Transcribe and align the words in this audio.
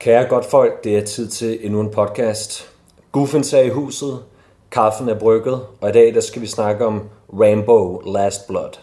Kære 0.00 0.28
godt 0.28 0.44
folk, 0.44 0.84
det 0.84 0.96
er 0.96 1.04
tid 1.04 1.28
til 1.28 1.66
endnu 1.66 1.80
en 1.80 1.90
podcast. 1.90 2.70
Guffen 3.12 3.44
er 3.52 3.60
i 3.60 3.68
huset, 3.68 4.24
kaffen 4.70 5.08
er 5.08 5.18
brygget, 5.18 5.66
og 5.80 5.88
i 5.88 5.92
dag 5.92 6.14
der 6.14 6.20
skal 6.20 6.42
vi 6.42 6.46
snakke 6.46 6.86
om 6.86 7.08
Rainbow 7.40 8.12
Last 8.12 8.46
Blood. 8.48 8.78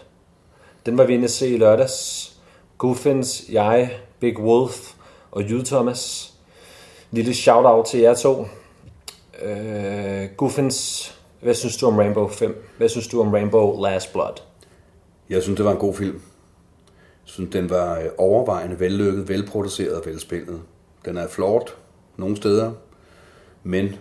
Den 0.85 0.97
var 0.97 1.05
vi 1.05 1.13
inde 1.13 1.23
at 1.23 1.31
se 1.31 1.49
i 1.49 1.57
lørdags. 1.57 2.33
Guffins, 2.77 3.43
jeg, 3.51 3.91
Big 4.19 4.39
Wolf 4.39 4.93
og 5.31 5.43
Jude 5.43 5.65
Thomas. 5.65 6.33
Lille 7.11 7.34
shout-out 7.34 7.86
til 7.86 7.99
jer 7.99 8.13
to. 8.13 8.45
Øh, 9.41 10.23
uh, 10.23 10.29
Guffins, 10.38 11.15
hvad 11.41 11.54
synes 11.54 11.77
du 11.77 11.88
om 11.88 11.97
Rainbow 11.97 12.27
5? 12.27 12.65
Hvad 12.77 12.89
synes 12.89 13.07
du 13.07 13.21
om 13.21 13.34
Rainbow 13.34 13.81
Last 13.84 14.13
Blood? 14.13 14.41
Jeg 15.29 15.43
synes, 15.43 15.57
det 15.57 15.65
var 15.65 15.71
en 15.71 15.77
god 15.77 15.93
film. 15.93 16.15
Jeg 16.15 17.34
synes, 17.34 17.49
den 17.52 17.70
var 17.70 17.99
øh, 17.99 18.05
overvejende 18.18 18.79
vellykket, 18.79 19.29
velproduceret 19.29 19.93
og 19.93 20.05
velspillet. 20.05 20.61
Den 21.08 21.18
er 21.18 21.28
flot 21.28 21.76
nogle 22.18 22.38
steder, 22.38 22.71
men 23.64 23.96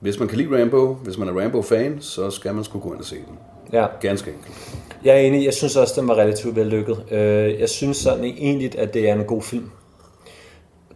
hvis 0.00 0.18
man 0.18 0.28
kan 0.28 0.38
lide 0.38 0.62
Rambo, 0.62 0.92
hvis 0.92 1.18
man 1.18 1.28
er 1.28 1.42
Rambo-fan, 1.42 1.96
så 2.00 2.30
skal 2.30 2.54
man 2.54 2.64
sgu 2.64 2.78
gå 2.78 2.92
ind 2.92 2.98
og 2.98 3.04
se 3.04 3.16
den. 3.16 3.38
Ja. 3.72 3.86
Ganske 4.00 4.30
enkelt. 4.30 4.78
Jeg 5.04 5.14
er 5.14 5.18
enig. 5.18 5.44
Jeg 5.44 5.54
synes 5.54 5.76
også, 5.76 6.00
den 6.00 6.08
var 6.08 6.14
relativt 6.14 6.56
vellykket. 6.56 7.04
Øh, 7.10 7.60
Jeg 7.60 7.68
synes 7.68 7.96
sådan 7.96 8.24
egentlig, 8.24 8.78
at 8.78 8.94
det 8.94 9.08
er 9.08 9.14
en 9.14 9.24
god 9.24 9.42
film. 9.42 9.70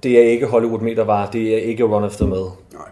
Det 0.02 0.18
er 0.18 0.22
ikke 0.22 0.46
Hollywood 0.46 0.80
metervare. 0.80 1.28
Det 1.32 1.54
er 1.54 1.58
ikke 1.58 1.84
Run 1.84 2.04
After 2.04 2.26
Med. 2.26 2.46
Nej. 2.72 2.88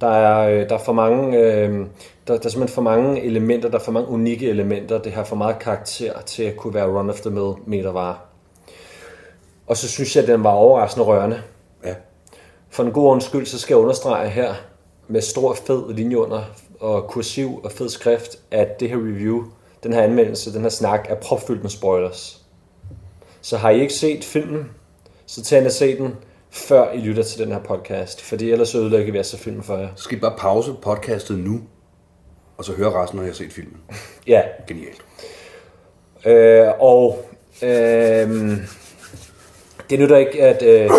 Der 0.00 0.08
er, 0.08 0.48
øh, 0.48 0.68
der 0.68 0.74
er 0.74 0.82
for 0.84 0.92
mange, 0.92 1.38
øh, 1.38 1.70
der, 1.72 1.86
der 2.26 2.34
er 2.34 2.48
simpelthen 2.48 2.68
for 2.68 2.82
mange 2.82 3.22
elementer, 3.22 3.68
der 3.68 3.78
er 3.78 3.82
for 3.82 3.92
mange 3.92 4.08
unikke 4.08 4.48
elementer. 4.48 4.98
Det 4.98 5.12
har 5.12 5.24
for 5.24 5.36
meget 5.36 5.58
karakter 5.58 6.20
til 6.26 6.42
at 6.42 6.56
kunne 6.56 6.74
være 6.74 6.98
Run 6.98 7.10
After 7.10 7.30
Med 7.30 7.52
metervare. 7.66 8.14
Og 9.66 9.76
så 9.76 9.88
synes 9.88 10.16
jeg, 10.16 10.22
at 10.22 10.28
den 10.28 10.44
var 10.44 10.50
overraskende 10.50 11.06
rørende. 11.06 11.42
For 12.72 12.82
en 12.82 12.92
god 12.92 13.04
ordens 13.04 13.24
skyld, 13.24 13.46
så 13.46 13.58
skal 13.58 13.74
jeg 13.74 13.80
understrege 13.80 14.28
her 14.28 14.54
med 15.08 15.20
stor 15.20 15.54
fed 15.54 15.94
linje 15.94 16.18
under 16.18 16.42
og 16.80 17.08
kursiv 17.08 17.60
og 17.64 17.72
fed 17.72 17.88
skrift, 17.88 18.38
at 18.50 18.80
det 18.80 18.88
her 18.88 18.96
review, 18.96 19.44
den 19.82 19.92
her 19.92 20.02
anmeldelse, 20.02 20.54
den 20.54 20.62
her 20.62 20.68
snak 20.68 21.06
er 21.08 21.14
propfyldt 21.14 21.62
med 21.62 21.70
spoilers. 21.70 22.42
Så 23.40 23.56
har 23.56 23.70
I 23.70 23.80
ikke 23.80 23.94
set 23.94 24.24
filmen, 24.24 24.70
så 25.26 25.42
tag 25.42 25.58
ind 25.58 25.66
og 25.66 25.72
se 25.72 25.98
den, 25.98 26.16
før 26.50 26.92
I 26.92 26.98
lytter 26.98 27.22
til 27.22 27.38
den 27.44 27.52
her 27.52 27.58
podcast, 27.60 28.22
fordi 28.22 28.50
ellers 28.50 28.68
så 28.68 28.78
ødelægger 28.78 29.12
vi 29.12 29.18
altså 29.18 29.36
filmen 29.38 29.62
for 29.62 29.76
jer. 29.76 29.88
Så 29.96 30.02
skal 30.04 30.18
I 30.18 30.20
bare 30.20 30.36
pause 30.38 30.74
podcastet 30.82 31.38
nu, 31.38 31.60
og 32.58 32.64
så 32.64 32.72
høre 32.72 33.02
resten, 33.02 33.16
når 33.16 33.22
jeg 33.22 33.30
har 33.30 33.34
set 33.34 33.52
filmen. 33.52 33.76
Ja, 34.26 34.42
Genialt. 34.68 35.02
øh, 36.26 36.68
og 36.80 37.24
øh, 37.62 38.58
det 39.90 39.98
nytter 39.98 40.16
ikke, 40.16 40.42
at... 40.42 40.62
Øh, 40.62 40.90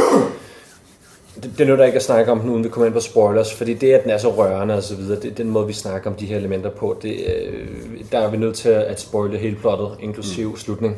det, 1.35 1.57
det 1.57 1.67
nytter 1.67 1.85
ikke 1.85 1.95
at 1.95 2.03
snakke 2.03 2.31
om 2.31 2.39
den, 2.39 2.49
uden 2.49 2.63
vi 2.63 2.69
kommer 2.69 2.85
ind 2.85 2.93
på 2.93 2.99
spoilers, 2.99 3.53
fordi 3.53 3.73
det, 3.73 3.93
at 3.93 4.03
den 4.03 4.11
er 4.11 4.17
så 4.17 4.29
rørende 4.29 4.75
og 4.75 4.83
så 4.83 4.95
videre, 4.95 5.21
det 5.21 5.37
den 5.37 5.49
måde, 5.49 5.67
vi 5.67 5.73
snakker 5.73 6.09
om 6.09 6.15
de 6.15 6.25
her 6.25 6.37
elementer 6.37 6.69
på. 6.69 6.99
Det, 7.01 7.15
øh, 7.35 7.67
der 8.11 8.19
er 8.19 8.29
vi 8.29 8.37
nødt 8.37 8.55
til 8.55 8.69
at 8.69 9.01
spoile 9.01 9.37
hele 9.37 9.55
plottet, 9.55 9.97
inklusiv 9.99 10.49
mm. 10.49 10.57
slutning. 10.57 10.97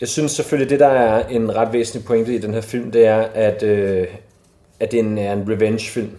Jeg 0.00 0.08
synes 0.08 0.32
selvfølgelig, 0.32 0.70
det 0.70 0.80
der 0.80 0.88
er 0.88 1.28
en 1.28 1.56
ret 1.56 1.72
væsentlig 1.72 2.06
pointe 2.06 2.34
i 2.34 2.38
den 2.38 2.54
her 2.54 2.60
film, 2.60 2.90
det 2.90 3.06
er, 3.06 3.20
at, 3.34 3.62
øh, 3.62 4.06
at 4.80 4.92
det 4.92 5.00
er 5.00 5.04
en, 5.04 5.18
er 5.18 5.32
en 5.32 5.50
revenge-film. 5.50 6.10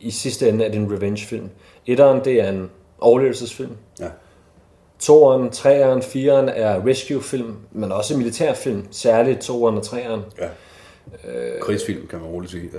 I 0.00 0.10
sidste 0.10 0.48
ende 0.48 0.64
er 0.64 0.68
det 0.68 0.78
en 0.78 0.92
revenge-film. 0.92 1.48
Etteren, 1.86 2.24
det 2.24 2.40
er 2.40 2.48
en 2.48 2.70
overlevelsesfilm. 2.98 3.76
Ja. 4.00 4.08
Toeren, 5.02 5.50
treeren, 5.50 6.02
fireren 6.02 6.48
er 6.48 6.86
rescue-film, 6.86 7.56
men 7.72 7.92
også 7.92 8.16
militærfilm, 8.16 8.86
særligt 8.90 9.40
toeren 9.40 9.76
og 9.76 9.82
treeren. 9.82 10.20
ja. 10.38 10.48
Øh... 11.24 11.60
Krigsfilm, 11.60 12.06
kan 12.06 12.18
man 12.18 12.28
roligt 12.28 12.52
sige. 12.52 12.70
Ja. 12.74 12.78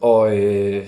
Og, 0.00 0.36
øh, 0.36 0.86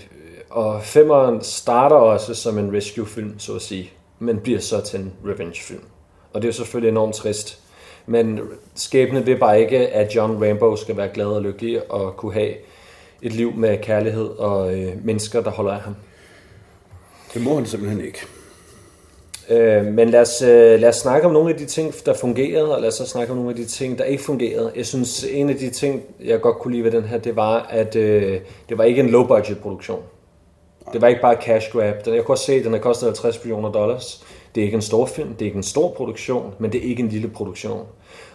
og 0.50 0.82
femeren 0.82 1.42
starter 1.42 1.96
også 1.96 2.34
som 2.34 2.58
en 2.58 2.76
rescue-film, 2.76 3.38
så 3.38 3.54
at 3.54 3.62
sige, 3.62 3.90
men 4.18 4.38
bliver 4.38 4.60
så 4.60 4.80
til 4.80 5.00
en 5.00 5.12
revenge-film. 5.26 5.82
Og 6.32 6.42
det 6.42 6.48
er 6.48 6.48
jo 6.48 6.56
selvfølgelig 6.56 6.88
enormt 6.88 7.14
trist. 7.14 7.58
Men 8.06 8.40
skæbnen 8.74 9.26
vil 9.26 9.38
bare 9.38 9.60
ikke, 9.60 9.88
at 9.88 10.14
John 10.14 10.44
Rambo 10.44 10.76
skal 10.76 10.96
være 10.96 11.08
glad 11.14 11.26
og 11.26 11.42
lykkelig 11.42 11.92
og 11.92 12.16
kunne 12.16 12.32
have 12.32 12.54
et 13.22 13.32
liv 13.32 13.52
med 13.54 13.78
kærlighed 13.82 14.26
og 14.26 14.78
øh, 14.78 15.04
mennesker, 15.04 15.40
der 15.40 15.50
holder 15.50 15.72
af 15.72 15.80
ham. 15.80 15.96
Det 17.34 17.42
må 17.42 17.54
han 17.54 17.66
simpelthen 17.66 18.04
ikke. 18.04 18.26
Øh, 19.50 19.84
men 19.84 20.08
lad 20.08 20.20
os, 20.20 20.42
øh, 20.42 20.80
lad 20.80 20.88
os 20.88 20.96
snakke 20.96 21.26
om 21.26 21.32
nogle 21.32 21.50
af 21.50 21.56
de 21.56 21.66
ting, 21.66 21.94
der 22.06 22.14
fungerede, 22.14 22.74
og 22.74 22.80
lad 22.80 22.88
os 22.88 22.94
så 22.94 23.06
snakke 23.06 23.30
om 23.32 23.36
nogle 23.36 23.50
af 23.50 23.56
de 23.56 23.64
ting, 23.64 23.98
der 23.98 24.04
ikke 24.04 24.22
fungerede. 24.22 24.72
Jeg 24.76 24.86
synes, 24.86 25.24
en 25.24 25.50
af 25.50 25.56
de 25.56 25.70
ting, 25.70 26.02
jeg 26.24 26.40
godt 26.40 26.58
kunne 26.58 26.72
lide 26.72 26.84
ved 26.84 26.90
den 26.90 27.02
her, 27.04 27.18
det 27.18 27.36
var, 27.36 27.66
at 27.70 27.96
øh, 27.96 28.40
det 28.68 28.78
var 28.78 28.84
ikke 28.84 29.00
en 29.00 29.08
low-budget 29.10 29.58
produktion. 29.62 30.00
Det 30.92 31.00
var 31.00 31.08
ikke 31.08 31.20
bare 31.20 31.36
cash 31.42 31.70
grab. 31.72 32.04
Den- 32.04 32.14
Jeg 32.14 32.24
kunne 32.24 32.34
også 32.34 32.44
se, 32.44 32.52
at 32.54 32.64
den 32.64 32.72
har 32.72 32.80
kostet 32.80 33.06
50 33.06 33.44
millioner 33.44 33.72
dollars. 33.72 34.24
Det 34.54 34.60
er 34.60 34.64
ikke 34.64 34.74
en 34.74 34.82
stor 34.82 35.06
film, 35.06 35.28
det 35.34 35.42
er 35.42 35.46
ikke 35.46 35.56
en 35.56 35.62
stor 35.62 35.90
produktion, 35.90 36.54
men 36.58 36.72
det 36.72 36.84
er 36.84 36.90
ikke 36.90 37.02
en 37.02 37.08
lille 37.08 37.28
produktion. 37.28 37.80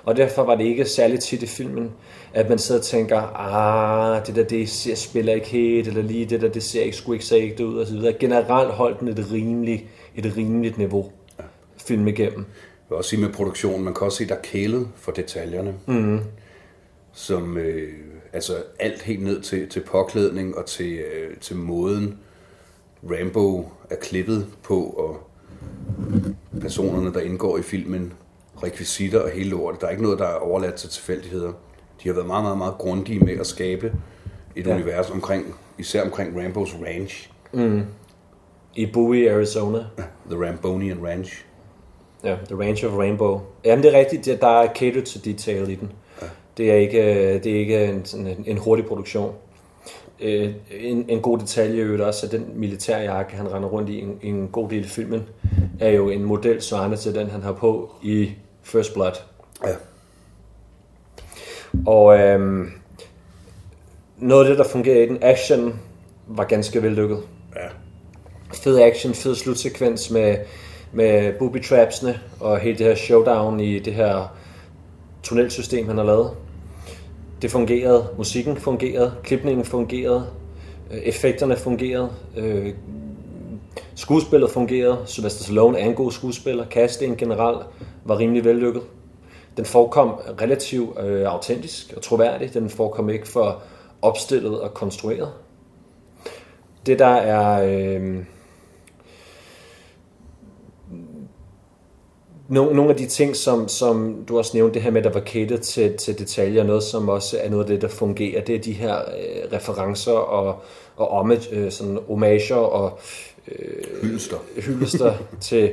Og 0.06 0.18
derfor 0.18 0.44
var 0.44 0.56
det 0.56 0.64
ikke 0.66 0.86
særligt 0.86 1.22
tit 1.24 1.44
i 1.44 1.48
filmen, 1.48 1.92
at 2.34 2.50
man 2.50 2.58
sidder 2.58 2.82
og 2.82 2.86
tænker, 2.86 3.22
ah, 3.36 4.28
det 4.28 4.36
der, 4.36 4.44
det 4.44 4.70
ser, 4.70 4.96
spiller 4.96 5.34
ikke 5.34 5.48
helt, 5.48 5.88
eller 5.88 6.02
lige 6.02 6.26
det 6.26 6.42
der, 6.42 6.48
det 6.50 6.64
ser 6.64 6.82
ikke, 6.82 6.98
sgu 6.98 7.14
ikke 7.14 7.26
så 7.26 7.36
ægte 7.38 7.68
ud, 7.68 7.78
og 7.80 7.88
så 7.88 7.94
videre. 7.94 8.14
Generelt 8.14 8.70
holdt 8.72 9.00
den 9.00 9.08
et 9.08 9.26
rimeligt, 9.34 9.84
et 10.18 10.38
rimeligt 10.38 10.78
niveau 10.78 11.12
film 11.88 12.08
igennem. 12.08 12.38
Jeg 12.38 12.90
vil 12.90 12.98
også 12.98 13.10
sige 13.10 13.22
med 13.22 13.30
produktionen, 13.34 13.84
man 13.84 13.94
kan 13.94 14.06
også 14.06 14.18
se, 14.18 14.28
der 14.28 14.36
er 14.36 14.42
kælet 14.42 14.88
for 14.96 15.12
detaljerne. 15.12 15.74
Mm. 15.86 16.20
Som, 17.14 17.58
øh, 17.58 17.94
altså 18.34 18.64
alt 18.80 19.02
helt 19.02 19.24
ned 19.24 19.42
til, 19.42 19.70
til 19.70 19.80
påklædning 19.80 20.58
og 20.58 20.66
til, 20.66 20.94
øh, 20.94 21.38
til 21.38 21.56
måden 21.56 22.18
Rambo 23.04 23.70
er 23.90 23.96
klippet 23.96 24.48
på, 24.64 24.82
og 24.84 25.30
personerne, 26.62 27.14
der 27.14 27.20
indgår 27.20 27.58
i 27.58 27.62
filmen, 27.62 28.14
rekvisitter 28.64 29.20
og 29.20 29.30
hele 29.30 29.50
lortet. 29.50 29.82
Der 29.82 29.88
er 29.88 29.92
ikke 29.92 30.04
noget, 30.04 30.20
der 30.20 30.26
er 30.26 30.36
overladt 30.36 30.76
til 30.76 30.90
tilfældigheder. 30.90 31.54
De 32.04 32.10
har 32.10 32.14
været 32.14 32.28
meget, 32.28 32.44
meget, 32.44 32.58
meget 32.58 32.74
grundige 32.78 33.20
med 33.20 33.38
at 33.40 33.48
skabe 33.48 33.94
et 34.56 34.66
Ja. 34.66 34.70
ja. 34.72 34.76
univers 34.76 35.10
omkring, 35.10 35.56
især 35.78 36.04
omkring 36.06 36.44
Rambos 36.44 36.76
Ranch. 36.86 37.30
I 38.78 38.86
Bowie, 38.86 39.30
Arizona. 39.32 39.86
The 40.30 40.46
Rambonian 40.46 41.06
Ranch. 41.06 41.46
Ja, 42.24 42.36
The 42.46 42.56
Range 42.56 42.88
of 42.88 42.94
Rainbow. 42.94 43.42
Jamen, 43.66 43.84
det 43.84 43.96
er 43.96 44.00
rigtigt, 44.00 44.42
der 44.42 44.62
er 44.62 44.74
catered 44.74 45.06
to 45.06 45.20
detail 45.26 45.70
i 45.70 45.76
den. 45.76 45.92
Det 46.58 46.72
er 46.72 46.76
ikke, 46.76 46.98
øh, 46.98 47.44
det 47.44 47.56
er 47.56 47.60
ikke 47.60 47.86
en, 47.86 48.06
en, 48.28 48.44
en 48.48 48.58
hurtig 48.58 48.86
produktion. 48.86 49.34
Øh, 50.20 50.54
En, 50.72 51.06
en 51.10 51.22
god 51.22 51.38
detalje 51.38 51.78
i 51.78 51.80
øvrigt 51.80 52.02
også, 52.04 52.26
at 52.26 52.32
den 52.32 52.46
militærjakke, 52.56 53.36
han 53.36 53.54
render 53.54 53.70
rundt 53.70 53.90
i 53.90 54.00
en, 54.00 54.20
en 54.22 54.48
god 54.48 54.70
del 54.70 54.84
af 54.84 54.90
filmen, 54.90 55.24
er 55.80 55.90
jo 55.90 56.10
en 56.10 56.24
model 56.24 56.62
svarende 56.62 56.98
til 56.98 57.16
den, 57.16 57.30
han 57.30 57.42
har 57.42 57.54
på 57.54 57.92
i 58.02 58.32
First 58.64 58.94
Blood. 58.94 59.12
Ja. 59.66 59.76
Og 61.88 62.20
øhm, 62.20 62.72
noget 64.18 64.46
af 64.46 64.50
det, 64.50 64.58
der 64.58 64.72
fungerer 64.72 65.04
i 65.04 65.08
den, 65.08 65.18
action 65.22 65.80
var 66.28 66.44
ganske 66.44 66.84
vellykket. 66.84 67.20
Ja 67.56 67.68
fed 68.68 68.80
action, 68.80 69.14
fed 69.14 69.36
slutsekvens 69.36 70.12
med, 70.12 70.38
med 70.92 71.34
booby 71.40 71.64
trapsene 71.64 72.20
og 72.40 72.60
hele 72.60 72.78
det 72.78 72.86
her 72.86 72.96
showdown 72.96 73.60
i 73.60 73.80
det 73.80 73.94
her 73.94 74.36
tunnelsystem, 75.24 75.88
han 75.88 75.98
har 75.98 76.04
lavet. 76.06 76.32
Det 77.42 77.52
fungerede, 77.52 78.08
musikken 78.18 78.58
fungerede, 78.58 79.14
klipningen 79.24 79.66
fungerede, 79.66 80.28
øh, 80.92 80.98
effekterne 80.98 81.56
fungerede, 81.56 82.10
øh, 82.38 82.74
skuespillet 83.96 84.52
fungerede, 84.52 84.98
Sylvester 85.06 85.44
Stallone 85.44 85.80
er 85.80 85.86
en 85.86 85.96
god 85.96 86.12
skuespiller, 86.12 86.66
casting 86.66 87.18
generelt 87.18 87.68
var 88.06 88.20
rimelig 88.20 88.46
vellykket. 88.46 88.82
Den 89.58 89.66
forekom 89.66 90.10
relativt 90.42 91.00
øh, 91.00 91.26
autentisk 91.34 91.94
og 91.96 92.02
troværdig, 92.02 92.54
den 92.54 92.70
forekom 92.70 93.10
ikke 93.10 93.28
for 93.28 93.62
opstillet 94.02 94.62
og 94.62 94.74
konstrueret. 94.74 95.30
Det 96.86 97.00
der 97.00 97.16
er... 97.16 97.64
Øh, 97.64 98.24
nogle, 102.48 102.76
nogle 102.76 102.92
af 102.92 102.98
de 102.98 103.06
ting, 103.06 103.36
som, 103.36 103.68
som 103.68 104.26
du 104.28 104.38
også 104.38 104.52
nævnte, 104.54 104.74
det 104.74 104.82
her 104.82 104.92
med, 104.92 105.02
der 105.02 105.14
var 105.14 105.22
catered 105.22 105.60
til, 105.60 105.98
til 105.98 106.20
detaljer, 106.20 106.64
noget 106.64 106.84
som 106.84 107.10
også 107.10 107.38
er 107.42 107.50
noget 107.50 107.64
af 107.64 107.70
det, 107.70 107.82
der 107.82 107.88
fungerer, 107.88 108.42
det 108.42 108.56
er 108.56 108.60
de 108.60 108.72
her 108.72 108.98
øh, 108.98 109.54
referencer 109.54 110.12
og, 110.12 110.64
og 110.96 111.08
homage, 111.08 111.56
øh, 111.56 111.72
sådan 111.72 112.00
homager 112.08 112.56
og 112.56 113.00
Hyldester. 114.02 114.38
hyldester 114.56 115.14
til 115.42 115.72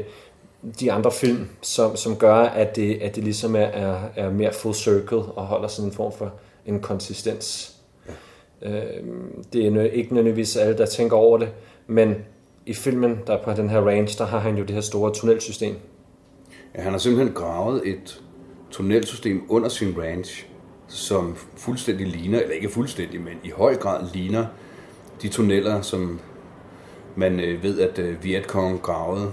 de 0.81 0.93
andre 0.93 1.13
film, 1.13 1.49
som, 1.63 1.97
som 1.97 2.17
gør, 2.17 2.35
at 2.35 2.77
det, 2.77 3.03
at 3.03 3.17
det 3.17 3.25
ligesom 3.25 3.57
er, 3.57 3.61
er, 3.61 3.99
er 4.17 4.31
mere 4.31 4.53
full 4.53 4.75
circle 4.75 5.17
og 5.19 5.47
holder 5.47 5.69
sådan 5.69 5.91
en 5.91 5.95
form 5.95 6.13
for 6.13 6.33
en 6.67 6.81
konsistens. 6.81 7.75
Ja. 8.63 8.71
Øhm, 8.71 9.45
det 9.53 9.67
er 9.67 9.71
nø- 9.71 9.95
ikke 9.95 10.15
nødvendigvis 10.15 10.57
alle, 10.57 10.79
der 10.79 10.87
tænker 10.87 11.17
over 11.17 11.39
det, 11.39 11.49
men 11.87 12.15
i 12.67 12.75
filmen, 12.75 13.19
der 13.27 13.37
er 13.37 13.43
på 13.43 13.53
den 13.53 13.71
her 13.71 13.81
range, 13.81 14.19
der 14.19 14.25
har 14.25 14.39
han 14.39 14.57
jo 14.57 14.65
det 14.65 14.75
her 14.75 14.81
store 14.81 15.13
tunnelsystem. 15.13 15.75
Ja, 16.75 16.83
han 16.83 16.93
har 16.93 16.99
simpelthen 16.99 17.35
gravet 17.35 17.89
et 17.89 18.23
tunnelsystem 18.71 19.43
under 19.49 19.69
sin 19.69 19.95
ranch, 19.99 20.47
som 20.89 21.37
fuldstændig 21.57 22.07
ligner, 22.07 22.41
eller 22.41 22.55
ikke 22.55 22.69
fuldstændig, 22.69 23.21
men 23.21 23.35
i 23.45 23.51
høj 23.51 23.77
grad 23.77 24.07
ligner 24.13 24.47
de 25.23 25.29
tunneller, 25.29 25.81
som 25.81 26.21
man 27.17 27.41
øh, 27.41 27.63
ved, 27.63 27.81
at 27.81 27.99
øh, 27.99 28.25
Vietcong 28.25 28.83
gravede 28.83 29.33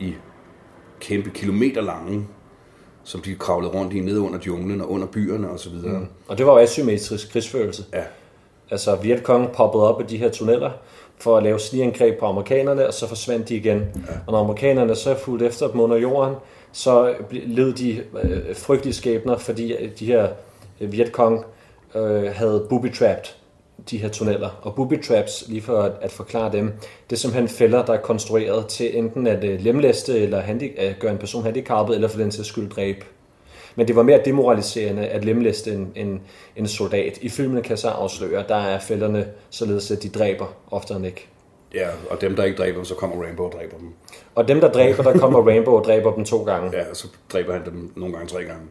i 0.00 0.14
kæmpe 1.00 1.30
kilometer 1.30 1.80
lange, 1.80 2.26
som 3.04 3.20
de 3.20 3.34
kravlede 3.34 3.72
rundt 3.72 3.92
i 3.92 4.00
nede 4.00 4.20
under 4.20 4.38
junglen 4.46 4.80
og 4.80 4.90
under 4.90 5.06
byerne 5.06 5.50
osv. 5.50 5.72
Mm. 5.72 6.06
Og 6.28 6.38
det 6.38 6.46
var 6.46 6.52
jo 6.52 6.58
asymmetrisk 6.58 7.32
krigsførelse. 7.32 7.84
Ja, 7.92 8.02
Altså 8.70 8.96
Vietcong 8.96 9.52
poppede 9.52 9.94
op 9.94 10.00
i 10.00 10.04
de 10.04 10.16
her 10.16 10.30
tunneller 10.30 10.70
for 11.20 11.36
at 11.36 11.42
lave 11.42 11.58
snigangreb 11.58 12.18
på 12.18 12.26
amerikanerne, 12.26 12.86
og 12.86 12.94
så 12.94 13.08
forsvandt 13.08 13.48
de 13.48 13.56
igen. 13.56 13.78
Ja. 13.78 14.12
Og 14.26 14.32
når 14.32 14.38
amerikanerne 14.38 14.94
så 14.96 15.14
fulgte 15.14 15.46
efter 15.46 15.68
dem 15.68 15.80
under 15.80 15.96
jorden, 15.96 16.34
så 16.72 17.14
led 17.30 17.72
de 17.72 18.02
øh, 18.22 18.56
frygtelige 18.56 18.94
skæbner, 18.94 19.36
fordi 19.36 19.72
øh, 19.72 19.90
de 19.98 20.06
her 20.06 20.28
øh, 20.80 20.92
Vietcong 20.92 21.44
øh, 21.94 22.34
havde 22.34 22.66
booby-trapped 22.70 23.34
de 23.90 23.98
her 23.98 24.08
tunneller. 24.08 24.50
Og 24.62 24.74
booby-traps, 24.74 25.48
lige 25.48 25.62
for 25.62 25.80
at, 25.80 25.92
at 26.00 26.10
forklare 26.10 26.52
dem, 26.52 26.72
det 27.10 27.16
er 27.16 27.20
simpelthen 27.20 27.48
fælder, 27.48 27.84
der 27.84 27.92
er 27.92 28.00
konstrueret 28.00 28.66
til 28.66 28.98
enten 28.98 29.26
at 29.26 29.44
øh, 29.44 29.60
lemlæste 29.60 30.18
eller 30.18 30.40
handi- 30.42 30.80
at 30.80 30.98
gøre 30.98 31.12
en 31.12 31.18
person 31.18 31.42
handicappet, 31.42 31.94
eller 31.94 32.08
for 32.08 32.18
den 32.18 32.30
til 32.30 32.44
skyld 32.44 32.70
dræbe. 32.70 33.04
Men 33.78 33.88
det 33.88 33.96
var 33.96 34.02
mere 34.02 34.20
demoraliserende 34.24 35.06
at 35.06 35.24
lemlæste 35.24 35.72
en, 35.72 35.92
en, 35.96 36.20
en 36.56 36.68
soldat. 36.68 37.18
I 37.22 37.28
filmen 37.28 37.62
kan 37.62 37.76
så 37.76 37.88
afsløre, 37.88 38.44
der 38.48 38.56
er 38.56 38.78
fælderne 38.78 39.26
således, 39.50 39.90
at 39.90 40.02
de 40.02 40.08
dræber 40.08 40.46
oftere 40.70 40.96
end 40.96 41.06
ikke. 41.06 41.26
ja, 41.74 41.88
og 42.10 42.20
dem, 42.20 42.36
der 42.36 42.44
ikke 42.44 42.56
dræber 42.56 42.76
dem, 42.76 42.84
så 42.84 42.94
kommer 42.94 43.22
Rainbow 43.22 43.46
og 43.46 43.52
dræber 43.52 43.76
dem. 43.78 43.88
Og 44.34 44.48
dem, 44.48 44.60
der 44.60 44.72
dræber, 44.72 45.02
der 45.02 45.18
kommer 45.18 45.46
Rainbow 45.46 45.74
og 45.74 45.84
dræber 45.84 46.14
dem 46.14 46.24
to 46.24 46.44
gange. 46.44 46.76
Ja, 46.76 46.94
så 46.94 47.06
dræber 47.32 47.52
han 47.52 47.64
dem 47.64 47.92
nogle 47.96 48.14
gange 48.14 48.28
tre 48.28 48.44
gange. 48.44 48.62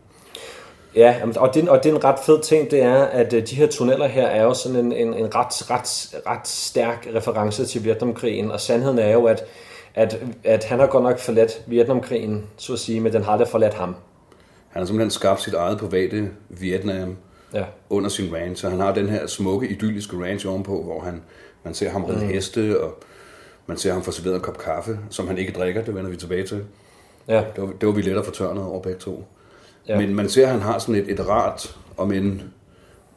Ja, 0.96 1.16
og 1.36 1.54
det, 1.54 1.70
og 1.70 1.84
det 1.84 1.92
er 1.92 1.96
en 1.96 2.04
ret 2.04 2.20
fed 2.26 2.42
ting, 2.42 2.72
det 2.72 2.82
er, 2.82 3.04
at 3.04 3.34
øh, 3.34 3.48
de 3.48 3.56
her 3.56 3.68
tunneller 3.68 4.08
her 4.08 4.28
er 4.28 4.44
jo 4.44 4.54
sådan 4.54 4.78
en, 4.78 4.92
en, 4.94 5.14
en 5.14 5.36
ret, 5.36 5.72
ret, 5.72 6.16
ret 6.28 6.48
stærk 6.48 7.08
reference 7.16 7.66
til 7.66 7.84
Vietnamkrigen, 7.84 8.52
og 8.52 8.60
sandheden 8.60 9.00
er 9.00 9.12
jo, 9.12 9.26
at, 9.26 9.46
at, 9.96 10.20
at 10.44 10.64
han 10.64 10.80
har 10.80 10.88
godt 10.88 11.04
nok 11.04 11.20
forladt 11.20 11.62
Vietnamkrigen, 11.68 12.46
så 12.58 12.74
at 12.74 12.80
sige, 12.80 13.00
men 13.00 13.14
den 13.14 13.24
har 13.24 13.32
aldrig 13.32 13.48
forladt 13.48 13.74
ham. 13.74 13.96
Han 14.78 14.82
har 14.82 14.86
simpelthen 14.86 15.12
skabt 15.12 15.42
sit 15.42 15.54
eget 15.54 15.78
private 15.78 16.30
Vietnam 16.50 17.16
Ja. 17.54 17.66
under 17.90 18.10
sin 18.10 18.36
ranch, 18.36 18.62
så 18.62 18.70
han 18.70 18.80
har 18.80 18.94
den 18.94 19.10
her 19.10 19.28
smukke, 19.28 19.68
idylliske 19.68 20.24
ranch 20.24 20.48
ovenpå, 20.48 20.84
hvor 20.84 21.00
han, 21.02 21.22
man 21.64 21.74
ser 21.74 21.90
ham 21.90 22.04
ride 22.06 22.20
mm. 22.26 22.28
heste, 22.28 22.82
og 22.82 23.04
man 23.68 23.78
ser 23.78 23.94
ham 23.94 24.04
få 24.04 24.12
serveret 24.12 24.36
en 24.36 24.42
kop 24.42 24.58
kaffe, 24.58 25.00
som 25.10 25.28
han 25.28 25.38
ikke 25.38 25.52
drikker, 25.52 25.84
det 25.84 25.96
vender 25.96 26.12
vi 26.12 26.18
tilbage 26.18 26.44
til. 26.44 26.64
Ja, 27.28 27.44
Det 27.56 27.64
var, 27.64 27.70
det 27.82 27.88
var 27.88 27.94
vi 27.94 28.02
lettere 28.02 28.24
fortørnet 28.24 28.64
over 28.64 28.82
begge 28.82 29.00
to. 29.00 29.26
Ja. 29.88 30.00
Men 30.00 30.16
man 30.16 30.30
ser, 30.30 30.46
at 30.46 30.52
han 30.52 30.62
har 30.62 30.80
sådan 30.80 30.96
et, 30.96 31.12
et 31.12 31.28
rart, 31.28 31.78
om 31.98 32.12
en 32.12 32.42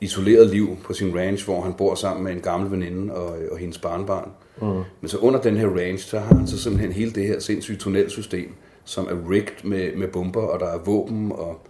isoleret 0.01 0.47
liv 0.51 0.77
på 0.85 0.93
sin 0.93 1.19
ranch, 1.19 1.45
hvor 1.45 1.63
han 1.63 1.73
bor 1.75 1.95
sammen 1.95 2.25
med 2.25 2.33
en 2.33 2.41
gammel 2.41 2.71
veninde 2.71 3.15
og, 3.15 3.39
og 3.51 3.59
hendes 3.59 3.79
barnbarn. 3.79 4.31
Mm. 4.63 4.67
Men 5.01 5.09
så 5.09 5.19
under 5.19 5.41
den 5.41 5.57
her 5.57 5.69
ranch, 5.69 6.09
så 6.09 6.19
har 6.19 6.35
han 6.35 6.47
så 6.47 6.63
simpelthen 6.63 6.93
hele 6.93 7.11
det 7.11 7.27
her 7.27 7.41
sindssyge 7.41 7.79
tunnelsystem, 7.79 8.55
som 8.85 9.07
er 9.07 9.31
rigged 9.31 9.65
med, 9.65 9.97
med 9.97 10.09
bomber, 10.09 10.43
og 10.43 10.61
der 10.61 10.67
er 10.67 10.79
våben, 10.79 11.33
og 11.33 11.61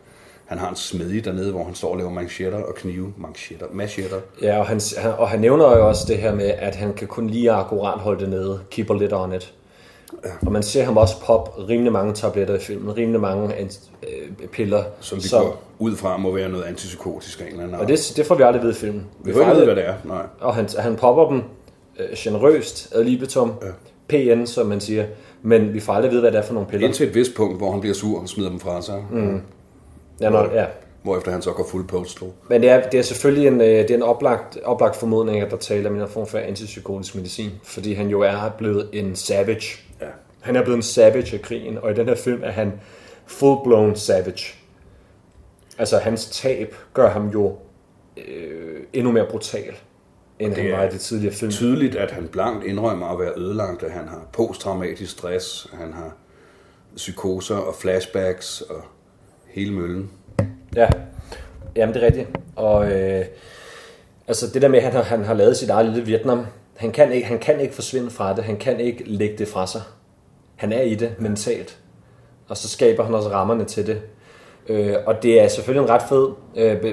han 0.46 0.58
har 0.58 0.68
en 0.68 0.76
smedje 0.76 1.20
dernede, 1.20 1.50
hvor 1.50 1.64
han 1.64 1.74
står 1.74 1.90
og 1.90 1.96
laver 1.96 2.10
manchetter 2.10 2.58
og 2.58 2.74
knive. 2.74 3.12
Manchetter, 3.16 3.66
machetter. 3.72 4.16
ja 4.42 4.58
og, 4.58 4.66
han, 4.66 4.80
han, 4.98 5.12
og 5.12 5.28
han 5.28 5.40
nævner 5.40 5.76
jo 5.76 5.88
også 5.88 6.04
det 6.08 6.18
her 6.18 6.34
med, 6.34 6.46
at 6.46 6.74
han 6.74 6.94
kan 6.94 7.08
kun 7.08 7.26
lige 7.26 7.50
akkurat 7.50 7.98
holde 7.98 8.20
det 8.20 8.28
nede, 8.28 8.60
keep 8.70 8.90
a 8.90 8.94
lid 8.94 9.12
on 9.12 9.32
it. 9.32 9.54
Ja. 10.24 10.30
Og 10.46 10.52
man 10.52 10.62
ser 10.62 10.84
ham 10.84 10.96
også 10.96 11.20
pop 11.20 11.58
rimelig 11.68 11.92
mange 11.92 12.14
tabletter 12.14 12.54
i 12.54 12.58
filmen, 12.58 12.96
rimelig 12.96 13.20
mange 13.20 13.54
øh, 14.02 14.48
piller. 14.52 14.84
Som 15.00 15.18
vi 15.18 15.28
går 15.30 15.62
ud 15.78 15.96
fra 15.96 16.16
må 16.16 16.34
være 16.34 16.48
noget 16.48 16.64
antipsykotisk 16.64 17.40
af 17.40 17.44
en 17.44 17.50
eller 17.50 17.62
anden 17.62 17.80
Og 17.80 17.88
det, 17.88 18.12
det 18.16 18.26
får 18.26 18.34
vi 18.34 18.42
aldrig 18.42 18.62
ved 18.62 18.70
i 18.70 18.74
filmen. 18.74 19.06
Vi 19.24 19.32
får 19.32 19.40
ikke 19.40 19.52
vide, 19.52 19.64
hvad 19.64 19.76
det 19.76 19.86
er. 19.86 19.94
Nej. 20.04 20.22
Og 20.40 20.54
han, 20.54 20.68
han 20.78 20.96
popper 20.96 21.28
dem 21.28 21.42
øh, 21.98 22.06
generøst, 22.16 22.92
ad 22.94 23.04
libitum, 23.04 23.52
ja. 23.62 23.70
PN, 24.08 24.46
som 24.46 24.66
man 24.66 24.80
siger. 24.80 25.06
Men 25.42 25.75
vi 25.75 25.81
får 25.81 25.92
aldrig 25.92 26.10
vide, 26.10 26.20
hvad 26.20 26.32
det 26.32 26.38
er 26.38 26.42
for 26.42 26.54
nogle 26.54 26.69
piller. 26.69 26.87
Indtil 26.87 27.08
et 27.08 27.14
vist 27.14 27.34
punkt, 27.34 27.56
hvor 27.56 27.70
han 27.70 27.81
bliver 27.81 27.94
sur 27.94 28.20
og 28.20 28.28
smider 28.28 28.50
dem 28.50 28.60
fra 28.60 28.82
sig. 28.82 29.04
Mm. 29.10 29.42
Ja, 30.20 30.31
når, 30.31 30.52
ja. 30.54 30.66
Hvorefter 31.02 31.32
han 31.32 31.42
så 31.42 31.52
går 31.52 31.66
fuld 31.70 31.88
postal. 31.88 32.28
Men 32.48 32.62
det 32.62 32.70
er, 32.70 32.90
det 32.90 32.98
er 32.98 33.02
selvfølgelig 33.02 33.48
en, 33.48 33.60
øh, 33.60 33.66
det 33.66 33.90
er 33.90 33.94
en 33.94 34.02
oplagt, 34.02 34.58
oplagt 34.64 34.96
formodning, 34.96 35.40
at 35.40 35.50
der 35.50 35.56
taler 35.56 35.90
om 35.90 36.00
en 36.00 36.08
form 36.08 36.26
for 36.26 36.38
antipsykotisk 36.38 37.14
medicin. 37.14 37.50
Fordi 37.62 37.94
han 37.94 38.08
jo 38.08 38.20
er 38.20 38.50
blevet 38.58 38.88
en 38.92 39.16
savage. 39.16 39.78
Ja. 40.00 40.06
Han 40.40 40.56
er 40.56 40.62
blevet 40.62 40.76
en 40.76 40.82
savage 40.82 41.37
af 41.37 41.43
krigen, 41.43 41.78
og 41.78 41.90
i 41.90 41.94
den 41.94 42.08
her 42.08 42.14
film 42.14 42.40
er 42.44 42.50
han 42.50 42.72
full-blown 43.26 43.94
savage. 43.94 44.54
Altså 45.78 45.98
hans 45.98 46.26
tab 46.26 46.75
gør 46.94 47.10
ham 47.10 47.28
jo 47.28 47.56
øh, 48.16 48.81
endnu 48.93 49.12
mere 49.12 49.26
brutal, 49.31 49.75
end 50.40 50.54
han 50.54 50.64
Det 50.64 50.72
var 50.72 50.84
i 50.84 50.90
det 50.90 51.00
tidligere 51.00 51.34
film. 51.34 51.50
Tydeligt, 51.50 51.96
at 51.96 52.10
han 52.10 52.28
blankt 52.28 52.64
indrømmer 52.64 53.06
at 53.06 53.19
være 53.19 53.32
ødelagt, 53.37 53.82
at 53.82 53.90
han 53.90 54.08
har 54.08 54.28
posttraumatisk 54.32 55.12
stress, 55.12 55.69
han 55.72 55.92
har 55.92 56.16
psykoser 56.96 57.56
og 57.56 57.75
flashbacks 57.75 58.60
og 58.60 58.82
hele 59.46 59.72
møllen. 59.72 60.10
Ja, 60.76 60.88
jamen 61.76 61.94
det 61.94 62.02
er 62.02 62.06
rigtigt. 62.06 62.28
Og 62.56 62.92
øh, 62.92 63.25
altså 64.28 64.46
det 64.54 64.62
der 64.62 64.69
med, 64.69 64.78
at 64.78 64.84
han 64.84 64.92
har, 64.92 65.02
han 65.02 65.25
har 65.25 65.34
lavet 65.34 65.56
sit 65.56 65.70
eget 65.70 65.87
lille 65.87 66.06
Vietnam, 66.06 66.46
han 66.76 66.93
kan, 66.93 67.12
ikke, 67.12 67.26
han 67.26 67.38
kan 67.38 67.60
ikke 67.60 67.75
forsvinde 67.75 68.10
fra 68.10 68.36
det, 68.36 68.44
han 68.44 68.56
kan 68.56 68.81
ikke 68.81 69.04
lægge 69.04 69.38
det 69.38 69.48
fra 69.48 69.66
sig. 69.66 69.82
Han 70.56 70.72
er 70.72 70.82
i 70.82 70.94
det 70.94 71.14
mentalt. 71.19 71.78
Og 72.48 72.56
så 72.56 72.69
skaber 72.69 73.04
han 73.04 73.14
også 73.14 73.31
rammerne 73.31 73.64
til 73.64 73.86
det. 73.86 74.02
Øh, 74.69 74.94
og 75.06 75.22
det 75.22 75.40
er 75.40 75.48
selvfølgelig 75.48 75.84
en 75.84 75.90
ret 75.90 76.02
fed, 76.08 76.28
øh, 76.56 76.81
hvad 76.81 76.93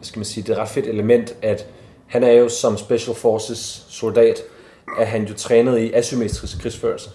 skal 0.00 0.18
man 0.18 0.24
sige, 0.24 0.42
det 0.42 0.48
er 0.48 0.52
et 0.52 0.60
ret 0.60 0.68
fedt 0.68 0.86
element, 0.86 1.36
at 1.42 1.66
han 2.06 2.22
er 2.22 2.32
jo 2.32 2.48
som 2.48 2.76
Special 2.76 3.16
Forces 3.16 3.86
soldat, 3.88 4.42
er 4.98 5.04
han 5.04 5.24
jo 5.24 5.34
trænet 5.34 5.78
i 5.78 5.92
asymmetrisk 5.92 6.60
krigsførelse. 6.60 7.10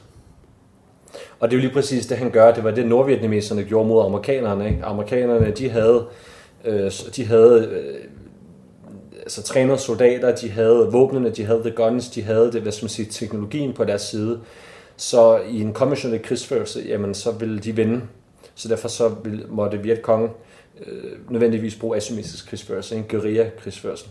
Og 1.39 1.49
det 1.49 1.55
er 1.55 1.59
jo 1.59 1.61
lige 1.61 1.73
præcis 1.73 2.05
det, 2.05 2.17
han 2.17 2.31
gør. 2.31 2.53
Det 2.53 2.63
var 2.63 2.71
det, 2.71 2.87
nordvietnameserne 2.87 3.63
gjorde 3.63 3.87
mod 3.87 4.05
amerikanerne. 4.05 4.69
Ikke? 4.69 4.83
Amerikanerne, 4.83 5.51
de 5.51 5.69
havde, 5.69 6.05
øh, 6.65 6.91
de 7.15 7.25
havde 7.25 7.67
øh, 7.71 8.09
altså, 9.19 9.43
trænede 9.43 9.77
soldater, 9.77 10.35
de 10.35 10.49
havde 10.49 10.89
våbnene, 10.91 11.29
de 11.29 11.45
havde 11.45 11.61
the 11.61 11.71
guns, 11.71 12.09
de 12.09 12.21
havde 12.21 12.51
det, 12.51 12.61
hvad 12.61 12.71
skal 12.71 12.83
man 12.83 12.89
sige, 12.89 13.05
teknologien 13.11 13.73
på 13.73 13.83
deres 13.83 14.01
side. 14.01 14.39
Så 14.97 15.39
i 15.49 15.61
en 15.61 15.73
konventionel 15.73 16.21
krigsførelse, 16.21 16.83
jamen, 16.87 17.13
så 17.13 17.31
ville 17.31 17.59
de 17.59 17.75
vinde. 17.75 18.01
Så 18.55 18.67
derfor 18.67 18.87
så 18.87 19.09
ville, 19.23 19.45
måtte 19.49 19.77
Vietcong 19.77 20.31
øh, 20.85 21.11
nødvendigvis 21.29 21.75
bruge 21.75 21.97
asymmetrisk 21.97 22.49
krigsførelse, 22.49 22.95
en 22.95 23.05
guerilla-krigsførelse. 23.09 24.05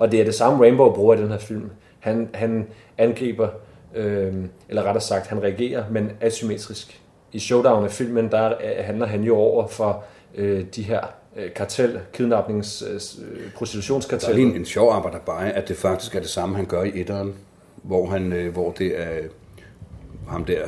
Og 0.00 0.12
det 0.12 0.20
er 0.20 0.24
det 0.24 0.34
samme 0.34 0.62
Rainbow 0.64 0.92
bruger 0.94 1.14
i 1.14 1.18
den 1.22 1.28
her 1.28 1.38
film. 1.38 1.70
Han, 2.00 2.28
han 2.34 2.66
angriber, 2.98 3.48
øh, 3.94 4.34
eller 4.68 4.82
rettere 4.82 5.00
sagt, 5.00 5.26
han 5.26 5.42
reagerer, 5.42 5.84
men 5.90 6.10
asymmetrisk. 6.20 7.00
I 7.32 7.38
showdown 7.38 7.84
af 7.84 7.90
filmen, 7.90 8.30
der 8.30 8.46
øh, 8.48 8.84
handler 8.84 9.06
han 9.06 9.22
jo 9.22 9.36
over 9.36 9.66
for 9.66 10.04
øh, 10.34 10.64
de 10.76 10.82
her 10.82 11.00
øh, 11.36 11.52
kartel, 11.54 11.98
kidnappings, 12.12 12.82
øh, 12.82 12.88
Der 12.88 12.94
er 12.96 13.50
prostitutionskartel. 13.56 14.34
lige 14.34 14.46
en, 14.48 14.56
en 14.56 14.64
sjov 14.64 14.92
arbejder 14.92 15.18
bare, 15.18 15.52
at 15.52 15.68
det 15.68 15.76
faktisk 15.76 16.14
er 16.14 16.20
det 16.20 16.28
samme, 16.30 16.56
han 16.56 16.64
gør 16.66 16.82
i 16.82 16.90
etteren, 16.94 17.34
hvor, 17.82 18.06
han, 18.06 18.32
øh, 18.32 18.52
hvor 18.52 18.70
det 18.72 19.00
er 19.00 19.08
ham 20.28 20.44
der, 20.44 20.62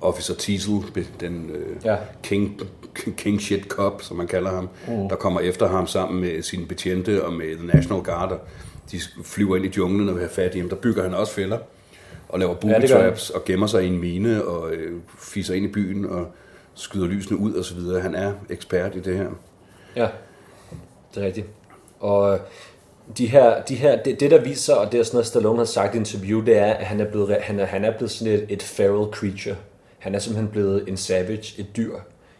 Officer 0.00 0.34
Teasel, 0.34 0.72
den 1.20 1.50
øh, 1.54 1.76
Ja. 1.84 1.96
king, 2.22 2.60
king 3.16 3.40
shit 3.40 3.64
cop, 3.64 4.02
som 4.02 4.16
man 4.16 4.26
kalder 4.26 4.50
ham, 4.50 4.68
mm. 4.88 5.08
der 5.08 5.16
kommer 5.16 5.40
efter 5.40 5.68
ham 5.68 5.86
sammen 5.86 6.20
med 6.20 6.42
sine 6.42 6.66
betjente 6.66 7.24
og 7.24 7.32
med 7.32 7.56
The 7.56 7.66
National 7.66 8.02
Guard, 8.04 8.40
de 8.92 9.00
flyver 9.24 9.56
ind 9.56 9.64
i 9.64 9.72
junglen 9.76 10.08
og 10.08 10.14
vil 10.14 10.22
have 10.22 10.30
fat 10.30 10.54
i 10.54 10.58
ham. 10.58 10.68
Der 10.68 10.76
bygger 10.76 11.02
han 11.02 11.14
også 11.14 11.32
fælder 11.32 11.58
og 12.28 12.38
laver 12.38 12.54
booby 12.54 12.72
han. 12.72 12.88
traps 12.88 13.30
og 13.30 13.44
gemmer 13.44 13.66
sig 13.66 13.84
i 13.84 13.86
en 13.86 13.98
mine 13.98 14.44
og 14.44 14.72
øh, 14.72 15.00
fiser 15.18 15.54
ind 15.54 15.64
i 15.64 15.68
byen 15.68 16.04
og 16.04 16.32
skyder 16.74 17.06
lysene 17.06 17.38
ud 17.38 17.54
og 17.54 17.64
så 17.64 17.74
videre. 17.74 18.00
Han 18.00 18.14
er 18.14 18.32
ekspert 18.50 18.96
i 18.96 19.00
det 19.00 19.16
her. 19.16 19.28
Ja, 19.96 20.08
det 21.14 21.22
er 21.22 21.26
rigtigt. 21.26 21.46
Og 22.00 22.38
de 23.18 23.26
her, 23.26 23.62
de 23.62 23.74
her, 23.74 24.02
det, 24.02 24.20
det, 24.20 24.30
der 24.30 24.40
viser, 24.40 24.74
og 24.74 24.92
det 24.92 25.00
er 25.00 25.04
sådan 25.04 25.16
noget, 25.16 25.26
Stallone 25.26 25.58
har 25.58 25.64
sagt 25.64 25.94
i 25.94 25.98
interview, 25.98 26.44
det 26.44 26.58
er, 26.58 26.72
at 26.72 26.86
han 26.86 27.00
er 27.00 27.04
blevet, 27.04 27.36
han 27.40 27.60
er, 27.60 27.64
han 27.64 27.84
er 27.84 27.96
blevet 27.96 28.10
sådan 28.10 28.32
et, 28.32 28.46
et 28.48 28.62
feral 28.62 29.12
creature. 29.12 29.56
Han 29.98 30.14
er 30.14 30.18
simpelthen 30.18 30.48
blevet 30.48 30.88
en 30.88 30.96
savage, 30.96 31.60
et 31.60 31.76
dyr, 31.76 31.94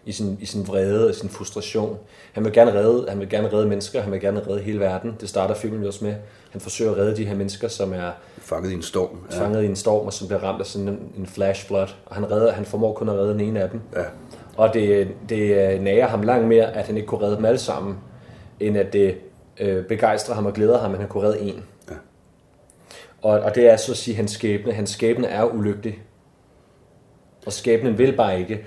i 0.07 0.13
sin, 0.13 0.39
i 0.41 0.47
sin 0.47 0.69
vrede 0.69 1.09
og 1.09 1.15
sin 1.15 1.29
frustration. 1.29 1.99
Han 2.33 2.45
vil, 2.45 2.53
gerne 2.53 2.75
redde, 2.75 3.07
han 3.09 3.21
vil 3.21 3.29
gerne 3.29 3.53
redde 3.53 3.67
mennesker, 3.67 4.01
han 4.03 4.13
vil 4.13 4.21
gerne 4.21 4.47
redde 4.49 4.61
hele 4.61 4.81
verden. 4.81 5.17
Det 5.21 5.29
starter 5.29 5.55
filmen 5.55 5.87
også 5.87 6.05
med. 6.05 6.15
Han 6.51 6.61
forsøger 6.61 6.91
at 6.91 6.97
redde 6.97 7.17
de 7.17 7.25
her 7.25 7.35
mennesker, 7.35 7.69
som 7.69 7.93
er 7.93 8.11
Fanget 8.39 8.71
i 8.71 8.75
en 8.75 8.83
storm. 8.83 9.19
ja. 9.33 9.41
fanget 9.41 9.63
i 9.63 9.67
en 9.67 9.77
storm, 9.77 10.07
og 10.07 10.13
som 10.13 10.27
bliver 10.29 10.41
ramt 10.43 10.61
af 10.61 10.67
sådan 10.67 10.89
en, 10.89 11.13
en 11.19 11.27
flash 11.27 11.67
flood. 11.67 11.87
Og 12.07 12.15
han, 12.15 12.31
redder, 12.31 12.53
han 12.53 12.65
formår 12.65 12.93
kun 12.93 13.09
at 13.09 13.15
redde 13.15 13.33
den 13.33 13.41
ene 13.41 13.63
af 13.63 13.71
dem. 13.71 13.81
Ja. 13.97 14.05
Og 14.57 14.75
det, 14.75 15.09
det 15.29 15.73
øh, 15.75 15.81
nager 15.81 16.07
ham 16.07 16.23
langt 16.23 16.49
mere, 16.49 16.77
at 16.77 16.87
han 16.87 16.97
ikke 16.97 17.07
kunne 17.07 17.21
redde 17.23 17.37
dem 17.37 17.45
alle 17.45 17.59
sammen, 17.59 17.97
end 18.61 18.79
at 18.79 18.93
det 18.93 19.17
øh, 19.61 19.85
begejstrer 19.85 20.35
ham 20.35 20.47
og 20.47 20.53
glæder 20.53 20.79
ham, 20.79 20.93
at 20.93 20.99
han 20.99 21.09
kunne 21.09 21.25
redde 21.29 21.41
en. 21.41 21.65
Ja. 21.91 21.95
Og, 23.23 23.41
og 23.41 23.55
det 23.55 23.69
er 23.69 23.77
så 23.77 23.93
at 23.93 23.99
sige 23.99 24.15
hans 24.17 24.31
skæbne. 24.31 24.73
Hans 24.73 24.91
skæbne 24.91 25.27
er 25.27 25.45
ulykkelig. 25.45 26.03
Og 27.47 27.53
skæbnen 27.53 27.99
vil 27.99 28.17
bare 28.17 28.41
ikke. 28.41 28.65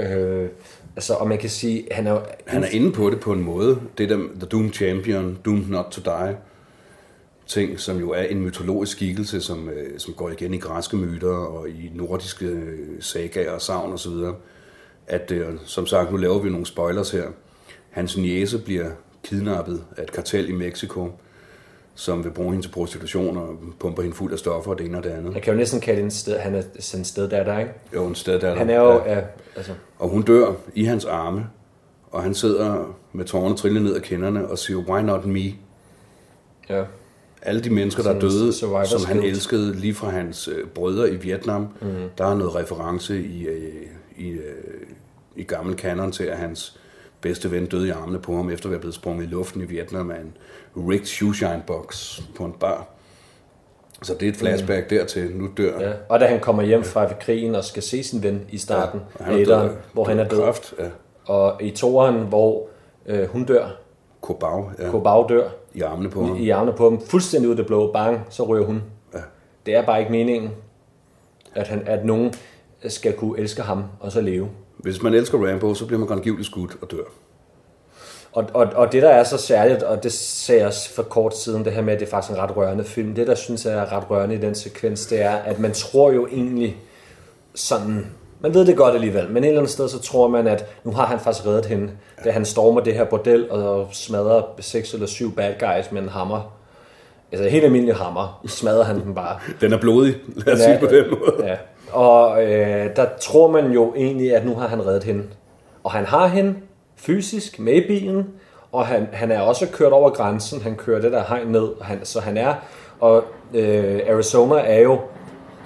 Øh, 0.00 0.48
Altså, 0.96 1.14
og 1.14 1.28
man 1.28 1.38
kan 1.38 1.50
sige, 1.50 1.88
han 1.90 2.06
er 2.06 2.12
jo... 2.12 2.20
Han 2.46 2.64
er 2.64 2.68
inde 2.68 2.92
på 2.92 3.10
det 3.10 3.20
på 3.20 3.32
en 3.32 3.42
måde. 3.42 3.80
Det 3.98 4.08
der 4.08 4.16
The 4.16 4.46
Doom 4.46 4.72
Champion, 4.72 5.38
Doomed 5.44 5.66
Not 5.66 5.84
to 5.90 6.00
Die, 6.00 6.36
ting, 7.46 7.80
som 7.80 7.98
jo 7.98 8.10
er 8.10 8.22
en 8.22 8.40
mytologisk 8.40 8.92
skikkelse, 8.92 9.40
som, 9.40 9.68
øh, 9.68 9.98
som 9.98 10.14
går 10.14 10.30
igen 10.30 10.54
i 10.54 10.58
græske 10.58 10.96
myter 10.96 11.34
og 11.34 11.68
i 11.68 11.90
nordiske 11.94 12.46
øh, 12.46 13.02
sagaer 13.02 13.50
og 13.50 13.60
savn 13.60 13.92
osv. 13.92 14.12
At, 15.06 15.30
øh, 15.30 15.46
som 15.64 15.86
sagt, 15.86 16.10
nu 16.10 16.16
laver 16.16 16.38
vi 16.38 16.50
nogle 16.50 16.66
spoilers 16.66 17.10
her. 17.10 17.28
Hans 17.90 18.16
niece 18.16 18.58
bliver 18.58 18.90
kidnappet 19.24 19.84
af 19.96 20.02
et 20.02 20.12
kartel 20.12 20.48
i 20.48 20.52
Mexico, 20.52 21.12
som 21.94 22.24
vil 22.24 22.30
bruge 22.30 22.50
hende 22.50 22.66
til 22.66 22.70
prostitution 22.70 23.36
og 23.36 23.56
pumper 23.78 24.02
hende 24.02 24.16
fuld 24.16 24.32
af 24.32 24.38
stoffer 24.38 24.70
og 24.70 24.78
det 24.78 24.86
ene 24.86 24.98
og 24.98 25.04
det 25.04 25.10
andet. 25.10 25.32
Man 25.32 25.42
kan 25.42 25.52
jo 25.52 25.58
næsten 25.58 25.80
kalde 25.80 26.02
en 26.02 26.10
sted, 26.10 26.38
han 26.38 26.54
er 26.54 26.62
sådan 26.78 27.30
der, 27.30 27.44
der, 27.44 27.58
ikke? 27.58 27.72
Jo, 27.94 28.06
en 28.06 28.14
sted 28.14 28.40
der. 28.40 28.54
Han 28.54 28.70
er 28.70 28.80
jo, 28.80 29.04
ja, 29.04 29.20
altså, 29.56 29.72
Og 29.98 30.08
hun 30.08 30.22
dør 30.22 30.52
i 30.74 30.84
hans 30.84 31.04
arme, 31.04 31.46
og 32.10 32.22
han 32.22 32.34
sidder 32.34 32.96
med 33.12 33.24
tårerne 33.24 33.56
trillende 33.56 33.88
ned 33.88 33.96
ad 33.96 34.00
kinderne 34.00 34.48
og 34.48 34.58
siger, 34.58 34.78
why 34.78 35.00
not 35.00 35.26
me? 35.26 35.52
ja. 36.68 36.84
Alle 37.42 37.60
de 37.60 37.70
mennesker, 37.70 38.02
der 38.02 38.14
er 38.14 38.20
døde, 38.20 38.52
som 38.52 39.04
han 39.06 39.22
elskede 39.22 39.74
lige 39.74 39.94
fra 39.94 40.10
hans 40.10 40.48
øh, 40.48 40.66
brødre 40.66 41.10
i 41.10 41.16
Vietnam, 41.16 41.68
mm. 41.80 41.88
der 42.18 42.24
er 42.24 42.34
noget 42.34 42.54
reference 42.54 43.22
i, 43.22 43.46
øh, 43.46 43.86
i, 44.16 44.28
øh, 44.28 44.42
i 45.36 45.42
gammel 45.42 45.76
kanon 45.76 46.12
til, 46.12 46.24
at 46.24 46.36
hans 46.36 46.80
bedste 47.20 47.50
ven 47.50 47.66
døde 47.66 47.86
i 47.86 47.90
armene 47.90 48.18
på 48.18 48.36
ham, 48.36 48.50
efter 48.50 48.66
at 48.66 48.70
være 48.70 48.80
blevet 48.80 48.94
sprunget 48.94 49.24
i 49.24 49.26
luften 49.26 49.60
i 49.62 49.64
Vietnam 49.64 50.10
af 50.10 50.16
en 50.20 50.36
rigged 50.76 51.06
shoeshine 51.06 51.62
box 51.66 52.20
på 52.36 52.44
en 52.44 52.52
bar. 52.52 52.86
Så 54.02 54.14
det 54.14 54.28
er 54.28 54.32
et 54.32 54.36
flashback 54.36 54.90
mm. 54.90 54.96
dertil. 54.98 55.30
Nu 55.36 55.48
dør 55.56 55.80
ja. 55.80 55.92
Og 56.08 56.20
da 56.20 56.26
han 56.26 56.40
kommer 56.40 56.62
hjem 56.62 56.84
fra 56.84 57.12
krigen 57.20 57.54
og 57.54 57.64
skal 57.64 57.82
se 57.82 58.02
sin 58.02 58.22
ven 58.22 58.46
i 58.50 58.58
starten, 58.58 59.00
ja, 59.20 59.32
etteren, 59.32 59.68
af- 59.68 59.74
hvor 59.92 60.04
han 60.04 60.18
er 60.18 60.28
død. 60.28 60.38
Kræft, 60.42 60.74
ja. 60.78 60.88
Og 61.24 61.62
i 61.62 61.70
toeren, 61.70 62.14
hvor 62.26 62.66
øh, 63.06 63.28
hun 63.28 63.44
dør, 63.44 63.68
Kobau, 64.20 64.70
ja. 64.78 64.90
Kobau 64.90 65.26
dør, 65.28 65.48
I 65.74 65.80
armene 65.80 66.10
på 66.10 66.24
ham. 66.24 66.36
i 66.36 66.50
armene 66.50 66.76
på 66.76 66.90
ham, 66.90 67.00
fuldstændig 67.00 67.48
ud 67.48 67.52
af 67.52 67.56
det 67.56 67.66
blå, 67.66 67.92
bang, 67.92 68.20
så 68.30 68.42
ryger 68.42 68.66
hun. 68.66 68.82
Ja. 69.14 69.18
Det 69.66 69.74
er 69.74 69.86
bare 69.86 70.00
ikke 70.00 70.12
meningen, 70.12 70.50
at, 71.54 71.68
han, 71.68 71.82
at 71.86 72.04
nogen 72.04 72.34
skal 72.88 73.12
kunne 73.12 73.38
elske 73.40 73.62
ham 73.62 73.84
og 74.00 74.12
så 74.12 74.20
leve. 74.20 74.48
Hvis 74.82 75.02
man 75.02 75.14
elsker 75.14 75.38
Rambo, 75.48 75.74
så 75.74 75.86
bliver 75.86 75.98
man 75.98 76.08
grangivligt 76.08 76.46
skudt 76.46 76.72
og 76.82 76.90
dør. 76.90 77.02
Og, 78.32 78.44
og, 78.54 78.66
og 78.74 78.92
det, 78.92 79.02
der 79.02 79.08
er 79.10 79.24
så 79.24 79.36
særligt, 79.38 79.82
og 79.82 80.02
det 80.02 80.12
sagde 80.12 80.58
jeg 80.60 80.66
også 80.68 80.94
for 80.94 81.02
kort 81.02 81.36
siden, 81.36 81.64
det 81.64 81.72
her 81.72 81.82
med, 81.82 81.92
at 81.94 82.00
det 82.00 82.06
er 82.06 82.10
faktisk 82.10 82.32
en 82.32 82.38
ret 82.42 82.56
rørende 82.56 82.84
film, 82.84 83.14
det, 83.14 83.26
der 83.26 83.34
synes 83.34 83.64
jeg 83.64 83.72
er 83.74 83.92
ret 83.92 84.10
rørende 84.10 84.34
i 84.34 84.38
den 84.38 84.54
sekvens, 84.54 85.06
det 85.06 85.22
er, 85.22 85.30
at 85.30 85.58
man 85.58 85.72
tror 85.72 86.12
jo 86.12 86.26
egentlig 86.26 86.76
sådan, 87.54 88.06
man 88.40 88.54
ved 88.54 88.66
det 88.66 88.76
godt 88.76 88.94
alligevel, 88.94 89.28
men 89.30 89.44
et 89.44 89.48
eller 89.48 89.60
andet 89.60 89.72
sted, 89.72 89.88
så 89.88 89.98
tror 89.98 90.28
man, 90.28 90.46
at 90.46 90.66
nu 90.84 90.92
har 90.92 91.06
han 91.06 91.20
faktisk 91.20 91.46
reddet 91.46 91.66
hende, 91.66 91.90
da 92.24 92.30
han 92.30 92.44
stormer 92.44 92.80
det 92.80 92.94
her 92.94 93.04
bordel 93.04 93.50
og 93.50 93.88
smadrer 93.92 94.42
seks 94.60 94.94
eller 94.94 95.06
syv 95.06 95.34
bad 95.36 95.54
guys 95.60 95.92
med 95.92 96.02
en 96.02 96.08
hammer. 96.08 96.56
Altså 97.32 97.48
helt 97.48 97.64
almindelig 97.64 97.96
hammer, 97.96 98.40
smadrer 98.46 98.84
han 98.84 99.00
dem 99.04 99.14
bare. 99.14 99.38
Den 99.60 99.72
er 99.72 99.80
blodig, 99.80 100.14
lad 100.36 100.38
os 100.38 100.44
Den 100.44 100.56
sige 100.58 100.68
er- 100.74 100.80
på 100.80 100.86
den 100.86 101.04
måde. 101.10 101.46
Ja. 101.46 101.56
Og 101.92 102.42
øh, 102.44 102.96
der 102.96 103.06
tror 103.20 103.48
man 103.50 103.70
jo 103.70 103.94
egentlig, 103.96 104.36
at 104.36 104.46
nu 104.46 104.54
har 104.54 104.68
han 104.68 104.86
reddet 104.86 105.04
hende. 105.04 105.24
Og 105.84 105.90
han 105.90 106.04
har 106.04 106.26
hende 106.26 106.54
fysisk 106.96 107.58
med 107.58 107.72
i 107.72 107.86
bilen, 107.86 108.26
og 108.72 108.86
han, 108.86 109.08
han 109.12 109.30
er 109.30 109.40
også 109.40 109.66
kørt 109.72 109.92
over 109.92 110.10
grænsen. 110.10 110.60
Han 110.60 110.76
kører 110.76 111.00
det 111.00 111.12
der 111.12 111.24
hegn 111.28 111.46
ned, 111.46 111.62
og 111.62 111.84
han, 111.86 112.04
så 112.04 112.20
han 112.20 112.36
er... 112.36 112.54
Og 113.00 113.24
øh, 113.54 114.00
Arizona 114.08 114.54
er 114.54 114.80
jo 114.80 114.98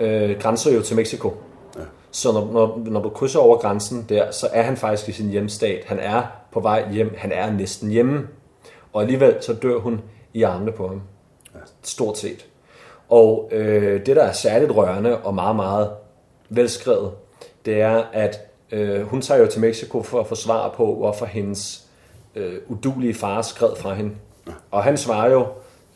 øh, 0.01 0.41
grænser 0.41 0.75
jo 0.75 0.83
til 0.83 0.97
Mexico. 0.97 1.33
Ja. 1.77 1.81
Så 2.11 2.33
når, 2.33 2.53
når, 2.53 2.81
når 2.87 3.03
du 3.03 3.09
krydser 3.09 3.39
over 3.39 3.57
grænsen 3.57 4.07
der, 4.09 4.31
så 4.31 4.49
er 4.53 4.63
han 4.63 4.77
faktisk 4.77 5.09
i 5.09 5.13
sin 5.13 5.29
hjemstat. 5.29 5.85
Han 5.87 5.99
er 5.99 6.23
på 6.53 6.61
vej 6.61 6.93
hjem. 6.93 7.15
Han 7.19 7.33
er 7.33 7.53
næsten 7.53 7.91
hjemme. 7.91 8.29
Og 8.93 9.03
alligevel 9.03 9.37
så 9.41 9.53
dør 9.53 9.79
hun 9.79 10.01
i 10.35 10.43
armene 10.43 10.73
på 10.73 10.89
ham. 10.89 11.03
Stort 11.83 12.19
set. 12.19 12.47
Og 13.09 13.49
øh, 13.53 14.07
det, 14.07 14.17
der 14.17 14.23
er 14.23 14.33
særligt 14.33 14.77
rørende 14.77 15.19
og 15.19 15.35
meget, 15.35 15.57
meget 15.57 15.91
velskrevet, 16.49 17.13
det 17.65 17.81
er, 17.81 18.03
at 18.13 18.41
øh, 18.73 19.03
hun 19.03 19.21
tager 19.21 19.41
jo 19.41 19.47
til 19.47 19.61
Mexico 19.61 20.03
for 20.03 20.21
at 20.21 20.27
få 20.27 20.35
svar 20.35 20.75
på, 20.77 20.95
hvorfor 20.95 21.27
hendes 21.27 21.85
øh, 22.35 22.55
udulige 22.69 23.15
far 23.15 23.43
skred 23.43 23.77
fra 23.77 23.95
hende. 23.95 24.15
Og 24.71 24.85
han 24.85 24.97
svarer 24.97 25.31
jo 25.31 25.47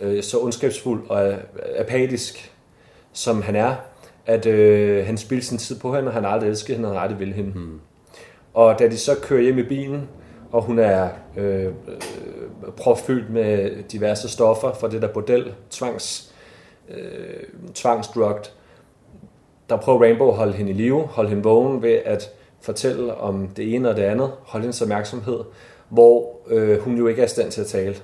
øh, 0.00 0.22
så 0.22 0.38
ondskabsfuld 0.40 1.10
og 1.10 1.28
øh, 1.28 1.38
apatisk, 1.76 2.52
som 3.12 3.42
han 3.42 3.56
er, 3.56 3.74
at 4.26 4.46
øh, 4.46 5.06
han 5.06 5.18
spildte 5.18 5.46
sin 5.46 5.58
tid 5.58 5.78
på 5.78 5.94
hende, 5.94 6.08
og 6.08 6.14
han 6.14 6.24
aldrig 6.24 6.48
elsket 6.48 6.76
hende, 6.76 6.88
og 6.88 6.94
han 6.94 7.02
aldrig 7.02 7.20
vil 7.20 7.32
hende. 7.32 7.50
Hmm. 7.50 7.80
Og 8.54 8.78
da 8.78 8.88
de 8.88 8.98
så 8.98 9.14
kører 9.22 9.42
hjem 9.42 9.58
i 9.58 9.62
bilen, 9.62 10.08
og 10.52 10.62
hun 10.62 10.78
er 10.78 11.08
øh, 11.36 11.64
øh, 11.64 11.72
propfyldt 12.76 13.30
med 13.30 13.82
diverse 13.82 14.28
stoffer 14.28 14.72
fra 14.72 14.88
det 14.88 15.02
der 15.02 15.08
bordel, 15.08 15.54
tvangs, 15.70 16.34
øh, 16.88 17.42
tvangsdrugt, 17.74 18.54
der 19.68 19.76
prøver 19.76 20.00
Rainbow 20.00 20.28
at 20.28 20.36
holde 20.36 20.52
hende 20.52 20.70
i 20.70 20.74
live, 20.74 21.06
holde 21.06 21.28
hende 21.28 21.42
vågen 21.42 21.82
ved 21.82 22.00
at 22.04 22.30
fortælle 22.60 23.14
om 23.14 23.48
det 23.48 23.74
ene 23.74 23.88
og 23.88 23.96
det 23.96 24.02
andet, 24.02 24.32
holde 24.42 24.62
hendes 24.62 24.82
opmærksomhed, 24.82 25.40
hvor 25.88 26.36
øh, 26.46 26.80
hun 26.80 26.96
jo 26.96 27.06
ikke 27.06 27.22
er 27.22 27.26
i 27.26 27.28
stand 27.28 27.50
til 27.50 27.60
at 27.60 27.66
tale. 27.66 27.96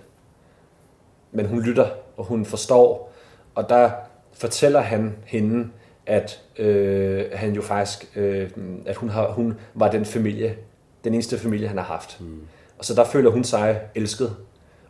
Men 1.32 1.46
hun 1.46 1.62
lytter, 1.62 1.88
og 2.16 2.24
hun 2.24 2.44
forstår, 2.44 3.12
og 3.54 3.68
der 3.68 3.90
fortæller 4.32 4.80
han 4.80 5.16
hende, 5.24 5.68
at 6.06 6.42
øh, 6.58 7.24
han 7.32 7.52
jo 7.52 7.62
faktisk, 7.62 8.16
øh, 8.16 8.50
at 8.86 8.96
hun, 8.96 9.08
har, 9.08 9.32
hun 9.32 9.58
var 9.74 9.90
den 9.90 10.04
familie, 10.04 10.56
den 11.04 11.14
eneste 11.14 11.38
familie, 11.38 11.68
han 11.68 11.78
har 11.78 11.84
haft. 11.84 12.20
Mm. 12.20 12.40
Og 12.78 12.84
så 12.84 12.94
der 12.94 13.04
føler 13.04 13.30
hun 13.30 13.44
sig 13.44 13.80
elsket, 13.94 14.36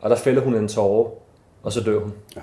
og 0.00 0.10
der 0.10 0.16
fælder 0.16 0.42
hun 0.42 0.54
en 0.54 0.68
tårer, 0.68 1.10
og 1.62 1.72
så 1.72 1.80
dør 1.80 1.98
hun. 1.98 2.12
Ja. 2.36 2.40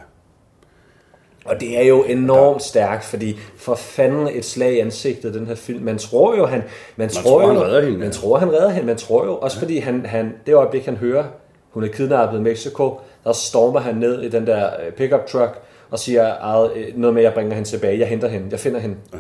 Og 1.45 1.59
det 1.59 1.77
er 1.79 1.83
jo 1.87 2.03
enormt 2.03 2.61
stærkt, 2.63 3.03
fordi 3.03 3.37
for 3.57 3.75
fanden 3.75 4.27
et 4.31 4.45
slag 4.45 4.73
i 4.73 4.79
ansigtet, 4.79 5.33
den 5.33 5.47
her 5.47 5.55
film. 5.55 5.83
Man 5.83 5.97
tror 5.97 6.37
jo, 6.37 6.45
han, 6.45 6.63
man, 6.95 7.09
tror, 7.09 7.21
tror, 7.21 7.41
jo, 7.41 7.47
han 7.47 7.61
redder 7.61 7.81
hende, 7.81 7.97
Man 7.97 8.07
ja. 8.07 8.13
tror, 8.13 8.37
han 8.37 8.51
redder 8.51 8.69
hende. 8.69 8.87
Man 8.87 8.97
tror 8.97 9.25
jo, 9.25 9.37
også 9.37 9.59
fordi 9.59 9.77
han, 9.77 10.05
han, 10.05 10.33
det 10.45 10.53
øjeblik, 10.53 10.85
han 10.85 10.97
hører, 10.97 11.23
hun 11.71 11.83
er 11.83 11.87
kidnappet 11.87 12.39
i 12.39 12.41
Mexico, 12.41 12.99
der 13.23 13.31
stormer 13.33 13.79
han 13.79 13.95
ned 13.95 14.21
i 14.21 14.29
den 14.29 14.47
der 14.47 14.69
øh, 14.85 14.91
pickup 14.91 15.25
truck 15.27 15.59
og 15.91 15.99
siger 15.99 16.23
"Ej, 16.27 16.67
øh, 16.75 16.87
noget 16.95 17.13
med, 17.13 17.21
at 17.21 17.25
jeg 17.25 17.33
bringer 17.33 17.55
hende 17.55 17.69
tilbage. 17.69 17.99
Jeg 17.99 18.07
henter 18.07 18.27
hende. 18.27 18.47
Jeg 18.51 18.59
finder 18.59 18.79
hende. 18.79 18.95
Ja. 19.13 19.17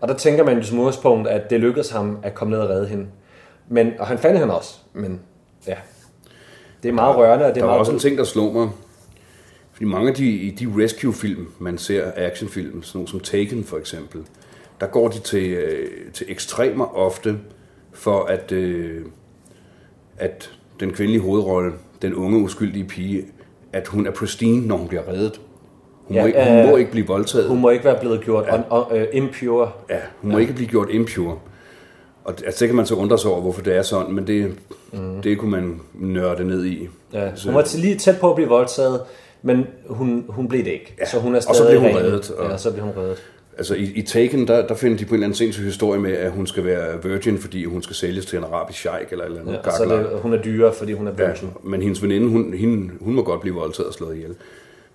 Og 0.00 0.08
der 0.08 0.14
tænker 0.14 0.44
man 0.44 0.56
jo 0.58 0.62
som 0.62 0.78
udgangspunkt, 0.78 1.28
at 1.28 1.50
det 1.50 1.60
lykkedes 1.60 1.90
ham 1.90 2.18
at 2.22 2.34
komme 2.34 2.50
ned 2.54 2.60
og 2.60 2.68
redde 2.70 2.86
hende. 2.86 3.06
Men, 3.68 3.92
og 3.98 4.06
han 4.06 4.18
fandt 4.18 4.38
hende 4.38 4.56
også. 4.56 4.74
Men 4.92 5.20
ja, 5.66 5.74
det 6.82 6.88
er 6.88 6.92
meget 6.92 7.16
rørende, 7.16 7.44
og 7.44 7.48
det 7.48 7.56
Der 7.56 7.60
er 7.62 7.64
var 7.66 7.72
meget 7.72 7.80
også 7.80 7.92
en 7.92 7.98
ting, 7.98 8.18
der 8.18 8.24
slog 8.24 8.52
mig. 8.54 8.68
Fordi 9.76 9.84
mange 9.84 10.08
af 10.08 10.14
de, 10.14 10.52
de 10.58 10.68
rescue-film, 10.84 11.46
man 11.58 11.78
ser, 11.78 12.12
actionfilm, 12.16 12.82
sådan 12.82 12.98
nogle 12.98 13.08
som 13.08 13.20
Taken 13.20 13.64
for 13.64 13.76
eksempel, 13.76 14.20
der 14.80 14.86
går 14.86 15.08
de 15.08 15.18
til, 15.18 15.50
øh, 15.50 15.88
til 16.12 16.26
ekstremer 16.28 16.96
ofte, 16.96 17.38
for 17.92 18.22
at, 18.24 18.52
øh, 18.52 19.02
at 20.18 20.50
den 20.80 20.92
kvindelige 20.92 21.22
hovedrolle, 21.22 21.72
den 22.02 22.14
unge 22.14 22.38
uskyldige 22.38 22.84
pige, 22.84 23.24
at 23.72 23.86
hun 23.88 24.06
er 24.06 24.10
pristine, 24.10 24.66
når 24.66 24.76
hun 24.76 24.88
bliver 24.88 25.08
reddet. 25.08 25.40
Hun, 26.04 26.16
Ja, 26.16 26.20
må, 26.22 26.26
ikke, 26.26 26.44
hun 26.48 26.58
øh, 26.58 26.68
må 26.68 26.76
ikke 26.76 26.90
blive 26.90 27.06
voldtaget. 27.06 27.48
Hun 27.48 27.60
må 27.60 27.70
ikke 27.70 27.84
være 27.84 28.00
blevet 28.00 28.20
gjort 28.24 28.44
ja. 28.46 28.54
on, 28.54 28.64
on, 28.70 28.92
uh, 28.92 29.02
impure. 29.12 29.70
Ja, 29.90 29.98
hun 30.20 30.32
må 30.32 30.38
ikke 30.38 30.52
blive 30.52 30.68
gjort 30.68 30.88
impure. 30.90 31.38
Og 32.24 32.38
det- 32.38 32.44
altså, 32.46 32.60
det 32.60 32.68
kan 32.68 32.76
man 32.76 32.86
så 32.86 32.94
undre 32.94 33.18
sig 33.18 33.30
over, 33.30 33.40
hvorfor 33.40 33.62
det 33.62 33.76
er 33.76 33.82
sådan, 33.82 34.14
men 34.14 34.26
det, 34.26 34.56
mm. 34.92 35.22
det 35.22 35.38
kunne 35.38 35.50
man 35.50 35.80
nørde 35.94 36.44
ned 36.44 36.64
i. 36.64 36.88
Ja, 37.12 37.36
Så- 37.36 37.48
hun 37.48 37.54
var 37.54 37.62
til 37.62 37.80
lige 37.80 37.96
tæt 37.98 38.16
på 38.20 38.30
at 38.30 38.34
blive 38.36 38.48
voldtaget, 38.48 39.00
men 39.46 39.66
hun, 39.88 40.24
hun 40.28 40.48
blev 40.48 40.64
det 40.64 40.70
ikke. 40.70 40.94
Ja. 41.00 41.06
Så 41.06 41.18
hun 41.20 41.32
er 41.34 41.36
og 41.36 41.42
så 41.42 41.54
stadig 41.54 41.70
blev 41.70 41.80
hun 41.80 41.88
ren. 41.88 41.96
reddet, 42.06 42.30
og- 42.30 42.44
Ja, 42.46 42.52
og 42.52 42.60
så 42.60 42.72
blev 42.72 42.84
hun 42.84 42.92
reddet. 42.96 43.22
Altså 43.58 43.74
i, 43.74 43.82
i 43.94 44.02
Taken, 44.02 44.48
der, 44.48 44.66
der 44.66 44.74
finder 44.74 44.98
de 44.98 45.04
på 45.04 45.08
en 45.08 45.14
eller 45.14 45.26
anden 45.26 45.36
sindssyg 45.36 45.64
historie 45.64 46.00
med, 46.00 46.12
at 46.12 46.30
hun 46.30 46.46
skal 46.46 46.64
være 46.64 47.02
virgin, 47.02 47.38
fordi 47.38 47.64
hun 47.64 47.82
skal 47.82 47.96
sælges 47.96 48.26
til 48.26 48.36
en 48.38 48.44
arabisk 48.44 48.78
sheik 48.78 49.12
eller 49.12 49.24
eller 49.24 49.40
andet. 49.40 49.52
Ja, 49.52 49.58
og 49.58 49.72
så 49.72 49.84
det, 49.84 50.20
hun 50.20 50.32
er 50.32 50.42
dyre, 50.42 50.72
fordi 50.74 50.92
hun 50.92 51.06
er 51.06 51.12
ja, 51.18 51.26
virgin. 51.26 51.48
men 51.64 51.82
hendes 51.82 52.02
veninde, 52.02 52.28
hun, 52.28 52.54
hende, 52.54 52.90
hun 53.00 53.14
må 53.14 53.22
godt 53.22 53.40
blive 53.40 53.54
voldtaget 53.54 53.88
og 53.88 53.94
slået 53.94 54.14
ihjel. 54.16 54.34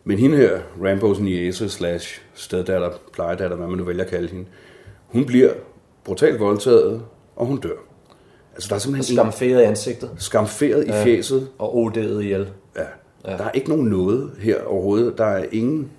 Men 0.03 0.17
hende 0.19 0.37
her, 0.37 0.59
Rambos 0.83 1.19
niece 1.19 1.69
slash 1.69 2.21
steddatter, 2.33 2.89
plejedatter, 3.13 3.57
hvad 3.57 3.67
man 3.67 3.77
nu 3.77 3.83
vælger 3.83 4.03
at 4.03 4.09
kalde 4.09 4.27
hende, 4.29 4.45
hun 5.07 5.25
bliver 5.25 5.49
brutalt 6.03 6.39
voldtaget, 6.39 7.01
og 7.35 7.45
hun 7.45 7.57
dør. 7.59 7.69
Altså 8.53 8.69
der 8.69 8.75
er 8.75 8.79
simpelthen 8.79 9.13
en 9.13 9.17
Skamferet 9.17 9.61
i 9.61 9.63
ansigtet 9.63 10.09
skamferet 10.17 10.87
i 10.87 10.91
fjeset. 10.91 11.47
og 11.59 11.77
odedet 11.77 12.23
ihjel. 12.23 12.47
Ja. 12.77 12.81
Ja. 13.25 13.37
Der 13.37 13.43
er 13.43 13.51
ikke 13.51 13.69
nogen 13.69 13.85
noget 13.85 14.31
her 14.39 14.63
overhovedet. 14.63 15.17
Der 15.17 15.25
er 15.25 15.45
ingen 15.51 15.91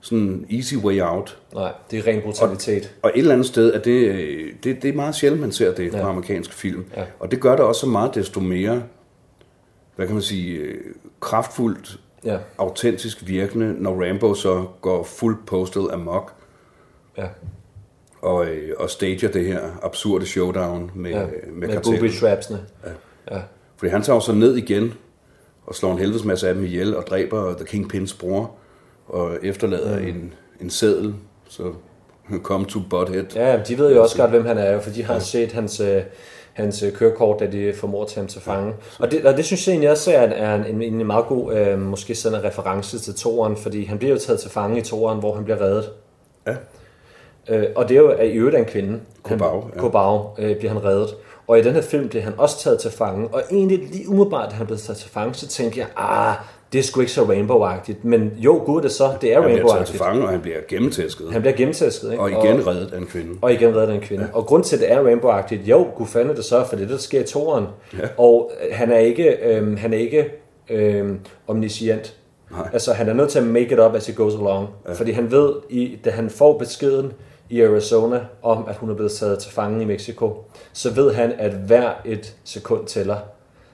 sådan 0.00 0.46
easy 0.50 0.74
way 0.74 1.00
out. 1.00 1.38
Nej, 1.54 1.72
det 1.90 1.98
er 1.98 2.06
ren 2.06 2.22
brutalitet. 2.22 2.94
Og 3.02 3.10
et 3.14 3.18
eller 3.18 3.32
andet 3.32 3.46
sted 3.46 3.74
er 3.74 3.78
det, 3.78 4.08
øh, 4.08 4.52
det, 4.64 4.82
det 4.82 4.88
er 4.90 4.94
meget 4.94 5.14
sjældent, 5.14 5.40
man 5.40 5.52
ser 5.52 5.74
det 5.74 5.92
ja. 5.92 6.02
på 6.02 6.08
amerikanske 6.08 6.54
film. 6.54 6.84
Ja. 6.96 7.04
Og 7.20 7.30
det 7.30 7.40
gør 7.40 7.56
det 7.56 7.64
også 7.64 7.80
så 7.80 7.86
meget 7.86 8.14
desto 8.14 8.40
mere, 8.40 8.82
hvad 9.96 10.06
kan 10.06 10.14
man 10.14 10.22
sige, 10.22 10.56
øh, 10.56 10.80
kraftfuldt, 11.20 12.00
Ja, 12.24 12.38
autentisk 12.58 13.26
virkende, 13.26 13.74
når 13.78 14.08
Rambo 14.08 14.34
så 14.34 14.66
går 14.80 15.02
fuld 15.02 15.36
postal 15.46 15.82
amok. 15.92 16.32
ja. 17.18 17.26
og, 18.22 18.46
øh, 18.46 18.74
og 18.78 18.90
stager 18.90 19.28
det 19.28 19.44
her 19.46 19.60
absurde 19.82 20.26
showdown 20.26 20.90
med, 20.94 21.10
Ja, 21.10 21.26
med, 21.52 21.68
med, 21.68 21.82
booby 21.82 22.12
trapsene. 22.12 22.60
Ja. 22.86 22.90
ja. 23.36 23.42
Fordi 23.76 23.90
han 23.90 24.02
tager 24.02 24.16
jo 24.16 24.20
så 24.20 24.32
ned 24.32 24.56
igen 24.56 24.94
og 25.68 25.74
slår 25.74 25.92
en 25.92 25.98
helvedes 25.98 26.24
masse 26.24 26.48
af 26.48 26.54
dem 26.54 26.64
ihjel 26.64 26.96
og 26.96 27.06
dræber 27.06 27.54
The 27.54 27.64
Kingpins 27.64 28.14
bror 28.14 28.50
og 29.08 29.30
efterlader 29.42 29.98
mm. 29.98 30.06
en, 30.06 30.34
en 30.60 30.70
seddel. 30.70 31.14
Så 31.48 31.72
come 32.42 32.66
to 32.66 32.80
Butthead. 32.90 33.24
Ja, 33.34 33.62
de 33.68 33.78
ved 33.78 33.94
jo 33.94 34.02
også 34.02 34.16
godt, 34.16 34.30
hvem 34.30 34.46
han 34.46 34.58
er, 34.58 34.80
for 34.80 34.90
de 34.90 35.04
har 35.04 35.18
set 35.18 35.52
hans, 35.52 35.80
øh, 35.80 36.02
hans 36.52 36.82
øh, 36.82 36.92
kørekort, 36.92 37.40
da 37.40 37.46
de 37.46 37.72
formår 37.76 38.02
at 38.02 38.08
tage 38.08 38.20
ham 38.20 38.28
til 38.28 38.40
fange. 38.40 38.74
Og 38.98 39.10
det, 39.10 39.26
og 39.26 39.36
det 39.36 39.44
synes 39.44 39.66
jeg 39.66 39.72
egentlig 39.72 39.90
også 39.90 40.12
er 40.12 40.24
en, 40.24 40.32
er 40.32 40.64
en, 40.64 40.82
en, 40.82 41.06
meget 41.06 41.26
god, 41.26 41.54
øh, 41.54 41.80
måske 41.80 42.14
sådan 42.14 42.38
en 42.38 42.44
reference 42.44 42.98
til 42.98 43.14
toeren, 43.14 43.56
fordi 43.56 43.84
han 43.84 43.98
bliver 43.98 44.12
jo 44.12 44.18
taget 44.18 44.40
til 44.40 44.50
fange 44.50 44.78
i 44.78 44.82
toeren, 44.82 45.18
hvor 45.18 45.34
han 45.34 45.44
bliver 45.44 45.60
reddet. 45.60 45.90
Ja. 46.46 46.54
Øh, 47.48 47.66
og 47.76 47.88
det 47.88 47.96
er 47.96 48.00
jo 48.00 48.12
i 48.12 48.32
øvrigt 48.32 48.56
af 48.56 48.60
en 48.60 48.66
kvinde. 48.66 49.00
Kobau, 49.22 49.70
ja. 49.74 49.80
Kobau 49.80 50.26
øh, 50.38 50.56
bliver 50.56 50.72
han 50.72 50.84
reddet. 50.84 51.08
Og 51.48 51.58
i 51.58 51.62
den 51.62 51.74
her 51.74 51.82
film 51.82 52.08
bliver 52.08 52.22
han 52.22 52.32
også 52.38 52.58
taget 52.58 52.78
til 52.78 52.90
fange. 52.90 53.28
Og 53.32 53.42
egentlig 53.50 53.78
lige 53.78 54.08
umiddelbart, 54.08 54.50
da 54.50 54.54
han 54.54 54.66
blev 54.66 54.78
taget 54.78 54.98
til 54.98 55.10
fange, 55.10 55.34
så 55.34 55.48
tænkte 55.48 55.80
jeg, 55.80 55.86
ah, 55.96 56.34
det 56.72 56.78
er 56.78 56.82
sgu 56.82 57.00
ikke 57.00 57.12
så 57.12 57.24
Rainbow-agtigt. 57.24 57.96
Men 58.02 58.32
jo, 58.36 58.62
gud 58.66 58.82
det 58.82 58.92
så, 58.92 59.10
det 59.20 59.32
er 59.32 59.42
Han 59.42 59.50
bliver 59.52 59.68
taget 59.68 59.86
til 59.86 59.94
Rainbow-agtigt. 59.94 60.04
fange, 60.04 60.22
og 60.22 60.28
han 60.28 60.40
bliver 60.40 60.56
gennemtæsket. 60.68 61.32
Han 61.32 61.40
bliver 61.40 61.56
gennemtæsket, 61.56 62.10
ikke? 62.10 62.22
Og 62.22 62.30
igen 62.30 62.66
reddet 62.66 62.92
af 62.92 62.98
en 62.98 63.06
kvinde. 63.06 63.38
og 63.42 63.52
igen 63.52 63.76
redder 63.76 63.94
en 63.94 64.00
kvinde. 64.00 64.24
Ja. 64.24 64.36
Og 64.38 64.46
grund 64.46 64.64
til, 64.64 64.76
at 64.76 64.80
det 64.82 64.92
er 64.92 65.02
Rainbow-agtigt, 65.02 65.70
jo, 65.70 65.86
gud 65.96 66.06
fanden 66.06 66.36
det 66.36 66.44
så, 66.44 66.64
for 66.64 66.76
det 66.76 66.84
er 66.84 66.88
der 66.88 66.96
sker 66.96 67.20
i 67.20 67.24
toeren. 67.24 67.66
Ja. 67.98 68.08
Og 68.18 68.50
øh, 68.62 68.76
han 68.76 68.92
er 68.92 68.98
ikke, 68.98 69.36
øhm, 69.42 69.76
han 69.76 69.92
er 69.92 69.98
ikke 69.98 70.28
øhm, 70.70 71.18
omniscient. 71.46 72.14
Nej. 72.50 72.68
Altså, 72.72 72.92
han 72.92 73.08
er 73.08 73.12
nødt 73.12 73.30
til 73.30 73.38
at 73.38 73.44
make 73.44 73.72
it 73.72 73.78
up 73.80 73.94
as 73.94 74.06
he 74.06 74.12
goes 74.14 74.34
along. 74.34 74.68
Ja. 74.88 74.92
Fordi 74.92 75.10
han 75.12 75.30
ved, 75.30 75.52
i, 75.70 75.98
da 76.04 76.10
han 76.10 76.30
får 76.30 76.58
beskeden 76.58 77.12
i 77.50 77.62
Arizona 77.62 78.20
om, 78.42 78.64
at 78.68 78.76
hun 78.76 78.90
er 78.90 78.94
blevet 78.94 79.12
taget 79.12 79.38
til 79.38 79.52
fange 79.52 79.82
i 79.82 79.86
Mexico, 79.86 80.44
så 80.72 80.90
ved 80.90 81.14
han, 81.14 81.32
at 81.32 81.52
hver 81.52 81.92
et 82.04 82.36
sekund 82.44 82.86
tæller. 82.86 83.16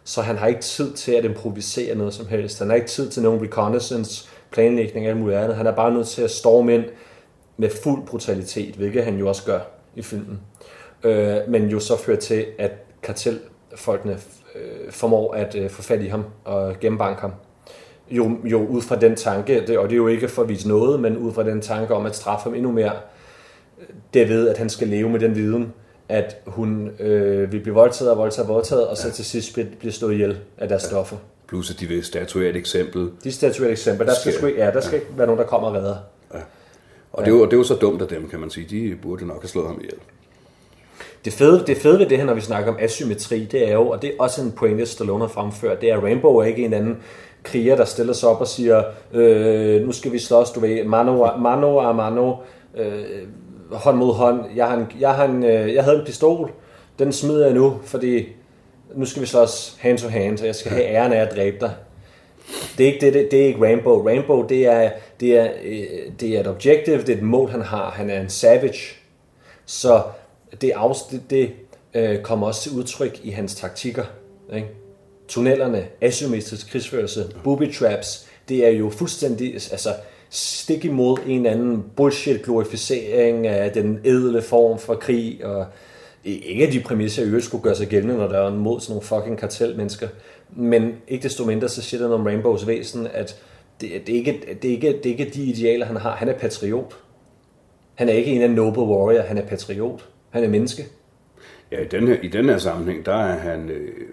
Så 0.04 0.22
han 0.22 0.36
har 0.36 0.46
ikke 0.46 0.60
tid 0.60 0.92
til 0.92 1.12
at 1.12 1.24
improvisere 1.24 1.94
noget 1.94 2.14
som 2.14 2.26
helst. 2.26 2.58
Han 2.58 2.68
har 2.68 2.76
ikke 2.76 2.88
tid 2.88 3.10
til 3.10 3.22
nogen 3.22 3.42
reconnaissance, 3.42 4.28
planlægning 4.50 5.06
og 5.06 5.10
alt 5.10 5.20
muligt 5.20 5.38
andet. 5.38 5.56
Han 5.56 5.66
er 5.66 5.72
bare 5.72 5.92
nødt 5.92 6.06
til 6.06 6.22
at 6.22 6.30
storme 6.30 6.74
ind 6.74 6.84
med 7.56 7.70
fuld 7.82 8.06
brutalitet, 8.06 8.74
hvilket 8.74 9.04
han 9.04 9.18
jo 9.18 9.28
også 9.28 9.44
gør 9.44 9.60
i 9.94 10.02
filmen. 10.02 10.40
Øh, 11.04 11.36
men 11.48 11.68
jo 11.68 11.80
så 11.80 11.96
fører 11.96 12.16
til, 12.16 12.46
at 12.58 12.72
kartelfolkene 13.02 14.18
øh, 14.54 14.92
formår 14.92 15.32
at 15.32 15.54
øh, 15.54 15.70
få 15.70 15.82
fat 15.82 16.02
i 16.02 16.06
ham 16.06 16.24
og 16.44 16.74
gennembanke 16.80 17.20
ham. 17.20 17.32
Jo, 18.10 18.30
jo 18.44 18.66
ud 18.66 18.82
fra 18.82 18.96
den 18.96 19.16
tanke, 19.16 19.66
det, 19.66 19.78
og 19.78 19.88
det 19.88 19.94
er 19.94 19.96
jo 19.96 20.06
ikke 20.06 20.28
for 20.28 20.42
at 20.42 20.48
vise 20.48 20.68
noget, 20.68 21.00
men 21.00 21.16
ud 21.16 21.32
fra 21.32 21.44
den 21.44 21.60
tanke 21.60 21.94
om 21.94 22.06
at 22.06 22.16
straffe 22.16 22.44
ham 22.44 22.54
endnu 22.54 22.72
mere, 22.72 22.92
det 24.14 24.28
ved, 24.28 24.48
at 24.48 24.58
han 24.58 24.68
skal 24.70 24.88
leve 24.88 25.08
med 25.08 25.20
den 25.20 25.34
viden, 25.34 25.72
at 26.08 26.36
hun 26.46 26.90
øh, 27.00 27.52
vil 27.52 27.60
blive 27.60 27.74
voldtaget 27.74 28.10
og 28.12 28.18
voldtaget 28.18 28.48
og 28.48 28.54
voldtaget, 28.54 28.86
og 28.88 28.96
så 28.96 29.10
til 29.10 29.24
sidst 29.24 29.52
bliver, 29.52 29.68
bliver 29.78 29.92
slået 29.92 30.12
ihjel 30.14 30.36
af 30.58 30.68
deres 30.68 30.82
stoffer. 30.82 31.16
Plus 31.48 31.70
at 31.70 31.80
de 31.80 31.86
vil 31.86 32.04
statuere 32.04 32.50
et 32.50 32.56
eksempel. 32.56 33.10
De 33.24 33.32
statuerer 33.32 33.68
et 33.68 33.72
eksempel. 33.72 34.06
Der 34.06 34.14
skal, 34.14 34.32
Skal- 34.32 34.54
ja, 34.56 34.70
der 34.70 34.80
skal 34.80 34.94
ikke 34.94 35.10
være 35.16 35.26
nogen, 35.26 35.40
der 35.40 35.46
kommer 35.46 35.68
og 35.68 35.74
redder. 35.74 35.96
Og 37.12 37.24
det, 37.24 37.30
er 37.32 37.36
jo, 37.36 37.44
det 37.44 37.52
jo 37.56 37.62
så 37.64 37.74
dumt 37.74 38.02
af 38.02 38.08
dem, 38.08 38.28
kan 38.28 38.40
man 38.40 38.50
sige. 38.50 38.66
De 38.90 38.96
burde 39.02 39.26
nok 39.26 39.42
have 39.42 39.48
slået 39.48 39.66
ham 39.66 39.76
ihjel. 39.80 39.94
Det 41.24 41.32
fede, 41.32 41.64
det 41.66 41.76
fede 41.76 41.98
ved 41.98 42.06
det 42.06 42.18
her, 42.18 42.24
når 42.24 42.34
vi 42.34 42.40
snakker 42.40 42.72
om 42.72 42.78
asymmetri, 42.80 43.44
det 43.44 43.68
er 43.68 43.72
jo, 43.72 43.88
og 43.88 44.02
det 44.02 44.10
er 44.10 44.14
også 44.18 44.42
en 44.42 44.52
pointe, 44.52 44.86
Stallone 44.86 45.20
har 45.24 45.28
fremført, 45.28 45.80
det 45.80 45.90
er, 45.90 45.96
at 45.96 46.02
Rainbow 46.02 46.36
er 46.36 46.44
ikke 46.44 46.64
en 46.64 46.72
anden 46.72 46.96
kriger, 47.42 47.76
der 47.76 47.84
stiller 47.84 48.12
sig 48.12 48.28
op 48.28 48.40
og 48.40 48.46
siger, 48.48 48.82
øh, 49.12 49.82
nu 49.86 49.92
skal 49.92 50.12
vi 50.12 50.18
slås, 50.18 50.50
du 50.50 50.60
ved, 50.60 50.84
mano, 50.84 51.24
a- 51.26 51.36
mano 51.36 51.78
a 51.78 51.92
mano, 51.92 52.34
øh, 52.76 53.04
hånd 53.74 53.96
mod 53.96 54.14
hånd. 54.14 54.40
Jeg, 54.56 54.66
har 54.66 54.76
en, 54.76 54.86
jeg, 55.00 55.14
har 55.14 55.24
en, 55.24 55.44
øh, 55.44 55.74
jeg 55.74 55.84
havde 55.84 55.98
en 55.98 56.06
pistol, 56.06 56.50
den 56.98 57.12
smider 57.12 57.46
jeg 57.46 57.54
nu, 57.54 57.78
fordi 57.84 58.26
nu 58.94 59.04
skal 59.04 59.22
vi 59.22 59.26
slås 59.26 59.76
hand 59.80 59.98
to 59.98 60.08
hand, 60.08 60.38
så 60.38 60.44
jeg 60.44 60.54
skal 60.54 60.72
have 60.72 60.84
æren 60.84 61.12
af 61.12 61.20
at 61.20 61.36
dræbe 61.36 61.56
dig. 61.60 61.74
Det 62.78 62.88
er 62.88 62.92
ikke, 62.92 63.06
det, 63.06 63.14
det, 63.14 63.30
det 63.30 63.42
er 63.42 63.46
ikke 63.46 63.60
Rainbow. 63.60 64.06
Rainbow, 64.06 64.46
det 64.46 64.66
er, 64.66 64.90
det, 65.20 65.38
er, 65.38 65.48
øh, 65.64 66.12
det 66.20 66.28
er 66.28 66.40
et 66.40 66.46
objective, 66.46 66.98
det 66.98 67.08
er 67.08 67.16
et 67.16 67.22
mål, 67.22 67.50
han 67.50 67.62
har. 67.62 67.90
Han 67.90 68.10
er 68.10 68.20
en 68.20 68.28
savage. 68.28 68.96
Så 69.66 70.02
det, 70.60 70.72
det, 71.10 71.30
det 71.30 71.50
øh, 71.94 72.22
kommer 72.22 72.46
også 72.46 72.62
til 72.62 72.72
udtryk 72.72 73.20
i 73.22 73.30
hans 73.30 73.54
taktikker. 73.54 74.04
Ikke? 74.54 74.68
Tunnelerne, 75.28 75.86
asymmetrisk 76.00 76.70
krigsførelse, 76.70 77.34
booby 77.44 77.74
traps, 77.74 78.26
det 78.48 78.66
er 78.66 78.70
jo 78.70 78.90
fuldstændig 78.90 79.54
altså, 79.54 79.90
stik 80.36 80.84
imod 80.84 81.18
en 81.26 81.36
eller 81.36 81.50
anden 81.50 81.84
bullshit-glorificering 81.96 83.46
af 83.46 83.72
den 83.72 84.00
edle 84.04 84.42
form 84.42 84.78
for 84.78 84.94
krig, 84.94 85.44
og 85.44 85.66
ikke 86.24 86.66
at 86.66 86.72
de 86.72 86.80
præmisser 86.80 87.22
i 87.22 87.26
øvrigt 87.26 87.44
skulle 87.44 87.62
gøre 87.62 87.74
sig 87.74 87.88
gældende, 87.88 88.16
når 88.16 88.28
der 88.28 88.38
er 88.38 88.50
mod 88.50 88.80
sådan 88.80 88.92
nogle 88.92 89.06
fucking 89.06 89.38
kartelmennesker. 89.38 90.08
Men 90.56 90.94
ikke 91.08 91.22
desto 91.22 91.44
mindre, 91.44 91.68
så 91.68 91.82
siger 91.82 92.02
det 92.02 92.14
om 92.14 92.26
Rainbows 92.26 92.66
væsen, 92.66 93.06
at 93.12 93.40
det, 93.80 93.90
det, 94.06 94.12
er 94.12 94.18
ikke, 94.18 94.40
det, 94.62 94.68
er 94.68 94.72
ikke, 94.72 94.88
det 94.88 95.06
er 95.06 95.10
ikke 95.10 95.30
de 95.34 95.42
idealer, 95.42 95.86
han 95.86 95.96
har. 95.96 96.16
Han 96.16 96.28
er 96.28 96.38
patriot. 96.38 96.96
Han 97.94 98.08
er 98.08 98.12
ikke 98.12 98.30
en 98.30 98.42
af 98.42 98.50
noble 98.50 98.82
warrior, 98.82 99.22
han 99.22 99.38
er 99.38 99.46
patriot. 99.46 100.08
Han 100.30 100.44
er 100.44 100.48
menneske. 100.48 100.86
Ja, 101.72 101.80
i 101.80 101.86
den 101.86 102.08
her, 102.08 102.16
i 102.22 102.28
den 102.28 102.44
her 102.44 102.58
sammenhæng, 102.58 103.06
der 103.06 103.14
er 103.14 103.38
han... 103.38 103.70
Øh, 103.70 104.08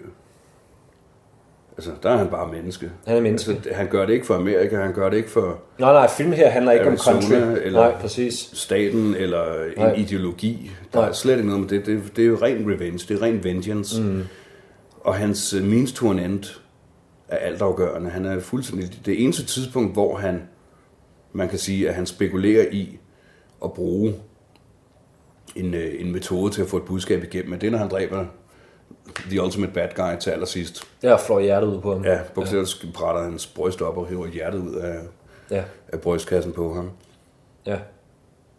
altså, 1.76 1.90
der 2.02 2.10
er 2.10 2.16
han 2.16 2.28
bare 2.28 2.52
menneske. 2.52 2.90
Han 3.06 3.16
er 3.16 3.20
menneske. 3.20 3.50
Altså, 3.52 3.70
han 3.72 3.88
gør 3.88 4.06
det 4.06 4.12
ikke 4.12 4.26
for 4.26 4.34
Amerika, 4.34 4.76
han 4.76 4.92
gør 4.94 5.10
det 5.10 5.16
ikke 5.16 5.30
for 5.30 5.58
Nej, 5.78 5.92
nej, 5.92 6.08
film 6.10 6.32
her 6.32 6.48
handler 6.50 6.72
ikke 6.72 6.86
Arizona, 6.86 7.16
om 7.16 7.22
country. 7.22 7.60
eller- 7.66 7.80
Nej, 7.80 8.00
præcis. 8.00 8.50
staten 8.52 9.14
eller 9.14 9.64
en 9.64 9.72
Nej. 9.76 9.94
ideologi. 9.94 10.70
Der 10.92 11.00
Nej. 11.00 11.08
er 11.08 11.12
slet 11.12 11.34
ikke 11.36 11.46
noget 11.48 11.60
med 11.60 11.68
det. 11.68 11.86
det. 11.86 12.16
Det 12.16 12.22
er 12.24 12.28
jo 12.28 12.38
ren 12.42 12.70
revenge, 12.74 12.98
det 13.08 13.10
er 13.10 13.22
ren 13.22 13.44
vengeance. 13.44 14.02
Mm. 14.02 14.22
Og 15.00 15.14
hans 15.14 15.54
øh, 15.54 15.64
means 15.64 15.92
to 15.92 16.10
an 16.10 16.18
end 16.18 16.44
er 17.28 17.36
altafgørende. 17.36 18.10
Han 18.10 18.24
er 18.24 18.40
fuldstændig... 18.40 19.00
Det 19.06 19.24
eneste 19.24 19.44
tidspunkt, 19.44 19.92
hvor 19.92 20.16
han, 20.16 20.42
man 21.32 21.48
kan 21.48 21.58
sige, 21.58 21.88
at 21.88 21.94
han 21.94 22.06
spekulerer 22.06 22.66
i 22.72 22.98
at 23.64 23.72
bruge 23.72 24.14
en, 25.56 25.74
øh, 25.74 25.94
en 25.98 26.12
metode 26.12 26.52
til 26.52 26.62
at 26.62 26.68
få 26.68 26.76
et 26.76 26.82
budskab 26.82 27.24
igennem, 27.24 27.50
men 27.50 27.60
det 27.60 27.66
er, 27.66 27.70
når 27.70 27.78
han 27.78 27.88
dræber 27.88 28.24
The 29.30 29.42
Ultimate 29.42 29.72
Bad 29.72 29.88
Guy 29.96 30.18
til 30.20 30.30
allersidst. 30.30 30.84
Der 31.02 31.16
flår 31.16 31.40
hjertet 31.40 31.68
ud 31.68 31.80
på 31.80 31.92
ham. 31.92 32.04
Ja, 32.04 32.18
bogstaveligt 32.34 32.86
brætter 32.94 33.22
hans 33.22 33.46
bryst 33.46 33.82
op 33.82 33.96
og 33.98 34.06
hiver 34.06 34.26
hjertet 34.26 34.58
ud 34.58 34.74
af, 34.74 34.94
Ja, 35.50 35.62
af 35.92 36.00
brystkassen 36.00 36.52
på 36.52 36.74
ham. 36.74 36.90
ja. 37.66 37.76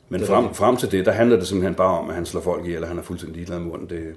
Men 0.10 0.20
Det 0.20 0.28
frem, 0.30 0.54
frem 0.54 0.78
til 0.78 0.92
det, 0.92 1.06
der 1.06 1.12
handler 1.12 1.38
det 1.38 1.48
simpelthen 1.48 1.76
bare 1.76 1.98
om, 2.00 2.10
at 2.10 2.16
han 2.16 2.26
slår 2.26 2.42
folk 2.42 2.66
ihjel, 2.66 2.82
og 2.82 2.88
han 2.88 2.98
er 2.98 3.02
fuldstændig 3.02 3.36
ligeglad 3.36 3.60
med 3.60 3.68
munden. 3.68 3.90
Det, 3.90 4.16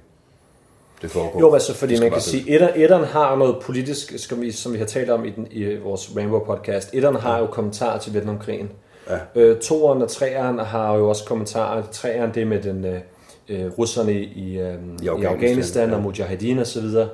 det 1.03 1.11
foregår. 1.11 1.41
Jo, 1.41 1.55
altså 1.55 1.75
fordi 1.75 2.01
man 2.01 2.11
kan 2.11 2.21
sige, 2.21 2.51
etteren, 2.51 2.73
etteren 2.83 3.05
har 3.05 3.37
noget 3.37 3.57
politisk, 3.63 4.13
skal 4.19 4.41
vi, 4.41 4.51
som 4.53 4.73
vi 4.73 4.79
har 4.79 4.85
talt 4.87 5.11
om 5.11 5.25
i, 5.25 5.31
den, 5.31 5.49
i 5.51 5.77
vores 5.77 6.11
Rainbow 6.17 6.45
podcast. 6.45 6.91
Etteren 6.95 7.17
har 7.17 7.39
jo 7.39 7.47
kommentarer 7.47 7.99
til 7.99 8.15
Vietnamkrigen. 8.15 8.71
Ja. 9.11 9.19
Øh, 9.35 9.61
toeren 9.61 10.03
og 10.03 10.09
treeren 10.11 10.59
har 10.59 10.95
jo 10.95 11.09
også 11.09 11.25
kommentarer. 11.25 11.83
Treeren, 11.93 12.35
det 12.35 12.47
med 12.47 12.63
den, 12.63 12.85
øh, 12.85 13.01
øh, 13.49 13.67
russerne 13.79 14.13
i, 14.13 14.25
i, 14.25 14.59
øh, 14.59 14.75
i 15.03 15.07
Afghanistan, 15.07 15.27
Afghanistan 15.35 15.89
ja. 15.91 15.97
og 15.97 16.03
Mujahedin 16.03 16.59
og 16.59 16.67
så 16.67 16.81
videre. 16.81 17.09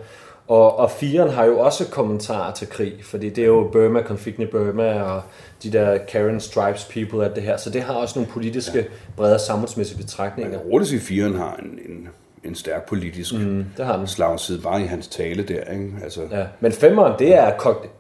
Og, 0.49 0.79
og 0.79 0.91
firen 0.91 1.31
har 1.31 1.45
jo 1.45 1.59
også 1.59 1.89
kommentarer 1.91 2.53
til 2.55 2.69
krig, 2.69 2.93
fordi 3.05 3.29
det 3.31 3.43
er 3.43 3.47
jo 3.47 3.69
Burma, 3.73 4.03
konflikten 4.03 4.43
i 4.43 4.47
Burma, 4.47 5.03
og 5.03 5.23
de 5.63 5.73
der 5.73 5.99
Karen 5.99 6.41
Stripes 6.41 6.85
people, 6.85 7.25
alt 7.25 7.35
det 7.35 7.43
her. 7.43 7.57
Så 7.57 7.71
det 7.71 7.83
har 7.83 7.95
også 7.95 8.19
nogle 8.19 8.33
politiske, 8.33 8.87
brede 9.17 9.39
samfundsmæssige 9.39 9.99
betragtninger. 9.99 10.51
Man 10.53 10.61
kan 10.61 10.69
roligt 10.69 10.89
sige, 10.89 10.99
at 11.01 11.03
Firen 11.05 11.35
har 11.35 11.57
en, 11.57 11.79
en, 11.93 12.09
en 12.45 12.55
stærk 12.55 12.89
politisk 12.89 13.35
mm, 13.35 13.65
Det 13.77 13.87
har 13.87 13.97
den. 13.97 14.07
slagside, 14.07 14.61
bare 14.61 14.81
i 14.83 14.85
hans 14.85 15.09
tale 15.09 15.43
der. 15.43 15.61
Ikke? 15.73 15.91
Altså, 16.05 16.21
Ja, 16.31 16.45
men 16.61 16.73
femeren, 16.73 17.13
det 17.19 17.35
er, 17.35 17.53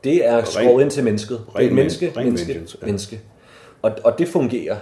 det 0.05 0.29
er 0.29 0.45
skåret 0.45 0.83
ind 0.83 0.90
til 0.90 1.05
mennesket. 1.05 1.40
Det 1.47 1.55
er 1.55 1.61
et 1.61 1.66
ren 1.68 1.75
menneske, 1.75 2.07
men- 2.07 2.16
ren 2.16 2.25
menneske, 2.27 2.53
ja. 2.81 2.87
menneske. 2.87 3.21
Og, 3.83 3.92
og 4.05 4.18
det 4.18 4.29
fungerer. 4.29 4.77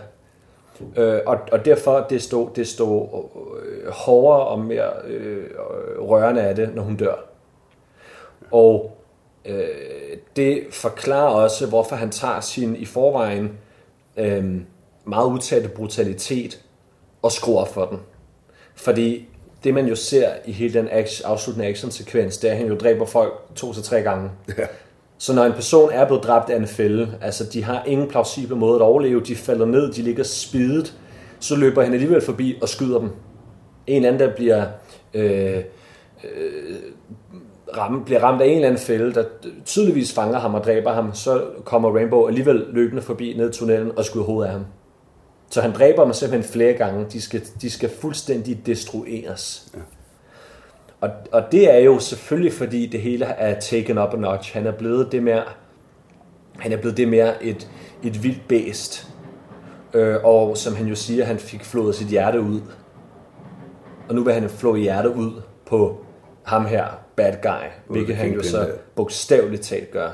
Øh, 0.97 1.21
og, 1.27 1.39
og 1.53 1.65
derfor 1.65 2.07
det 2.11 2.23
står 2.23 2.49
det 2.49 2.69
står 2.69 3.31
øh, 3.63 3.93
hårdere 3.93 4.47
og 4.47 4.59
mere 4.59 4.91
øh, 5.07 5.51
rørende 5.99 6.43
af 6.43 6.55
det, 6.55 6.75
når 6.75 6.83
hun 6.83 6.97
dør. 6.97 7.15
Og 8.51 8.97
øh, 9.45 9.69
det 10.37 10.63
forklarer 10.71 11.29
også, 11.29 11.67
hvorfor 11.67 11.97
han 11.97 12.11
tager 12.11 12.41
sin 12.41 12.77
i 12.77 12.85
forvejen 12.85 13.59
øh, 14.17 14.61
meget 15.05 15.27
udtalte 15.27 15.69
brutalitet 15.69 16.61
og 17.23 17.33
skruer 17.33 17.65
for 17.65 17.85
den. 17.85 17.99
Fordi 18.75 19.29
det 19.65 19.75
man 19.75 19.87
jo 19.87 19.95
ser 19.95 20.31
i 20.45 20.53
hele 20.53 20.75
den 20.75 20.89
action, 20.91 21.31
afsluttende 21.31 21.69
actionsekvens, 21.69 22.39
det 22.39 22.49
er, 22.49 22.53
at 22.53 22.59
han 22.59 22.69
jo 22.69 22.77
dræber 22.77 23.07
folk 23.07 23.33
to 23.55 23.73
til 23.73 23.83
tre 23.83 24.03
gange. 24.03 24.31
ja. 24.59 24.67
Så 25.21 25.35
når 25.35 25.45
en 25.45 25.53
person 25.53 25.91
er 25.93 26.07
blevet 26.07 26.25
dræbt 26.25 26.51
af 26.51 26.57
en 26.57 26.67
fælde, 26.67 27.15
altså 27.21 27.45
de 27.45 27.65
har 27.65 27.85
ingen 27.85 28.09
plausible 28.09 28.57
måde 28.57 28.75
at 28.75 28.83
overleve, 28.83 29.21
de 29.21 29.37
falder 29.37 29.67
ned, 29.67 29.93
de 29.93 30.03
ligger 30.03 30.25
spidet, 30.25 30.99
så 31.41 31.57
løber 31.57 31.83
han 31.83 31.93
alligevel 31.93 32.21
forbi 32.21 32.59
og 32.63 32.69
skyder 32.69 32.99
dem. 32.99 33.09
En 33.87 33.97
eller 33.97 34.09
anden, 34.09 34.29
der 34.29 34.35
bliver, 34.35 34.67
øh, 35.15 35.57
øh, 36.25 36.77
ramt, 37.77 38.05
bliver 38.05 38.21
ramt 38.21 38.43
af 38.43 38.47
en 38.47 38.55
eller 38.55 38.69
anden 38.69 38.81
fælde, 38.81 39.15
der 39.15 39.25
tydeligvis 39.65 40.13
fanger 40.13 40.39
ham 40.39 40.55
og 40.55 40.65
dræber 40.65 40.93
ham, 40.93 41.15
så 41.15 41.45
kommer 41.65 41.97
Rainbow 41.97 42.27
alligevel 42.27 42.67
løbende 42.73 43.03
forbi 43.03 43.35
ned 43.37 43.51
i 43.51 43.53
tunnelen 43.53 43.99
og 43.99 44.05
skyder 44.05 44.25
hovedet 44.25 44.47
af 44.47 44.53
ham. 44.53 44.67
Så 45.51 45.61
han 45.61 45.73
dræber 45.73 46.05
dem 46.05 46.13
simpelthen 46.13 46.53
flere 46.53 46.73
gange. 46.73 47.07
De 47.13 47.21
skal, 47.21 47.43
de 47.63 47.71
skal 47.71 47.91
fuldstændig 48.01 48.67
destrueres. 48.67 49.69
Ja. 49.75 49.81
Og, 51.01 51.11
og 51.33 51.43
det 51.53 51.75
er 51.75 51.79
jo 51.79 51.99
selvfølgelig, 51.99 52.53
fordi 52.53 52.87
det 52.87 53.01
hele 53.01 53.25
er 53.25 53.61
taken 53.61 53.99
up 53.99 54.15
a 54.15 54.17
notch. 54.17 54.55
Han 54.55 54.67
er 54.67 54.73
blevet 54.73 55.13
det 55.13 55.23
mere, 55.23 55.43
han 56.59 56.73
er 56.73 56.77
blevet 56.77 56.97
det 56.97 57.09
mere 57.09 57.45
et, 57.45 57.71
et 58.03 58.23
vildt 58.23 58.49
bæst. 58.49 59.09
Øh, 59.95 60.17
og 60.25 60.57
som 60.57 60.75
han 60.77 60.87
jo 60.87 60.95
siger, 60.95 61.25
han 61.25 61.39
fik 61.39 61.65
flået 61.65 61.95
sit 61.95 62.09
hjerte 62.09 62.41
ud. 62.41 62.61
Og 64.09 64.15
nu 64.15 64.25
vil 64.25 64.35
han 64.35 64.51
flå 64.51 64.75
hjertet 64.75 65.15
ud 65.15 65.43
på 65.67 66.05
ham 66.43 66.67
her, 66.67 66.87
bad 67.17 67.35
guy, 67.43 67.69
hvilket 67.89 68.17
han 68.17 68.33
jo 68.33 68.43
så 68.43 68.71
bogstaveligt 68.95 69.63
talt 69.63 69.91
gør. 69.91 70.11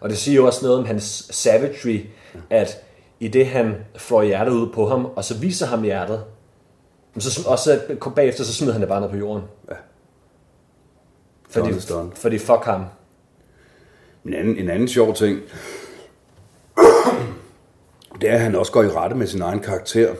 Og 0.00 0.08
det 0.08 0.18
siger 0.18 0.36
jo 0.36 0.46
også 0.46 0.64
noget 0.64 0.78
om 0.78 0.84
hans 0.84 1.28
savagery, 1.30 2.00
at 2.50 2.84
i 3.20 3.28
det 3.28 3.46
han 3.46 3.74
flår 3.96 4.22
hjertet 4.22 4.52
ud 4.52 4.72
på 4.72 4.86
ham, 4.86 5.04
og 5.16 5.24
så 5.24 5.38
viser 5.38 5.66
ham 5.66 5.82
hjertet, 5.82 6.24
så, 7.18 7.48
og 7.48 7.58
så 7.58 7.80
bagefter 8.16 8.44
så 8.44 8.54
smider 8.54 8.72
han 8.72 8.80
det 8.80 8.88
bare 8.88 9.00
ned 9.00 9.08
på 9.08 9.16
jorden. 9.16 9.42
Ja. 9.70 9.74
Fordi, 11.48 11.72
fordi 12.14 12.38
fuck 12.38 12.64
ham. 12.64 12.84
En 14.24 14.34
anden, 14.34 14.56
en 14.56 14.70
anden 14.70 14.88
sjov 14.88 15.14
ting, 15.14 15.40
det 18.20 18.30
er, 18.30 18.34
at 18.34 18.40
han 18.40 18.54
også 18.54 18.72
går 18.72 18.82
i 18.82 18.88
rette 18.88 19.16
med 19.16 19.26
sin 19.26 19.42
egen 19.42 19.60
karakter. 19.60 20.14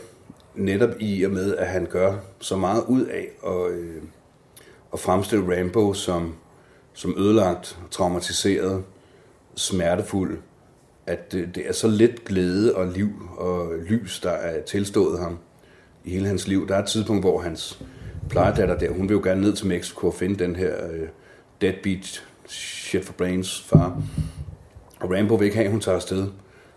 Netop 0.54 0.90
i 1.00 1.22
og 1.22 1.30
med, 1.30 1.56
at 1.56 1.66
han 1.66 1.86
gør 1.90 2.14
så 2.40 2.56
meget 2.56 2.84
ud 2.88 3.04
af 3.04 3.28
at, 3.46 3.72
øh, 3.72 4.02
at 4.92 5.00
fremstille 5.00 5.58
Rambo 5.58 5.92
som, 5.94 6.34
som 6.92 7.14
ødelagt, 7.18 7.78
traumatiseret, 7.90 8.84
smertefuld. 9.54 10.38
At 11.06 11.32
det, 11.32 11.54
det 11.54 11.68
er 11.68 11.72
så 11.72 11.88
lidt 11.88 12.24
glæde 12.24 12.74
og 12.74 12.86
liv 12.86 13.08
og 13.36 13.72
lys, 13.88 14.20
der 14.20 14.30
er 14.30 14.62
tilstået 14.62 15.20
ham 15.20 15.38
i 16.04 16.10
hele 16.10 16.26
hans 16.26 16.48
liv. 16.48 16.68
Der 16.68 16.74
er 16.74 16.82
et 16.82 16.88
tidspunkt, 16.88 17.22
hvor 17.22 17.40
hans 17.40 17.82
plejedatter 18.30 18.78
der, 18.78 18.90
hun 18.90 19.08
vil 19.08 19.14
jo 19.14 19.20
gerne 19.24 19.40
ned 19.40 19.52
til 19.52 19.66
Mexico 19.66 20.06
og 20.06 20.14
finde 20.14 20.44
den 20.44 20.56
her 20.56 20.74
øh, 20.92 21.08
deadbeat 21.60 22.24
shit 22.46 23.04
for 23.04 23.12
brains 23.12 23.60
far. 23.60 24.02
Og 25.00 25.10
Rambo 25.10 25.34
vil 25.34 25.44
ikke 25.44 25.56
have, 25.56 25.64
at 25.64 25.70
hun 25.70 25.80
tager 25.80 25.96
afsted. 25.96 26.26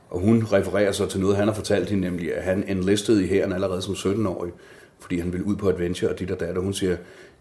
Og 0.09 0.19
hun 0.19 0.47
refererer 0.51 0.91
så 0.91 1.05
til 1.05 1.19
noget, 1.19 1.37
han 1.37 1.47
har 1.47 1.55
fortalt 1.55 1.89
hende, 1.89 2.01
nemlig 2.01 2.35
at 2.35 2.43
han 2.43 2.63
enlistede 2.67 3.23
i 3.23 3.27
hæren 3.27 3.53
allerede 3.53 3.81
som 3.81 3.93
17-årig, 3.93 4.51
fordi 4.99 5.19
han 5.19 5.31
ville 5.31 5.45
ud 5.45 5.55
på 5.55 5.69
adventure, 5.69 6.11
og 6.11 6.19
dit 6.19 6.31
og 6.31 6.39
dat, 6.39 6.57
og 6.57 6.63
hun 6.63 6.73
siger, 6.73 6.97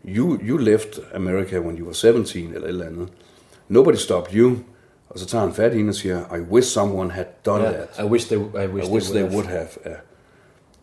you, 0.08 0.38
you 0.42 0.56
left 0.56 1.00
America 1.14 1.58
when 1.58 1.78
you 1.78 1.84
were 1.84 1.94
17, 1.94 2.54
eller 2.54 2.60
et 2.60 2.68
eller 2.68 2.86
andet. 2.86 3.08
Nobody 3.68 3.94
stopped 3.94 4.34
you. 4.34 4.56
Og 5.08 5.18
så 5.18 5.26
tager 5.26 5.44
han 5.44 5.54
fat 5.54 5.72
i 5.72 5.76
hende 5.76 5.90
og 5.90 5.94
siger, 5.94 6.36
I 6.36 6.40
wish 6.40 6.68
someone 6.68 7.10
had 7.10 7.24
done 7.46 7.64
yeah, 7.64 7.74
that. 7.74 7.88
I 7.98 8.08
wish 8.08 8.26
they, 8.26 8.38
I 8.38 8.66
wish 8.66 8.88
I 8.88 8.92
wish 8.92 9.10
they, 9.10 9.22
would, 9.22 9.30
they 9.30 9.36
would 9.36 9.46
have. 9.46 9.66
have. 9.82 9.94
Ja. 9.94 10.00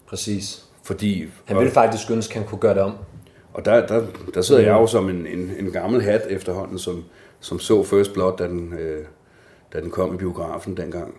Præcis. 0.07 0.65
Fordi, 0.83 1.27
han 1.45 1.57
ville 1.57 1.71
faktisk 1.71 2.11
ønske, 2.11 2.31
at 2.31 2.37
han 2.37 2.49
kunne 2.49 2.59
gøre 2.59 2.73
det 2.73 2.81
om. 2.81 2.93
Og 3.57 3.65
der, 3.65 3.87
der, 3.87 4.05
der 4.33 4.41
sidder 4.41 4.61
jeg 4.61 4.71
jo 4.71 4.87
som 4.87 5.09
en, 5.09 5.27
en, 5.27 5.51
en 5.59 5.71
gammel 5.71 6.01
hat 6.01 6.21
efterhånden, 6.29 6.79
som, 6.79 7.03
som 7.39 7.59
så 7.59 7.83
First 7.83 8.13
Blood, 8.13 8.37
da 8.37 8.47
den, 8.47 8.73
øh, 8.73 9.05
da 9.73 9.81
den 9.81 9.91
kom 9.91 10.13
i 10.13 10.17
biografen 10.17 10.77
dengang 10.77 11.15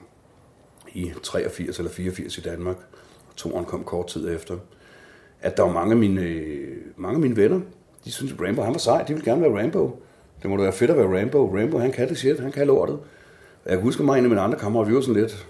i 0.92 1.12
83 1.22 1.79
eller 1.79 1.90
84 1.90 2.38
i 2.38 2.40
Danmark. 2.40 2.77
Toren 3.37 3.64
kom 3.64 3.85
kort 3.85 4.07
tid 4.07 4.35
efter. 4.35 4.57
At 5.40 5.57
der 5.57 5.62
var 5.62 5.72
mange 5.72 5.90
af 5.92 5.96
mine, 5.96 6.44
mange 6.96 7.14
af 7.14 7.20
mine 7.20 7.37
venner, 7.37 7.61
de 8.05 8.12
synes, 8.12 8.33
at 8.33 8.40
Rambo 8.40 8.62
han 8.62 8.72
var 8.72 8.79
sej. 8.79 9.03
De 9.03 9.12
ville 9.14 9.31
gerne 9.31 9.42
være 9.42 9.62
Rambo. 9.62 10.03
Det 10.42 10.51
må 10.51 10.57
da 10.57 10.62
være 10.62 10.72
fedt 10.72 10.90
at 10.90 10.96
være 10.96 11.20
Rambo. 11.20 11.57
Rambo, 11.57 11.79
han 11.79 11.92
kan 11.92 12.09
det 12.09 12.18
shit. 12.18 12.40
Han 12.40 12.53
kan 12.53 12.66
lortet. 12.66 12.98
Jeg 13.66 13.72
kan 13.72 13.83
huske 13.83 14.03
mig, 14.03 14.18
en 14.18 14.24
af 14.24 14.31
mine 14.31 14.40
andre 14.40 14.59
kammerater, 14.59 14.88
vi 14.88 14.94
var 14.94 15.01
sådan 15.01 15.20
lidt, 15.20 15.46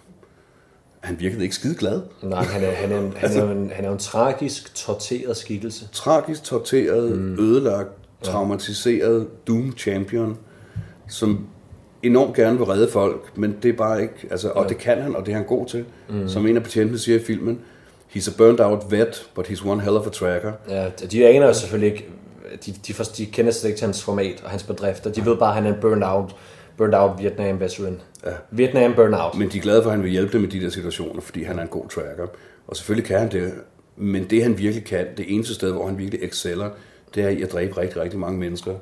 han 1.09 1.21
virkede 1.21 1.43
ikke 1.43 1.55
skide 1.55 1.75
glad. 1.75 2.01
Nej, 2.23 2.43
han 2.43 2.65
er, 2.65 2.71
han 2.71 2.93
er, 2.93 2.99
en, 3.01 3.15
han 3.17 3.37
er, 3.37 3.51
en, 3.51 3.71
han 3.75 3.85
er 3.85 3.93
en 3.93 3.99
tragisk, 3.99 4.75
torteret 4.75 5.37
skikkelse. 5.37 5.89
Tragisk, 5.93 6.45
torteret, 6.45 7.19
mm. 7.19 7.39
ødelagt, 7.41 7.89
traumatiseret 8.23 9.27
Doom 9.47 9.75
Champion, 9.79 10.39
som 11.09 11.47
enormt 12.03 12.37
gerne 12.37 12.59
vil 12.59 12.67
redde 12.67 12.89
folk, 12.91 13.33
men 13.37 13.57
det 13.63 13.69
er 13.69 13.77
bare 13.77 14.03
ikke, 14.03 14.15
altså, 14.31 14.51
og 14.51 14.63
ja. 14.63 14.69
det 14.69 14.79
kan 14.79 15.03
han, 15.03 15.17
og 15.17 15.27
det 15.27 15.33
er 15.33 15.37
han 15.37 15.47
god 15.47 15.67
til. 15.67 15.85
Mm. 16.09 16.29
Som 16.29 16.47
en 16.47 16.57
af 16.57 16.63
betjentene 16.63 16.99
siger 16.99 17.19
i 17.19 17.25
filmen, 17.25 17.61
he's 18.17 18.31
a 18.31 18.37
burned 18.37 18.61
out 18.61 18.91
vet, 18.91 19.29
but 19.35 19.47
he's 19.47 19.69
one 19.69 19.83
hell 19.83 19.97
of 19.97 20.07
a 20.07 20.11
tracker. 20.11 20.53
Ja, 20.69 20.89
de 21.11 21.27
aner 21.27 21.47
jo 21.47 21.53
selvfølgelig 21.53 21.93
ikke, 21.93 22.09
de, 22.67 22.73
de, 22.73 22.93
de, 22.93 23.05
de 23.17 23.27
kender 23.27 23.53
slet 23.53 23.69
ikke 23.69 23.79
til 23.79 23.87
hans 23.87 24.03
format 24.03 24.43
og 24.45 24.51
hans 24.51 24.63
bedrifter. 24.63 25.13
De 25.13 25.27
ved 25.27 25.37
bare, 25.37 25.49
at 25.49 25.55
han 25.55 25.67
er 25.67 25.75
en 25.75 25.81
burned 25.81 26.07
out, 26.07 26.37
burned 26.79 26.95
out 26.95 27.19
Vietnam 27.19 27.61
veteran. 27.61 28.01
Ja. 28.27 28.31
Vietnam 28.51 28.95
burnout. 28.95 29.39
Men 29.39 29.49
de 29.49 29.59
er 29.59 29.63
glade 29.63 29.83
for, 29.83 29.91
at 29.91 29.97
han 29.97 30.05
vil 30.05 30.11
hjælpe 30.11 30.33
dem 30.33 30.45
i 30.45 30.47
de 30.47 30.61
der 30.61 30.71
situationer, 30.71 31.21
fordi 31.21 31.43
han 31.43 31.59
er 31.59 31.63
en 31.63 31.69
god 31.69 31.89
tracker. 31.89 32.27
Og 32.67 32.77
selvfølgelig 32.77 33.07
kan 33.07 33.19
han 33.19 33.31
det, 33.31 33.53
men 33.97 34.31
det 34.31 34.43
han 34.43 34.59
virkelig 34.59 34.85
kan, 34.85 35.07
det 35.17 35.35
eneste 35.35 35.55
sted, 35.55 35.73
hvor 35.73 35.87
han 35.87 35.99
virkelig 35.99 36.23
exceller, 36.23 36.71
det 37.15 37.25
er 37.25 37.29
i 37.29 37.43
at 37.43 37.53
dræbe 37.53 37.77
rigtig, 37.79 38.01
rigtig 38.03 38.19
mange 38.19 38.39
mennesker. 38.39 38.75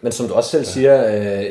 Men 0.00 0.12
som 0.12 0.28
du 0.28 0.34
også 0.34 0.50
selv 0.50 0.64
ja. 0.64 0.70
siger, 0.70 1.38
øh, 1.38 1.44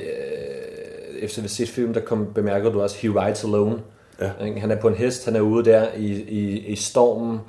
efter 1.20 1.42
vi 1.42 1.48
set 1.48 1.70
film, 1.70 1.94
der 1.94 2.00
kom, 2.00 2.34
bemærker 2.34 2.72
du 2.72 2.82
også, 2.82 2.98
he 2.98 3.08
rides 3.10 3.44
alone. 3.44 3.80
Ja. 4.22 4.32
Han 4.58 4.72
er 4.72 4.76
på 4.76 4.88
en 4.88 4.96
hest, 4.96 5.26
han 5.26 5.36
er 5.36 5.42
ude 5.42 5.66
der 5.66 5.88
i, 5.98 6.06
i, 6.12 6.68
i 6.68 6.76
stormen, 6.76 7.40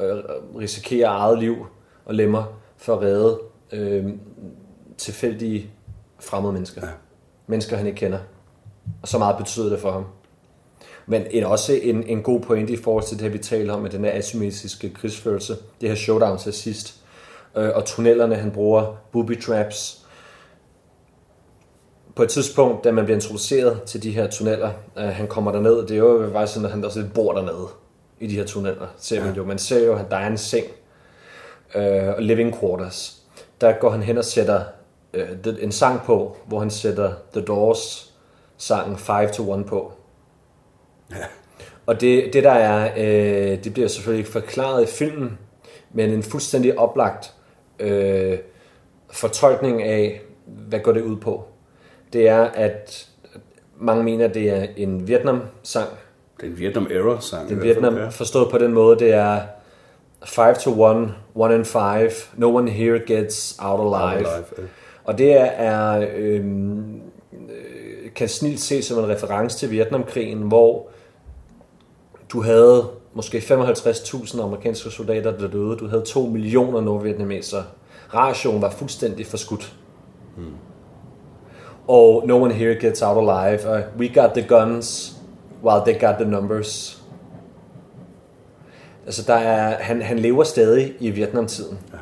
øh, 0.00 0.16
risikerer 0.58 1.08
eget 1.08 1.38
liv 1.38 1.66
og 2.04 2.14
lemmer 2.14 2.60
for 2.76 2.94
at 2.94 3.02
redde 3.02 3.40
øh, 3.72 4.04
tilfældige 4.98 5.70
fremmede 6.20 6.52
mennesker. 6.52 6.86
Ja. 6.86 6.92
Mennesker, 7.50 7.76
han 7.76 7.86
ikke 7.86 7.98
kender. 7.98 8.18
Og 9.02 9.08
så 9.08 9.18
meget 9.18 9.36
betyder 9.36 9.68
det 9.68 9.80
for 9.80 9.90
ham. 9.90 10.04
Men 11.06 11.26
en, 11.30 11.44
også 11.44 11.72
en, 11.82 12.02
en 12.06 12.22
god 12.22 12.40
pointe 12.40 12.72
i 12.72 12.76
forhold 12.76 13.04
til 13.04 13.18
det 13.18 13.32
vi 13.32 13.38
taler 13.38 13.74
om, 13.74 13.82
med 13.82 13.90
den 13.90 14.04
her 14.04 14.12
asymmetriske 14.12 14.90
krigsførelse. 14.90 15.56
Det 15.80 15.88
her 15.88 15.96
showdown 15.96 16.38
til 16.38 16.52
sidst. 16.52 16.94
Øh, 17.56 17.70
og 17.74 17.84
tunnelerne, 17.84 18.34
han 18.34 18.50
bruger 18.50 18.96
booby 19.12 19.42
traps. 19.42 20.06
På 22.16 22.22
et 22.22 22.28
tidspunkt, 22.28 22.84
da 22.84 22.92
man 22.92 23.04
bliver 23.04 23.16
introduceret 23.16 23.82
til 23.82 24.02
de 24.02 24.10
her 24.10 24.30
tunneller, 24.30 24.70
øh, 24.98 25.04
han 25.04 25.26
kommer 25.26 25.52
derned, 25.52 25.86
det 25.86 25.90
er 25.90 25.96
jo 25.96 26.30
faktisk 26.32 26.54
sådan, 26.54 26.66
at 26.66 26.72
han 26.72 26.84
også 26.84 27.04
bor 27.14 27.32
dernede 27.32 27.68
i 28.20 28.26
de 28.26 28.34
her 28.34 28.44
tunneller. 28.44 28.86
Ser 28.98 29.24
man, 29.24 29.34
jo. 29.34 29.44
man 29.44 29.58
ser 29.58 29.86
jo, 29.86 29.96
at 29.96 30.10
der 30.10 30.16
er 30.16 30.26
en 30.26 30.38
seng 30.38 30.66
øh, 31.74 32.08
og 32.08 32.22
living 32.22 32.60
quarters. 32.60 33.16
Der 33.60 33.72
går 33.72 33.90
han 33.90 34.02
hen 34.02 34.18
og 34.18 34.24
sætter 34.24 34.60
øh, 35.14 35.28
en 35.60 35.72
sang 35.72 36.02
på, 36.02 36.36
hvor 36.46 36.58
han 36.58 36.70
sætter 36.70 37.12
The 37.32 37.40
Doors 37.40 38.14
sangen 38.56 38.96
5 38.96 39.30
to 39.32 39.54
1 39.54 39.66
på. 39.66 39.92
Ja. 41.10 41.16
Og 41.86 42.00
det, 42.00 42.32
det 42.32 42.44
der 42.44 42.50
er, 42.50 42.92
øh, 42.96 43.64
det 43.64 43.72
bliver 43.72 43.88
selvfølgelig 43.88 44.26
forklaret 44.26 44.82
i 44.82 44.86
filmen, 44.86 45.38
men 45.92 46.10
en 46.10 46.22
fuldstændig 46.22 46.78
oplagt 46.78 47.34
øh, 47.78 48.38
fortolkning 49.10 49.82
af, 49.82 50.20
hvad 50.46 50.80
går 50.80 50.92
det 50.92 51.02
ud 51.02 51.16
på. 51.16 51.44
Det 52.12 52.28
er, 52.28 52.42
at 52.42 53.08
mange 53.78 54.04
mener, 54.04 54.24
at 54.24 54.34
det 54.34 54.50
er 54.50 54.66
en 54.76 55.08
Vietnam-sang. 55.08 55.88
Det 56.36 56.46
er 56.46 56.50
en 56.50 56.58
Vietnam-era-sang. 56.58 57.48
Det 57.48 57.56
er 57.56 57.60
Vietnam, 57.60 57.96
ja. 57.96 58.08
forstået 58.08 58.50
på 58.50 58.58
den 58.58 58.72
måde, 58.72 58.98
det 58.98 59.12
er 59.12 59.40
5 60.24 60.54
to 60.54 60.86
1, 60.86 61.14
1 61.36 61.58
in 61.58 61.64
5, 61.64 62.10
no 62.36 62.56
one 62.56 62.70
here 62.70 62.98
gets 63.06 63.56
out 63.58 63.80
alive. 63.80 64.26
Out 64.28 64.34
alive 64.34 64.44
ja. 64.58 64.62
Og 65.04 65.18
det 65.18 65.60
er, 65.60 66.08
øh, 66.16 66.44
kan 68.14 68.28
snilt 68.28 68.60
ses 68.60 68.84
som 68.84 68.98
en 68.98 69.08
reference 69.08 69.58
til 69.58 69.70
Vietnamkrigen, 69.70 70.38
hvor 70.38 70.88
du 72.32 72.42
havde 72.42 72.90
måske 73.14 73.38
55.000 73.38 74.42
amerikanske 74.42 74.90
soldater, 74.90 75.36
der 75.36 75.48
døde. 75.48 75.76
Du 75.76 75.88
havde 75.88 76.02
2 76.02 76.26
millioner 76.26 76.80
nordvietnamesere. 76.80 77.64
Rationen 78.14 78.62
var 78.62 78.70
fuldstændig 78.70 79.26
forskudt. 79.26 79.74
Hmm. 80.36 80.54
Og 81.88 82.26
no 82.26 82.42
one 82.42 82.54
here 82.54 82.74
gets 82.74 83.02
out 83.02 83.28
alive. 83.28 83.60
Uh, 83.68 84.00
we 84.00 84.08
got 84.08 84.30
the 84.34 84.42
guns, 84.48 85.16
while 85.64 85.82
they 85.84 86.00
got 86.00 86.14
the 86.14 86.30
numbers. 86.30 87.02
Altså, 89.06 89.22
der 89.26 89.34
er, 89.34 89.82
han, 89.82 90.02
han 90.02 90.18
lever 90.18 90.44
stadig 90.44 90.94
i 91.00 91.10
Vietnamtiden. 91.10 91.78
Ja. 91.92 91.98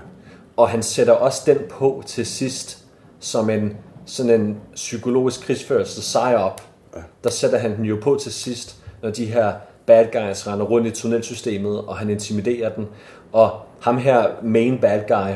Og 0.56 0.68
han 0.68 0.82
sætter 0.82 1.12
også 1.12 1.42
den 1.46 1.58
på 1.70 2.02
til 2.06 2.26
sidst, 2.26 2.84
som 3.20 3.50
en 3.50 3.76
sådan 4.06 4.40
en 4.40 4.56
psykologisk 4.74 5.40
krigsførelse 5.40 6.02
sejr 6.02 6.38
op. 6.38 6.62
Ja. 6.96 7.00
Der 7.24 7.30
sætter 7.30 7.58
han 7.58 7.76
den 7.76 7.84
jo 7.84 7.98
på 8.02 8.18
til 8.20 8.32
sidst, 8.32 8.76
når 9.02 9.10
de 9.10 9.26
her 9.26 9.52
bad 9.86 10.04
guys 10.04 10.46
render 10.46 10.66
rundt 10.66 10.86
i 10.86 10.90
tunnelsystemet, 10.90 11.80
og 11.80 11.96
han 11.96 12.10
intimiderer 12.10 12.74
den. 12.74 12.86
Og 13.32 13.60
ham 13.80 13.98
her, 13.98 14.26
main 14.42 14.78
bad 14.78 15.00
guy, 15.08 15.34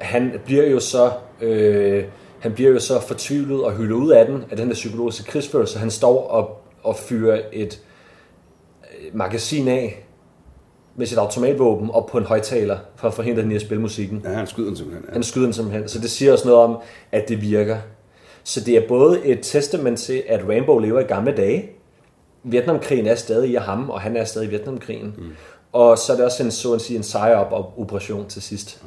han 0.00 0.32
bliver 0.44 0.66
jo 0.66 0.80
så... 0.80 1.12
Øh, 1.40 2.04
han 2.38 2.52
bliver 2.52 2.70
jo 2.70 2.78
så 2.78 3.00
fortvivlet 3.00 3.64
og 3.64 3.72
hyldet 3.72 3.94
ud 3.94 4.10
af 4.10 4.26
den, 4.26 4.44
af 4.50 4.56
den 4.56 4.68
der 4.68 4.74
psykologiske 4.74 5.24
krigsførelse. 5.24 5.78
Han 5.78 5.90
står 5.90 6.28
og, 6.28 6.62
og 6.82 6.96
fyrer 6.96 7.40
et 7.52 7.80
magasin 9.12 9.68
af, 9.68 10.01
med 10.96 11.06
sit 11.06 11.18
automatvåben 11.18 11.90
op 11.90 12.06
på 12.06 12.18
en 12.18 12.24
højtaler 12.24 12.78
for 12.96 13.08
at 13.08 13.14
forhindre 13.14 13.42
den 13.42 13.52
i 13.52 13.54
at 13.54 13.60
spille 13.60 13.80
musikken. 13.80 14.22
Ja, 14.24 14.30
han 14.30 14.46
skyder 14.46 14.68
den 14.68 14.76
simpelthen. 14.76 15.04
Ja. 15.08 15.12
Han 15.12 15.22
skyder 15.22 15.46
den 15.46 15.52
simpelthen. 15.52 15.88
Så 15.88 15.98
det 15.98 16.10
siger 16.10 16.32
også 16.32 16.48
noget 16.48 16.64
om, 16.64 16.76
at 17.12 17.28
det 17.28 17.42
virker. 17.42 17.76
Så 18.44 18.60
det 18.60 18.76
er 18.76 18.88
både 18.88 19.24
et 19.24 19.38
testament 19.42 19.98
til, 19.98 20.22
at 20.28 20.48
Rainbow 20.48 20.78
lever 20.78 21.00
i 21.00 21.04
gamle 21.04 21.36
dage, 21.36 21.70
Vietnamkrigen 22.44 23.06
er 23.06 23.14
stadig 23.14 23.50
i 23.50 23.54
ham, 23.54 23.90
og 23.90 24.00
han 24.00 24.16
er 24.16 24.24
stadig 24.24 24.46
i 24.46 24.50
Vietnamkrigen. 24.50 25.14
Mm. 25.18 25.30
Og 25.72 25.98
så 25.98 26.12
er 26.12 26.16
det 26.16 26.24
også 26.24 26.42
en, 26.42 26.50
så 26.50 26.72
at 26.72 26.80
sige, 26.80 26.96
en 26.96 27.02
sejre-op-operation 27.02 28.28
til 28.28 28.42
sidst. 28.42 28.82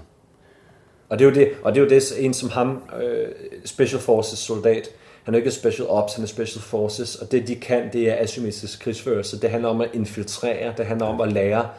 Og 1.10 1.20
det 1.20 1.26
er 1.26 1.30
jo 1.30 1.36
det, 1.36 1.50
og 1.64 1.76
det 1.76 1.80
er 1.80 1.84
jo 1.84 1.90
det, 1.90 2.26
en 2.26 2.34
som 2.34 2.50
ham, 2.50 2.84
øh, 3.02 3.28
Special 3.66 4.02
Forces 4.02 4.40
soldat, 4.40 4.90
han 5.26 5.34
er 5.34 5.38
ikke 5.38 5.52
Special 5.52 5.88
Ops, 5.88 6.14
han 6.14 6.24
er 6.24 6.28
Special 6.28 6.62
Forces, 6.62 7.16
og 7.16 7.32
det 7.32 7.48
de 7.48 7.56
kan, 7.56 7.90
det 7.94 8.10
er 8.10 8.16
asymmetrisk 8.20 8.80
krigsførelse. 8.80 9.42
Det 9.42 9.50
handler 9.50 9.70
om 9.70 9.82
at 9.82 9.90
infiltrere, 9.94 10.74
det 10.78 10.86
handler 10.86 11.06
om 11.06 11.22
at 11.22 11.34
lære 11.34 11.70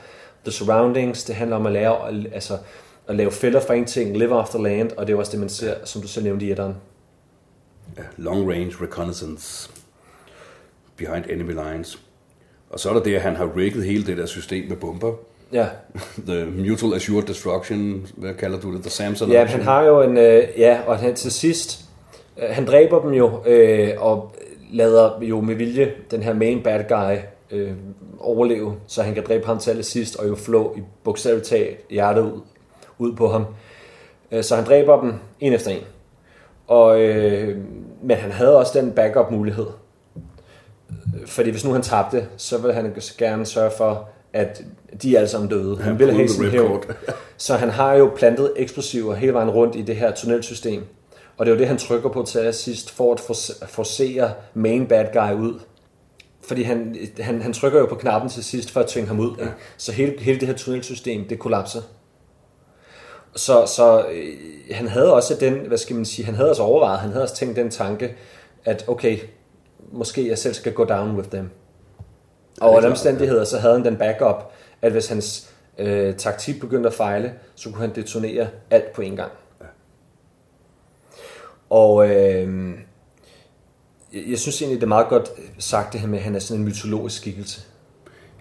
the 0.44 0.52
surroundings, 0.52 1.24
det 1.24 1.34
handler 1.34 1.56
om 1.56 1.66
at 1.66 1.72
lære, 1.72 2.08
altså, 2.32 2.58
at 3.08 3.16
lave 3.16 3.30
fælder 3.30 3.60
for 3.60 3.72
en 3.72 3.84
ting, 3.84 4.18
live 4.18 4.34
off 4.34 4.50
the 4.50 4.62
land, 4.62 4.90
og 4.96 5.06
det 5.06 5.12
er 5.12 5.16
også 5.16 5.32
det, 5.32 5.40
man 5.40 5.48
ser, 5.48 5.74
som 5.84 6.02
du 6.02 6.08
så 6.08 6.20
nævnte 6.20 6.46
i 6.46 6.50
etteren. 6.50 6.74
Long 8.16 8.50
range 8.50 8.72
reconnaissance 8.82 9.70
behind 10.96 11.24
enemy 11.30 11.52
lines. 11.52 11.98
Og 12.70 12.80
så 12.80 12.88
er 12.90 12.94
der 12.94 13.02
det, 13.02 13.14
at 13.14 13.22
han 13.22 13.36
har 13.36 13.56
rigget 13.56 13.84
hele 13.84 14.06
det 14.06 14.16
der 14.16 14.26
system 14.26 14.68
med 14.68 14.76
bomber. 14.76 15.14
Ja. 15.52 15.66
The 16.28 16.44
Mutual 16.44 16.94
Assured 16.94 17.26
Destruction, 17.26 18.06
hvad 18.16 18.34
kalder 18.34 18.60
du 18.60 18.74
det? 18.74 18.82
The 18.82 18.90
Samson 18.90 19.30
Ja, 19.30 19.44
han 19.44 19.62
har 19.62 19.82
jo 19.82 20.02
en, 20.02 20.16
øh, 20.16 20.48
ja, 20.58 20.80
og 20.86 20.98
han 20.98 21.14
til 21.14 21.32
sidst, 21.32 21.85
han 22.38 22.66
dræber 22.66 23.00
dem 23.00 23.10
jo, 23.12 23.42
øh, 23.46 23.90
og 23.98 24.32
lader 24.72 25.22
jo 25.22 25.40
med 25.40 25.54
vilje 25.54 25.92
den 26.10 26.22
her 26.22 26.34
main 26.34 26.62
bad 26.62 26.84
guy 26.88 27.16
øh, 27.50 27.72
overleve, 28.18 28.74
så 28.86 29.02
han 29.02 29.14
kan 29.14 29.24
dræbe 29.26 29.46
ham 29.46 29.58
til 29.58 29.70
allersidst, 29.70 30.16
og 30.16 30.28
jo 30.28 30.34
flå 30.34 30.74
i 30.76 30.80
bogstaveligt 31.04 31.46
talt 31.46 31.90
hjertet 31.90 32.22
ud, 32.22 32.40
ud 32.98 33.16
på 33.16 33.28
ham. 33.28 33.46
Øh, 34.32 34.42
så 34.44 34.56
han 34.56 34.64
dræber 34.64 35.00
dem 35.00 35.12
en 35.40 35.52
efter 35.52 35.70
en. 35.70 35.82
Og, 36.66 37.00
øh, 37.00 37.58
men 38.02 38.16
han 38.16 38.32
havde 38.32 38.58
også 38.58 38.80
den 38.80 38.92
backup 38.92 39.30
mulighed. 39.30 39.66
Fordi 41.26 41.50
hvis 41.50 41.64
nu 41.64 41.72
han 41.72 41.82
tabte, 41.82 42.26
så 42.36 42.58
ville 42.58 42.74
han 42.74 42.94
gerne 43.18 43.46
sørge 43.46 43.70
for, 43.70 44.08
at 44.32 44.62
de 45.02 45.14
er 45.14 45.18
alle 45.18 45.28
sammen 45.28 45.50
døde. 45.50 45.76
Han 45.76 45.98
ville 45.98 46.14
have 46.14 46.28
sin 46.28 46.50
hævn. 46.50 46.82
Så 47.36 47.54
han 47.54 47.70
har 47.70 47.94
jo 47.94 48.12
plantet 48.16 48.52
eksplosiver 48.56 49.14
hele 49.14 49.32
vejen 49.32 49.50
rundt 49.50 49.76
i 49.76 49.82
det 49.82 49.96
her 49.96 50.12
tunnelsystem. 50.12 50.82
Og 51.36 51.46
det 51.46 51.52
er 51.52 51.56
jo 51.56 51.58
det, 51.58 51.68
han 51.68 51.78
trykker 51.78 52.08
på 52.08 52.22
til 52.22 52.54
sidst, 52.54 52.90
for 52.90 53.12
at 53.12 53.20
forsere 53.68 54.32
main 54.54 54.86
bad 54.86 55.06
guy 55.12 55.40
ud. 55.40 55.60
Fordi 56.42 56.62
han, 56.62 56.96
han, 57.20 57.42
han 57.42 57.52
trykker 57.52 57.78
jo 57.78 57.86
på 57.86 57.94
knappen 57.94 58.30
til 58.30 58.44
sidst, 58.44 58.70
for 58.70 58.80
at 58.80 58.86
tvinge 58.86 59.08
ham 59.08 59.20
ud. 59.20 59.36
Ja. 59.38 59.46
Så 59.76 59.92
hele, 59.92 60.20
hele 60.20 60.40
det 60.40 60.48
her 60.48 60.54
tunnelsystem, 60.54 61.28
det 61.28 61.38
kollapser. 61.38 61.82
Så, 63.36 63.66
så 63.66 64.06
øh, 64.12 64.36
han 64.70 64.88
havde 64.88 65.14
også 65.14 65.36
den, 65.40 65.54
hvad 65.54 65.78
skal 65.78 65.96
man 65.96 66.04
sige, 66.04 66.26
han 66.26 66.34
havde 66.34 66.50
også 66.50 66.62
overvejet, 66.62 66.98
han 66.98 67.10
havde 67.10 67.22
også 67.22 67.34
tænkt 67.34 67.56
den 67.56 67.70
tanke, 67.70 68.16
at 68.64 68.84
okay, 68.88 69.18
måske 69.92 70.28
jeg 70.28 70.38
selv 70.38 70.54
skal 70.54 70.72
gå 70.72 70.84
down 70.84 71.16
with 71.16 71.28
them. 71.28 71.50
Og 72.60 72.72
under 72.72 72.90
omstændigheder, 72.90 73.44
så 73.44 73.58
havde 73.58 73.74
han 73.74 73.84
den 73.84 73.96
backup, 73.96 74.52
at 74.82 74.92
hvis 74.92 75.08
hans 75.08 75.50
øh, 75.78 76.14
taktik 76.14 76.60
begyndte 76.60 76.88
at 76.88 76.94
fejle, 76.94 77.32
så 77.54 77.70
kunne 77.70 77.80
han 77.80 77.94
detonere 77.94 78.48
alt 78.70 78.92
på 78.92 79.02
en 79.02 79.16
gang. 79.16 79.32
Og 81.70 82.10
øh, 82.10 82.74
jeg 84.12 84.38
synes 84.38 84.62
egentlig, 84.62 84.80
det 84.80 84.86
er 84.86 84.88
meget 84.88 85.08
godt 85.08 85.30
sagt 85.58 85.92
det 85.92 86.00
her 86.00 86.08
med, 86.08 86.18
at 86.18 86.24
han 86.24 86.34
er 86.34 86.38
sådan 86.38 86.60
en 86.60 86.68
mytologisk 86.68 87.16
skikkelse. 87.16 87.60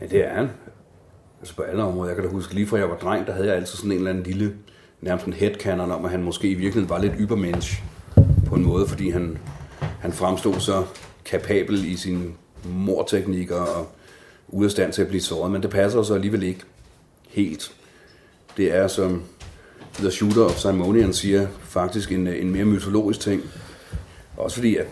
Ja, 0.02 0.06
det 0.06 0.26
er 0.26 0.34
han. 0.34 0.50
Altså 1.40 1.56
på 1.56 1.62
alle 1.62 1.84
områder. 1.84 2.10
Jeg 2.10 2.16
kan 2.16 2.26
da 2.26 2.32
huske, 2.32 2.54
lige 2.54 2.68
fra 2.68 2.78
jeg 2.78 2.90
var 2.90 2.98
dreng, 2.98 3.28
der 3.28 3.34
havde 3.34 3.48
jeg 3.48 3.56
altid 3.56 3.78
sådan 3.78 3.92
en 3.92 3.98
eller 3.98 4.10
anden 4.10 4.24
lille, 4.24 4.56
nærmest 5.02 5.26
en 5.26 5.34
headcanon 5.34 5.92
om, 5.92 6.06
at 6.06 6.12
han 6.12 6.24
måske 6.24 6.48
i 6.48 6.54
virkeligheden 6.54 6.90
var 6.90 7.02
lidt 7.02 7.14
ybermensch 7.20 7.84
på 8.46 8.56
en 8.56 8.66
måde, 8.66 8.88
fordi 8.88 9.10
han, 9.10 9.38
han 10.00 10.14
fremstod 10.14 10.60
så 10.60 10.84
kapabel 11.26 11.86
i 11.86 11.96
sine 11.96 12.24
morteknikker 12.64 13.56
og 13.56 13.88
ude 14.48 14.66
af 14.66 14.72
stand 14.72 14.94
til 14.94 15.02
at 15.02 15.08
blive 15.08 15.22
såret, 15.22 15.52
men 15.52 15.64
det 15.64 15.70
passer 15.70 16.04
så 16.04 16.14
alligevel 16.14 16.44
ikke 16.44 16.62
helt. 17.30 17.76
Det 18.58 18.76
er, 18.76 18.88
som 18.88 19.24
The 20.00 20.12
Shooter 20.12 20.44
of 20.44 20.58
Simonian 20.58 21.14
siger, 21.14 21.48
faktisk 21.62 22.12
en, 22.12 22.28
en 22.28 22.52
mere 22.52 22.66
mytologisk 22.66 23.20
ting. 23.20 23.42
Også 24.38 24.56
fordi, 24.56 24.76
at 24.76 24.86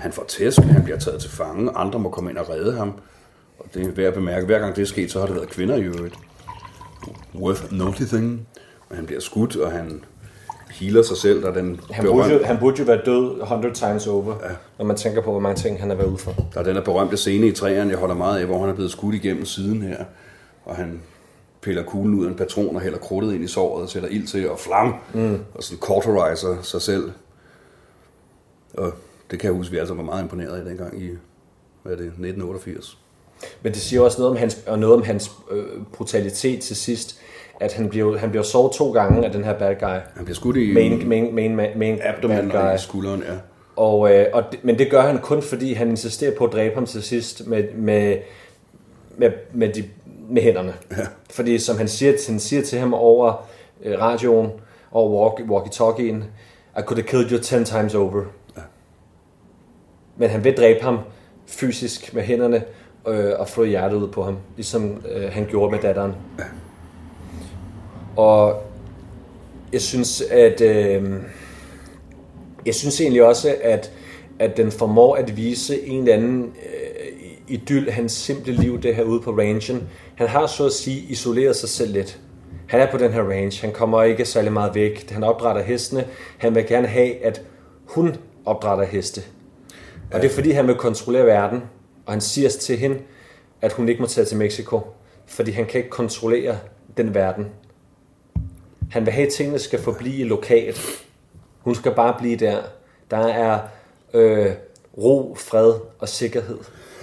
han 0.00 0.12
får 0.12 0.24
tæsk, 0.28 0.60
han 0.60 0.84
bliver 0.84 0.98
taget 0.98 1.20
til 1.20 1.30
fange, 1.30 1.70
andre 1.70 1.98
må 1.98 2.10
komme 2.10 2.30
ind 2.30 2.38
og 2.38 2.50
redde 2.50 2.76
ham. 2.76 2.92
Og 3.58 3.66
det 3.74 3.86
er 3.86 3.90
værd 3.90 4.06
at 4.06 4.14
bemærke, 4.14 4.46
hver 4.46 4.58
gang 4.58 4.76
det 4.76 4.82
er 4.82 4.86
sket, 4.86 5.10
så 5.10 5.20
har 5.20 5.26
det 5.26 5.36
været 5.36 5.48
kvinder 5.48 5.76
i 5.76 5.82
øvrigt. 5.82 6.14
Worth 7.34 7.72
noticing. 7.72 8.46
Og 8.90 8.96
han 8.96 9.06
bliver 9.06 9.20
skudt, 9.20 9.56
og 9.56 9.72
han 9.72 10.04
healer 10.70 11.02
sig 11.02 11.16
selv, 11.16 11.42
der 11.42 11.52
den 11.52 11.80
han 11.90 12.04
burde, 12.04 12.32
jo, 12.32 12.44
han 12.44 12.58
burde 12.58 12.78
jo 12.78 12.84
være 12.84 13.00
død 13.04 13.40
100 13.40 13.74
times 13.74 14.06
over, 14.06 14.34
ja. 14.42 14.54
når 14.78 14.84
man 14.84 14.96
tænker 14.96 15.22
på, 15.22 15.30
hvor 15.30 15.40
mange 15.40 15.56
ting 15.56 15.80
han 15.80 15.88
har 15.88 15.96
været 15.96 16.08
ude 16.08 16.18
for. 16.18 16.34
Der 16.54 16.60
er 16.60 16.64
den 16.64 16.76
der 16.76 16.82
berømte 16.82 17.16
scene 17.16 17.46
i 17.46 17.52
træerne, 17.52 17.90
jeg 17.90 17.98
holder 17.98 18.14
meget 18.14 18.40
af, 18.40 18.46
hvor 18.46 18.60
han 18.60 18.68
er 18.68 18.74
blevet 18.74 18.90
skudt 18.90 19.14
igennem 19.14 19.44
siden 19.44 19.82
her, 19.82 20.04
og 20.64 20.76
han 20.76 21.00
piller 21.60 21.82
kuglen 21.82 22.14
ud 22.14 22.24
af 22.24 22.30
en 22.30 22.36
patron 22.36 22.76
og 22.76 22.82
hælder 22.82 22.98
krudtet 22.98 23.34
ind 23.34 23.44
i 23.44 23.46
såret 23.46 23.82
og 23.82 23.88
sætter 23.88 24.08
ild 24.08 24.26
til 24.26 24.50
og 24.50 24.58
flam, 24.58 24.94
mm. 25.14 25.38
og 25.54 25.62
sådan 25.62 25.82
cauterizer 25.82 26.62
sig 26.62 26.82
selv. 26.82 27.12
Og 28.74 28.92
det 29.30 29.38
kan 29.38 29.50
jeg 29.50 29.56
huske, 29.56 29.72
vi 29.72 29.78
altså 29.78 29.94
var 29.94 30.02
meget 30.02 30.22
imponeret 30.22 30.58
af 30.58 30.64
dengang 30.64 31.02
i 31.02 31.08
hvad 31.82 31.92
er 31.92 31.96
det, 31.96 32.06
1988. 32.06 32.98
Men 33.62 33.72
det 33.72 33.82
siger 33.82 34.02
også 34.02 34.18
noget 34.18 34.30
om 34.30 34.36
hans, 34.36 34.58
og 34.66 34.78
noget 34.78 34.96
om 34.96 35.02
hans 35.02 35.32
øh, 35.50 35.64
brutalitet 35.92 36.60
til 36.60 36.76
sidst 36.76 37.20
at 37.60 37.72
han 37.72 37.88
bliver, 37.88 38.18
han 38.18 38.30
bliver 38.30 38.42
såret 38.42 38.72
to 38.72 38.92
gange 38.92 39.24
af 39.26 39.32
den 39.32 39.44
her 39.44 39.58
bad 39.58 39.74
guy. 39.80 39.98
Han 40.16 40.24
bliver 40.24 40.34
skudt 40.34 40.56
i 40.56 40.74
main, 40.74 41.08
main, 41.08 41.34
main, 41.34 41.56
main, 41.56 41.78
main 41.78 41.98
abdomen 42.02 42.50
bad 42.50 42.70
guy. 42.70 42.76
i 42.76 42.78
skulderen, 42.78 43.20
ja. 43.20 43.34
Og, 43.76 44.14
øh, 44.14 44.26
og, 44.32 44.44
men 44.62 44.78
det 44.78 44.90
gør 44.90 45.00
han 45.00 45.18
kun, 45.18 45.42
fordi 45.42 45.72
han 45.72 45.90
insisterer 45.90 46.36
på 46.36 46.44
at 46.44 46.52
dræbe 46.52 46.74
ham 46.74 46.86
til 46.86 47.02
sidst 47.02 47.46
med, 47.46 47.64
med, 47.74 48.16
med, 49.18 49.30
med, 49.54 49.72
de, 49.72 49.84
med 50.30 50.42
hænderne. 50.42 50.74
Ja. 50.90 51.06
Fordi 51.30 51.58
som 51.58 51.76
han 51.76 51.88
siger, 51.88 52.12
han 52.28 52.40
siger 52.40 52.62
til 52.62 52.78
ham 52.78 52.94
over 52.94 53.48
øh, 53.82 54.00
radioen, 54.00 54.50
over 54.92 55.30
walkie-talkie'en, 55.30 56.24
I 56.78 56.82
could 56.82 56.98
have 56.98 57.08
killed 57.08 57.30
you 57.30 57.38
ten 57.38 57.64
times 57.64 57.94
over. 57.94 58.22
Ja. 58.56 58.62
Men 60.16 60.30
han 60.30 60.44
vil 60.44 60.56
dræbe 60.56 60.82
ham 60.82 60.98
fysisk 61.46 62.14
med 62.14 62.22
hænderne 62.22 62.62
øh, 63.08 63.32
og 63.38 63.48
få 63.48 63.64
hjertet 63.64 63.96
ud 63.96 64.08
på 64.08 64.22
ham, 64.22 64.38
ligesom 64.56 65.02
øh, 65.08 65.32
han 65.32 65.46
gjorde 65.50 65.72
med 65.72 65.78
datteren. 65.82 66.14
Ja. 66.38 66.44
Og 68.16 68.62
jeg 69.72 69.80
synes, 69.80 70.22
at 70.22 70.60
øh, 70.60 71.12
jeg 72.66 72.74
synes 72.74 73.00
egentlig 73.00 73.22
også, 73.24 73.56
at, 73.62 73.92
at 74.38 74.56
den 74.56 74.72
formår 74.72 75.14
at 75.14 75.36
vise 75.36 75.86
en 75.86 76.00
eller 76.00 76.14
anden 76.14 76.42
øh, 76.44 76.87
idyll, 77.48 77.90
hans 77.90 78.12
simple 78.12 78.52
liv, 78.52 78.82
det 78.82 78.94
her 78.94 79.02
ude 79.02 79.20
på 79.20 79.30
rangen. 79.30 79.88
Han 80.14 80.28
har 80.28 80.46
så 80.46 80.66
at 80.66 80.72
sige 80.72 81.00
isoleret 81.00 81.56
sig 81.56 81.68
selv 81.68 81.92
lidt. 81.92 82.20
Han 82.68 82.80
er 82.80 82.90
på 82.90 82.98
den 82.98 83.12
her 83.12 83.22
range. 83.22 83.60
Han 83.60 83.72
kommer 83.72 84.02
ikke 84.02 84.24
særlig 84.24 84.52
meget 84.52 84.74
væk. 84.74 85.10
Han 85.10 85.24
opdrætter 85.24 85.62
hestene. 85.62 86.06
Han 86.38 86.54
vil 86.54 86.66
gerne 86.66 86.86
have, 86.86 87.24
at 87.24 87.42
hun 87.84 88.16
opdrætter 88.44 88.84
heste. 88.84 89.22
Og 90.12 90.22
det 90.22 90.30
er 90.30 90.34
fordi, 90.34 90.50
han 90.50 90.66
vil 90.66 90.74
kontrollere 90.74 91.26
verden. 91.26 91.62
Og 92.06 92.12
han 92.12 92.20
siger 92.20 92.48
til 92.48 92.78
hende, 92.78 92.98
at 93.60 93.72
hun 93.72 93.88
ikke 93.88 94.00
må 94.00 94.06
tage 94.06 94.24
til 94.24 94.36
Mexico. 94.36 94.80
Fordi 95.26 95.50
han 95.50 95.66
kan 95.66 95.78
ikke 95.78 95.90
kontrollere 95.90 96.58
den 96.96 97.14
verden. 97.14 97.46
Han 98.90 99.06
vil 99.06 99.12
have, 99.12 99.26
at 99.26 99.32
tingene 99.32 99.58
skal 99.58 99.82
forblive 99.82 100.24
lokalt. 100.24 101.06
Hun 101.60 101.74
skal 101.74 101.94
bare 101.94 102.14
blive 102.18 102.36
der. 102.36 102.62
Der 103.10 103.26
er 103.26 103.58
øh, 104.14 104.52
ro, 104.98 105.36
fred 105.38 105.74
og 105.98 106.08
sikkerhed 106.08 106.58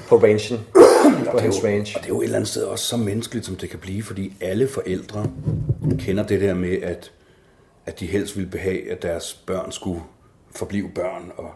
på 0.07 0.15
rangen, 0.17 0.65
på 1.31 1.37
hans 1.37 1.63
range. 1.63 1.95
Og 1.95 2.01
det 2.01 2.05
er 2.05 2.07
jo 2.07 2.21
et 2.21 2.23
eller 2.23 2.35
andet 2.35 2.49
sted 2.49 2.63
også 2.63 2.85
så 2.85 2.97
menneskeligt, 2.97 3.45
som 3.45 3.55
det 3.55 3.69
kan 3.69 3.79
blive, 3.79 4.03
fordi 4.03 4.33
alle 4.41 4.67
forældre 4.67 5.29
kender 5.99 6.23
det 6.23 6.41
der 6.41 6.53
med, 6.53 6.81
at, 6.81 7.11
at 7.85 7.99
de 7.99 8.05
helst 8.05 8.37
vil 8.37 8.45
behage, 8.45 8.91
at 8.91 9.01
deres 9.01 9.33
børn 9.33 9.71
skulle 9.71 10.01
forblive 10.55 10.89
børn 10.95 11.31
og 11.37 11.51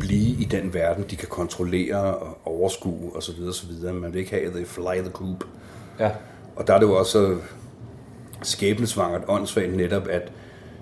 blive 0.00 0.40
i 0.40 0.44
den 0.44 0.74
verden, 0.74 1.04
de 1.10 1.16
kan 1.16 1.28
kontrollere 1.28 2.14
og 2.14 2.38
overskue 2.44 3.16
osv. 3.16 3.42
osv. 3.48 3.92
Man 3.92 4.12
vil 4.12 4.18
ikke 4.18 4.30
have, 4.30 4.50
they 4.50 4.66
fly 4.66 4.98
the 4.98 5.10
coop. 5.12 5.44
Ja. 6.00 6.10
Og 6.56 6.66
der 6.66 6.74
er 6.74 6.78
det 6.78 6.86
jo 6.86 6.98
også 6.98 7.36
skæbnesvangert 8.42 9.22
åndssvagt 9.28 9.76
netop, 9.76 10.08
at 10.08 10.32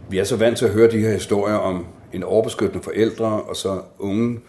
vi 0.08 0.18
er 0.18 0.24
så 0.24 0.36
vant 0.36 0.58
til 0.58 0.64
at 0.64 0.70
høre 0.70 0.90
de 0.90 0.98
her 0.98 1.12
historier 1.12 1.54
om 1.54 1.86
en 2.12 2.22
overbeskyttende 2.22 2.84
forældre, 2.84 3.26
og 3.26 3.56
så 3.56 3.82
unge 3.98 4.40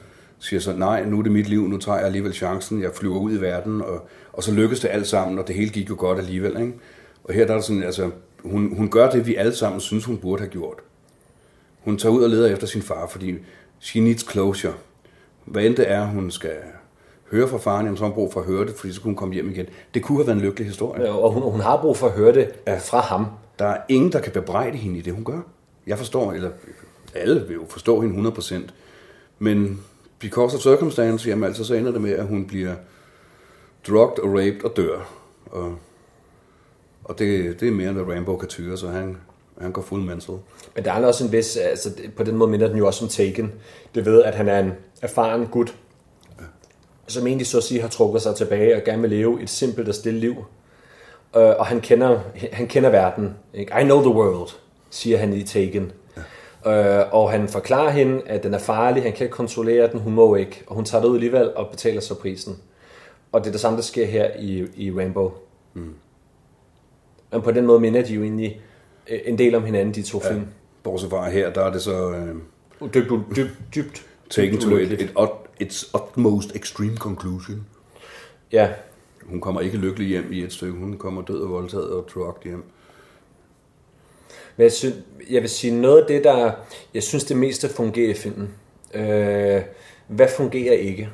siger 0.41 0.59
så, 0.59 0.73
nej, 0.73 1.05
nu 1.05 1.19
er 1.19 1.23
det 1.23 1.31
mit 1.31 1.49
liv, 1.49 1.67
nu 1.67 1.77
tager 1.77 1.97
jeg 1.97 2.05
alligevel 2.05 2.33
chancen, 2.33 2.81
jeg 2.81 2.91
flyver 2.93 3.19
ud 3.19 3.31
i 3.31 3.41
verden, 3.41 3.81
og, 3.81 4.07
og 4.33 4.43
så 4.43 4.51
lykkes 4.51 4.79
det 4.79 4.89
alt 4.89 5.07
sammen, 5.07 5.39
og 5.39 5.47
det 5.47 5.55
hele 5.55 5.69
gik 5.69 5.89
jo 5.89 5.95
godt 5.97 6.19
alligevel. 6.19 6.59
Ikke? 6.61 6.73
Og 7.23 7.33
her 7.33 7.45
der 7.45 7.53
er 7.53 7.57
det 7.57 7.65
sådan, 7.65 7.83
altså, 7.83 8.09
hun, 8.43 8.75
hun 8.77 8.89
gør 8.89 9.09
det, 9.09 9.27
vi 9.27 9.35
alle 9.35 9.55
sammen 9.55 9.81
synes, 9.81 10.05
hun 10.05 10.17
burde 10.17 10.41
have 10.41 10.49
gjort. 10.49 10.79
Hun 11.79 11.97
tager 11.97 12.13
ud 12.13 12.23
og 12.23 12.29
leder 12.29 12.53
efter 12.53 12.67
sin 12.67 12.81
far, 12.81 13.07
fordi 13.07 13.35
she 13.79 13.99
needs 13.99 14.31
closure. 14.31 14.73
Hvad 15.45 15.63
end 15.63 15.75
det 15.75 15.91
er, 15.91 16.05
hun 16.05 16.31
skal 16.31 16.55
høre 17.31 17.47
fra 17.47 17.57
faren, 17.57 17.85
jamen, 17.85 17.97
så 17.97 18.03
har 18.03 18.09
hun 18.09 18.15
brug 18.15 18.33
for 18.33 18.39
at 18.39 18.45
høre 18.45 18.65
det, 18.65 18.75
fordi 18.75 18.93
så 18.93 19.01
kunne 19.01 19.09
hun 19.09 19.15
komme 19.15 19.33
hjem 19.33 19.49
igen. 19.49 19.65
Det 19.93 20.03
kunne 20.03 20.17
have 20.17 20.27
været 20.27 20.37
en 20.37 20.43
lykkelig 20.43 20.67
historie. 20.67 21.03
Ja, 21.03 21.11
og 21.11 21.31
hun, 21.31 21.43
hun 21.51 21.61
har 21.61 21.81
brug 21.81 21.97
for 21.97 22.07
at 22.07 22.13
høre 22.13 22.33
det 22.33 22.49
ja. 22.67 22.77
fra 22.77 22.99
ham. 22.99 23.25
Der 23.59 23.65
er 23.65 23.77
ingen, 23.89 24.11
der 24.11 24.19
kan 24.19 24.31
bebrejde 24.31 24.77
hende 24.77 24.97
i 24.97 25.01
det, 25.01 25.13
hun 25.13 25.23
gør. 25.23 25.39
Jeg 25.87 25.97
forstår, 25.97 26.33
eller 26.33 26.49
alle 27.15 27.47
vil 27.47 27.53
jo 27.53 27.65
forstå 27.69 28.01
hende 28.01 28.29
100%, 28.29 28.55
men 29.39 29.79
because 30.21 30.57
of 30.57 30.61
circumstance, 30.61 31.29
jamen 31.29 31.43
altså 31.43 31.63
så 31.63 31.73
ender 31.73 31.91
det 31.91 32.01
med, 32.01 32.11
at 32.11 32.25
hun 32.25 32.47
bliver 32.47 32.75
drugged 33.87 34.19
og 34.19 34.29
raped 34.29 34.63
og 34.63 34.77
dør. 34.77 35.09
Og, 35.45 35.75
og 37.03 37.19
det, 37.19 37.59
det 37.59 37.67
er 37.67 37.71
mere, 37.71 37.89
end 37.89 37.97
hvad 37.97 38.15
Rambo 38.15 38.37
kan 38.37 38.49
tyre, 38.49 38.77
så 38.77 38.87
han, 38.87 39.17
han 39.61 39.71
går 39.71 39.81
fuld 39.81 40.03
mental. 40.03 40.35
Men 40.75 40.85
der 40.85 40.91
er 40.91 41.05
også 41.05 41.25
en 41.25 41.31
vis, 41.31 41.57
altså 41.57 41.89
på 42.15 42.23
den 42.23 42.35
måde 42.35 42.51
minder 42.51 42.67
den 42.67 42.77
jo 42.77 42.87
også 42.87 43.05
om 43.05 43.09
Taken. 43.09 43.51
Det 43.95 44.05
ved, 44.05 44.23
at 44.23 44.35
han 44.35 44.47
er 44.47 44.59
en 44.59 44.71
erfaren 45.01 45.47
gut, 45.47 45.75
som 47.07 47.27
egentlig 47.27 47.47
så 47.47 47.57
at 47.57 47.63
sige 47.63 47.81
har 47.81 47.87
trukket 47.87 48.21
sig 48.21 48.35
tilbage 48.35 48.75
og 48.75 48.83
gerne 48.83 49.01
vil 49.01 49.09
leve 49.09 49.41
et 49.41 49.49
simpelt 49.49 49.89
og 49.89 49.95
stille 49.95 50.19
liv. 50.19 50.35
Øh, 51.35 51.53
og 51.59 51.65
han 51.65 51.81
kender, 51.81 52.19
han 52.51 52.67
kender 52.67 52.89
verden. 52.89 53.35
Ikke? 53.53 53.73
I 53.81 53.83
know 53.83 54.01
the 54.01 54.09
world, 54.09 54.49
siger 54.89 55.17
han 55.17 55.33
i 55.33 55.43
Taken. 55.43 55.91
Øh, 56.67 57.13
og 57.13 57.31
han 57.31 57.47
forklarer 57.47 57.89
hende, 57.89 58.21
at 58.25 58.43
den 58.43 58.53
er 58.53 58.59
farlig, 58.59 59.03
han 59.03 59.13
kan 59.13 59.23
ikke 59.23 59.35
kontrollere 59.35 59.91
den, 59.91 59.99
hun 59.99 60.13
må 60.13 60.35
ikke. 60.35 60.63
Og 60.67 60.75
hun 60.75 60.85
tager 60.85 61.01
det 61.01 61.09
ud 61.09 61.15
alligevel 61.15 61.55
og 61.55 61.69
betaler 61.69 62.01
så 62.01 62.15
prisen. 62.15 62.57
Og 63.31 63.41
det 63.41 63.47
er 63.47 63.51
det 63.51 63.61
samme, 63.61 63.77
der 63.77 63.83
sker 63.83 64.05
her 64.05 64.31
i, 64.39 64.67
i 64.75 64.91
Rainbow. 64.91 65.31
Mm. 65.73 65.93
Men 67.31 67.41
på 67.41 67.51
den 67.51 67.65
måde 67.65 67.79
minder 67.79 68.01
de 68.01 68.13
jo 68.13 68.23
egentlig 68.23 68.61
øh, 69.09 69.19
en 69.25 69.37
del 69.37 69.55
om 69.55 69.63
hinanden, 69.63 69.95
de 69.95 70.01
to 70.01 70.21
ja. 70.23 70.31
film. 70.31 70.45
Bortset 70.83 71.09
fra 71.09 71.29
her, 71.29 71.53
der 71.53 71.61
er 71.61 71.71
det 71.71 71.81
så... 71.81 72.11
Øh, 72.11 72.35
dybt, 72.93 73.11
dybt, 73.35 73.51
dybt, 73.75 74.05
taken 74.29 74.59
to 74.59 74.77
it, 74.77 74.91
it, 74.91 75.11
its 75.59 75.95
utmost 75.95 76.55
extreme 76.55 76.97
conclusion. 76.97 77.65
Ja. 78.51 78.69
Hun 79.23 79.41
kommer 79.41 79.61
ikke 79.61 79.77
lykkelig 79.77 80.07
hjem 80.07 80.31
i 80.31 80.43
et 80.43 80.53
stykke. 80.53 80.79
Hun 80.79 80.97
kommer 80.97 81.21
død 81.21 81.41
og 81.41 81.49
voldtaget 81.49 81.89
og 81.89 82.07
drugged 82.13 82.43
hjem. 82.43 82.63
Men 84.61 84.63
jeg, 84.63 84.71
synes, 84.71 84.95
jeg 85.29 85.41
vil 85.41 85.49
sige, 85.49 85.81
noget 85.81 86.01
af 86.01 86.07
det, 86.07 86.23
der... 86.23 86.51
Jeg 86.93 87.03
synes, 87.03 87.23
det 87.23 87.37
meste 87.37 87.69
fungerer 87.69 88.09
i 88.09 88.13
filmen. 88.13 88.49
Øh, 88.93 89.61
hvad 90.07 90.27
fungerer 90.37 90.73
ikke? 90.73 91.09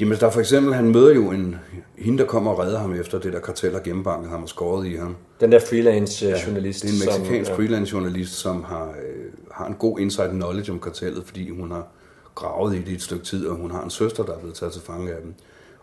Jamen, 0.00 0.18
der 0.18 0.30
for 0.30 0.40
eksempel, 0.40 0.74
han 0.74 0.90
møder 0.90 1.14
jo 1.14 1.30
en, 1.30 1.56
hende, 1.98 2.18
der 2.18 2.24
kommer 2.24 2.50
og 2.50 2.58
redder 2.58 2.78
ham 2.78 2.94
efter 2.94 3.18
det 3.18 3.32
der 3.32 3.40
kartel 3.40 3.72
har 3.72 3.80
gennembanket 3.80 4.30
ham 4.30 4.42
og 4.42 4.48
skåret 4.48 4.86
i 4.86 4.96
ham. 4.96 5.16
Den 5.40 5.52
der 5.52 5.58
freelance 5.58 6.26
ja, 6.26 6.46
journalist. 6.46 6.82
Det 6.82 6.88
er 6.88 6.92
en 6.92 7.18
meksikansk 7.18 7.46
som, 7.46 7.54
ja. 7.54 7.62
freelance 7.62 7.92
journalist, 7.92 8.34
som 8.34 8.64
har, 8.64 8.88
øh, 8.88 9.32
har 9.52 9.66
en 9.66 9.74
god 9.74 9.98
inside 9.98 10.30
knowledge 10.30 10.72
om 10.72 10.80
kartellet, 10.80 11.24
fordi 11.26 11.50
hun 11.50 11.70
har 11.70 11.86
gravet 12.34 12.76
i 12.76 12.82
det 12.82 12.92
et 12.92 13.02
stykke 13.02 13.24
tid, 13.24 13.46
og 13.46 13.56
hun 13.56 13.70
har 13.70 13.84
en 13.84 13.90
søster, 13.90 14.24
der 14.24 14.32
er 14.32 14.38
blevet 14.38 14.54
taget 14.54 14.72
til 14.72 14.82
fange 14.82 15.12
af 15.12 15.20
dem. 15.22 15.34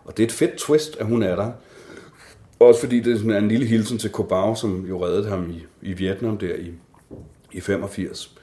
Og 0.04 0.16
det 0.16 0.22
er 0.22 0.26
et 0.26 0.32
fedt 0.32 0.56
twist, 0.56 0.96
at 0.96 1.06
hun 1.06 1.22
er 1.22 1.36
der. 1.36 1.50
Også 2.58 2.80
fordi 2.80 3.00
det 3.00 3.30
er 3.30 3.38
en 3.38 3.48
lille 3.48 3.66
hilsen 3.66 3.98
til 3.98 4.10
Kobau, 4.10 4.54
som 4.54 4.86
jo 4.88 5.04
reddede 5.04 5.28
ham 5.28 5.50
i, 5.50 5.66
i 5.82 5.92
Vietnam 5.92 6.38
der 6.38 6.54
i, 6.54 6.72
i 7.52 7.60
85. 7.60 8.38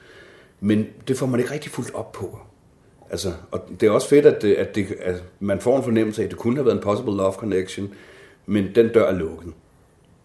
Men 0.60 0.86
det 1.08 1.16
får 1.16 1.26
man 1.26 1.40
ikke 1.40 1.52
rigtig 1.52 1.70
fuldt 1.70 1.94
op 1.94 2.12
på. 2.12 2.38
Altså, 3.10 3.32
og 3.50 3.60
det 3.80 3.86
er 3.86 3.90
også 3.90 4.08
fedt, 4.08 4.26
at, 4.26 4.42
det, 4.42 4.54
at, 4.54 4.74
det, 4.74 4.86
at 5.00 5.24
man 5.40 5.60
får 5.60 5.76
en 5.76 5.84
fornemmelse 5.84 6.22
af, 6.22 6.24
at 6.24 6.30
det 6.30 6.38
kunne 6.38 6.56
have 6.56 6.66
været 6.66 6.76
en 6.76 6.82
possible 6.82 7.16
love 7.16 7.32
connection, 7.32 7.94
men 8.46 8.74
den 8.74 8.88
dør 8.88 9.06
er 9.06 9.14
lukket 9.14 9.52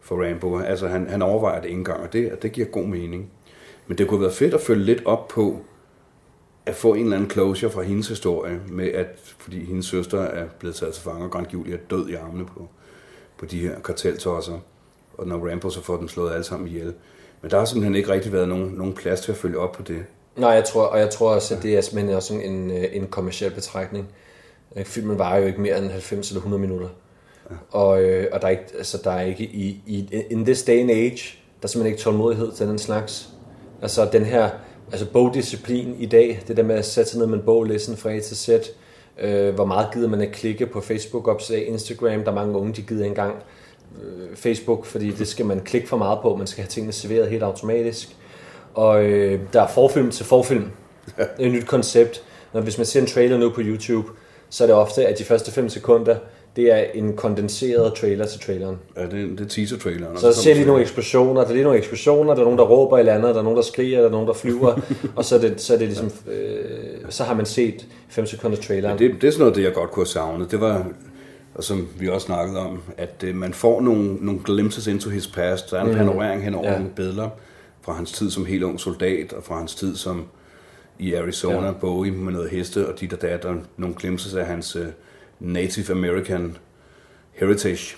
for 0.01 0.25
Rambo. 0.25 0.59
Altså, 0.59 0.87
han, 0.87 1.09
han 1.09 1.21
overvejer 1.21 1.61
det 1.61 1.67
ikke 1.67 1.77
engang, 1.77 2.03
og 2.03 2.13
det, 2.13 2.31
og 2.31 2.41
det 2.41 2.51
giver 2.51 2.67
god 2.67 2.85
mening. 2.85 3.31
Men 3.87 3.97
det 3.97 4.07
kunne 4.07 4.17
have 4.17 4.25
været 4.25 4.37
fedt 4.37 4.53
at 4.53 4.61
følge 4.61 4.85
lidt 4.85 5.05
op 5.05 5.27
på, 5.27 5.61
at 6.65 6.75
få 6.75 6.93
en 6.93 7.03
eller 7.03 7.15
anden 7.15 7.29
closure 7.29 7.71
fra 7.71 7.81
hendes 7.81 8.07
historie, 8.07 8.59
med 8.67 8.87
at, 8.87 9.35
fordi 9.37 9.65
hendes 9.65 9.85
søster 9.85 10.21
er 10.21 10.47
blevet 10.59 10.75
taget 10.75 10.93
til 10.93 11.03
fange, 11.03 11.23
og 11.23 11.31
Grand 11.31 11.47
Julia 11.53 11.75
er 11.75 11.79
død 11.89 12.09
i 12.09 12.13
armene 12.13 12.45
på, 12.45 12.69
på 13.39 13.45
de 13.45 13.59
her 13.59 13.79
karteltosser, 13.79 14.59
og 15.17 15.27
når 15.27 15.49
Rambo 15.49 15.69
så 15.69 15.81
får 15.81 15.97
dem 15.97 16.07
slået 16.07 16.31
alle 16.33 16.43
sammen 16.43 16.67
ihjel. 16.67 16.93
Men 17.41 17.51
der 17.51 17.57
har 17.57 17.65
simpelthen 17.65 17.95
ikke 17.95 18.09
rigtig 18.09 18.33
været 18.33 18.47
nogen, 18.47 18.71
nogen 18.71 18.93
plads 18.93 19.21
til 19.21 19.31
at 19.31 19.37
følge 19.37 19.59
op 19.59 19.71
på 19.71 19.83
det. 19.83 20.05
Nej, 20.35 20.49
jeg 20.49 20.63
tror, 20.63 20.83
og 20.83 20.99
jeg 20.99 21.09
tror 21.09 21.29
også, 21.33 21.55
at 21.55 21.63
det 21.63 21.77
er 21.77 21.81
simpelthen 21.81 22.15
også 22.15 22.33
en, 22.33 22.71
øh, 22.71 22.85
en 22.91 23.07
kommersiel 23.07 23.51
betragtning. 23.51 24.07
Øh, 24.75 24.85
filmen 24.85 25.19
var 25.19 25.37
jo 25.37 25.45
ikke 25.45 25.61
mere 25.61 25.77
end 25.77 25.89
90 25.89 26.29
eller 26.29 26.39
100 26.39 26.61
minutter. 26.61 26.87
Ja. 27.49 27.55
Og, 27.71 28.03
øh, 28.03 28.27
og 28.31 28.41
der 28.41 28.47
er 28.47 28.51
ikke, 28.51 28.65
altså, 28.77 29.01
der 29.03 29.11
er 29.11 29.21
ikke 29.21 29.43
i, 29.43 29.81
i, 29.85 30.25
in 30.29 30.45
this 30.45 30.63
day 30.63 30.79
and 30.79 30.91
age, 30.91 31.37
der 31.61 31.63
er 31.63 31.67
simpelthen 31.67 31.93
ikke 31.93 32.01
tålmodighed 32.01 32.51
til 32.51 32.67
den 32.67 32.79
slags. 32.79 33.29
Altså 33.81 34.09
den 34.11 34.25
her, 34.25 34.49
altså 34.91 35.11
bogdisciplin 35.11 35.95
i 35.99 36.05
dag, 36.05 36.43
det 36.47 36.57
der 36.57 36.63
med 36.63 36.75
at 36.75 36.85
sætte 36.85 37.11
sig 37.11 37.19
ned 37.19 37.27
med 37.27 37.37
en 37.37 37.45
bog, 37.45 37.63
læse 37.63 37.97
fra 37.97 38.11
A 38.11 38.19
til 38.19 38.37
Z, 38.37 38.49
øh, 39.21 39.55
hvor 39.55 39.65
meget 39.65 39.87
gider 39.93 40.09
man 40.09 40.21
at 40.21 40.31
klikke 40.31 40.65
på 40.65 40.81
Facebook-opslag, 40.81 41.67
Instagram, 41.67 42.23
der 42.23 42.31
er 42.31 42.35
mange 42.35 42.57
unge, 42.57 42.73
de 42.73 42.81
gider 42.81 43.05
engang 43.05 43.35
øh, 44.03 44.35
Facebook, 44.35 44.85
fordi 44.85 45.11
det 45.11 45.27
skal 45.27 45.45
man 45.45 45.59
klikke 45.59 45.87
for 45.87 45.97
meget 45.97 46.19
på, 46.21 46.35
man 46.35 46.47
skal 46.47 46.63
have 46.63 46.69
tingene 46.69 46.93
serveret 46.93 47.29
helt 47.29 47.43
automatisk. 47.43 48.15
Og 48.73 49.03
øh, 49.03 49.39
der 49.53 49.61
er 49.61 49.67
forfilm 49.67 50.11
til 50.11 50.25
forfilm. 50.25 50.71
Ja. 51.17 51.23
Det 51.23 51.43
er 51.43 51.45
et 51.45 51.51
nyt 51.51 51.67
koncept. 51.67 52.23
Når 52.53 52.61
hvis 52.61 52.77
man 52.77 52.85
ser 52.85 53.01
en 53.01 53.07
trailer 53.07 53.37
nu 53.37 53.49
på 53.49 53.61
YouTube, 53.63 54.07
så 54.49 54.63
er 54.63 54.67
det 54.67 54.75
ofte, 54.75 55.07
at 55.07 55.19
de 55.19 55.23
første 55.23 55.51
5 55.51 55.69
sekunder, 55.69 56.15
det 56.55 56.71
er 56.71 56.85
en 56.93 57.15
kondenseret 57.15 57.93
trailer 57.93 58.25
til 58.25 58.39
traileren. 58.39 58.77
Ja, 58.97 59.01
det, 59.01 59.13
er, 59.13 59.27
det 59.27 59.39
er 59.39 59.45
teaser-traileren. 59.45 60.17
Så 60.17 60.33
ser 60.33 60.53
lige 60.53 60.65
nogle 60.65 60.81
eksplosioner, 60.81 61.41
der 61.41 61.49
er 61.49 61.53
lige 61.53 61.63
nogle 61.63 61.77
eksplosioner, 61.77 62.33
der 62.33 62.41
er 62.41 62.43
nogen, 62.43 62.59
der 62.59 62.65
råber 62.65 62.97
i 62.97 63.03
landet, 63.03 63.33
der 63.33 63.39
er 63.39 63.43
nogen, 63.43 63.57
der 63.57 63.63
skriger, 63.63 63.99
der 63.99 64.07
er 64.07 64.11
nogen, 64.11 64.27
der 64.27 64.33
flyver, 64.33 64.81
og 65.15 65.25
så 65.25 65.35
er 65.35 65.39
det, 65.39 65.61
så 65.61 65.73
er 65.73 65.77
det 65.77 65.87
ligesom, 65.87 66.11
øh, 66.31 66.59
så 67.09 67.23
har 67.23 67.33
man 67.33 67.45
set 67.45 67.87
5 68.09 68.25
sekunder 68.25 68.57
traileren. 68.57 68.99
Ja, 68.99 69.07
det, 69.07 69.21
det 69.21 69.27
er 69.27 69.31
sådan 69.31 69.39
noget, 69.39 69.55
det 69.55 69.63
jeg 69.63 69.73
godt 69.73 69.91
kunne 69.91 70.01
have 70.01 70.07
savnet. 70.07 70.51
Det 70.51 70.61
var, 70.61 70.87
og 71.55 71.63
som 71.63 71.87
vi 71.99 72.09
også 72.09 72.25
snakkede 72.25 72.59
om, 72.59 72.81
at 72.97 73.23
øh, 73.23 73.35
man 73.35 73.53
får 73.53 73.81
nogle, 73.81 74.15
nogle 74.15 74.41
glimpses 74.43 74.87
into 74.87 75.09
his 75.09 75.27
past. 75.27 75.71
Der 75.71 75.77
er 75.77 75.83
en 75.83 75.91
mm. 75.91 75.97
panorering 75.97 76.43
hen 76.43 76.55
over 76.55 76.71
ja. 76.71 76.77
nogle 76.77 76.91
billeder 76.95 77.29
fra 77.81 77.93
hans 77.93 78.11
tid 78.11 78.31
som 78.31 78.45
helt 78.45 78.63
ung 78.63 78.79
soldat, 78.79 79.33
og 79.33 79.43
fra 79.43 79.57
hans 79.57 79.75
tid 79.75 79.95
som 79.95 80.25
i 80.99 81.13
Arizona, 81.13 81.65
ja. 81.65 81.71
Bowie 81.71 82.11
med 82.11 82.33
noget 82.33 82.49
heste, 82.49 82.87
og 82.87 82.99
dit 82.99 83.13
og 83.13 83.21
dat, 83.21 83.45
og 83.45 83.55
nogle 83.77 83.95
glimpses 83.95 84.33
af 84.33 84.45
hans 84.45 84.75
uh, 84.75 84.81
Native 85.39 85.91
American 85.91 86.57
heritage, 87.31 87.95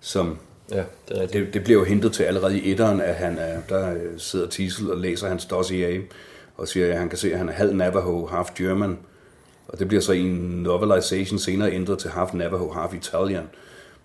som 0.00 0.38
Ja, 0.70 0.84
det, 1.08 1.22
er 1.22 1.26
det, 1.26 1.54
det 1.54 1.64
bliver 1.64 1.78
jo 1.78 1.84
hentet 1.84 2.12
til 2.12 2.22
allerede 2.22 2.60
i 2.60 2.70
etteren, 2.70 3.00
at 3.00 3.14
han 3.14 3.38
er, 3.38 3.60
der 3.68 3.94
øh, 3.94 4.00
sidder 4.16 4.48
Tiesel 4.48 4.90
og 4.90 4.96
læser 4.96 5.28
hans 5.28 5.44
dossier, 5.44 6.00
og 6.56 6.68
siger, 6.68 6.92
at 6.92 6.98
han 6.98 7.08
kan 7.08 7.18
se, 7.18 7.32
at 7.32 7.38
han 7.38 7.48
er 7.48 7.52
halv 7.52 7.74
Navajo, 7.74 8.26
half 8.26 8.54
German. 8.54 8.98
Og 9.68 9.78
det 9.78 9.88
bliver 9.88 10.00
så 10.00 10.12
i 10.12 10.20
en 10.20 10.62
novelization 10.62 11.38
senere 11.38 11.72
ændret 11.72 11.98
til 11.98 12.10
half 12.10 12.34
Navajo, 12.34 12.72
half 12.72 12.94
Italian. 12.94 13.48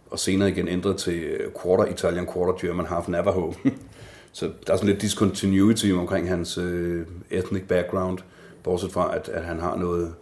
Og 0.10 0.20
senere 0.20 0.50
igen 0.50 0.68
ændret 0.68 0.98
til 0.98 1.24
øh, 1.24 1.52
quarter 1.64 1.86
Italian, 1.86 2.28
quarter 2.34 2.68
German, 2.68 2.86
half 2.86 3.08
Navajo. 3.08 3.54
Så 4.32 4.46
der 4.68 4.74
er 4.74 4.78
sådan 4.78 4.90
lidt 4.90 5.02
discontinuity 5.02 5.92
omkring 5.92 6.30
hans 6.30 6.58
øh, 6.58 7.06
ethnic 7.32 7.64
background, 7.64 8.18
bortset 8.64 8.92
fra, 8.92 9.16
at, 9.16 9.30
at 9.30 9.44
han 9.44 9.60
har 9.60 9.76
noget, 9.76 10.14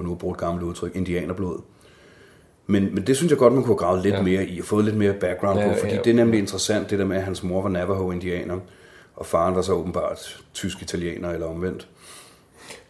for 0.00 0.06
nu 0.06 0.12
at 0.12 0.18
bruge 0.18 0.32
et 0.32 0.38
gammelt 0.38 0.64
udtryk, 0.64 0.96
indianerblod. 0.96 1.60
Men, 2.66 2.94
men 2.94 3.06
det 3.06 3.16
synes 3.16 3.30
jeg 3.30 3.38
godt, 3.38 3.52
man 3.52 3.62
kunne 3.62 3.76
grave 3.76 4.02
lidt 4.02 4.14
ja. 4.14 4.22
mere 4.22 4.44
i, 4.44 4.60
og 4.60 4.64
få 4.64 4.80
lidt 4.80 4.96
mere 4.96 5.12
background 5.12 5.60
ja, 5.60 5.68
på, 5.68 5.74
fordi 5.74 5.90
ja, 5.90 5.96
ja. 5.96 6.02
det 6.02 6.10
er 6.10 6.14
nemlig 6.14 6.40
interessant, 6.40 6.90
det 6.90 6.98
der 6.98 7.04
med, 7.04 7.16
at 7.16 7.22
hans 7.22 7.42
mor 7.42 7.62
var 7.62 7.68
Navajo-indianer, 7.68 8.58
og 9.16 9.26
faren 9.26 9.54
var 9.54 9.62
så 9.62 9.72
åbenbart 9.72 10.42
tysk-italiener 10.54 11.30
eller 11.30 11.46
omvendt. 11.46 11.88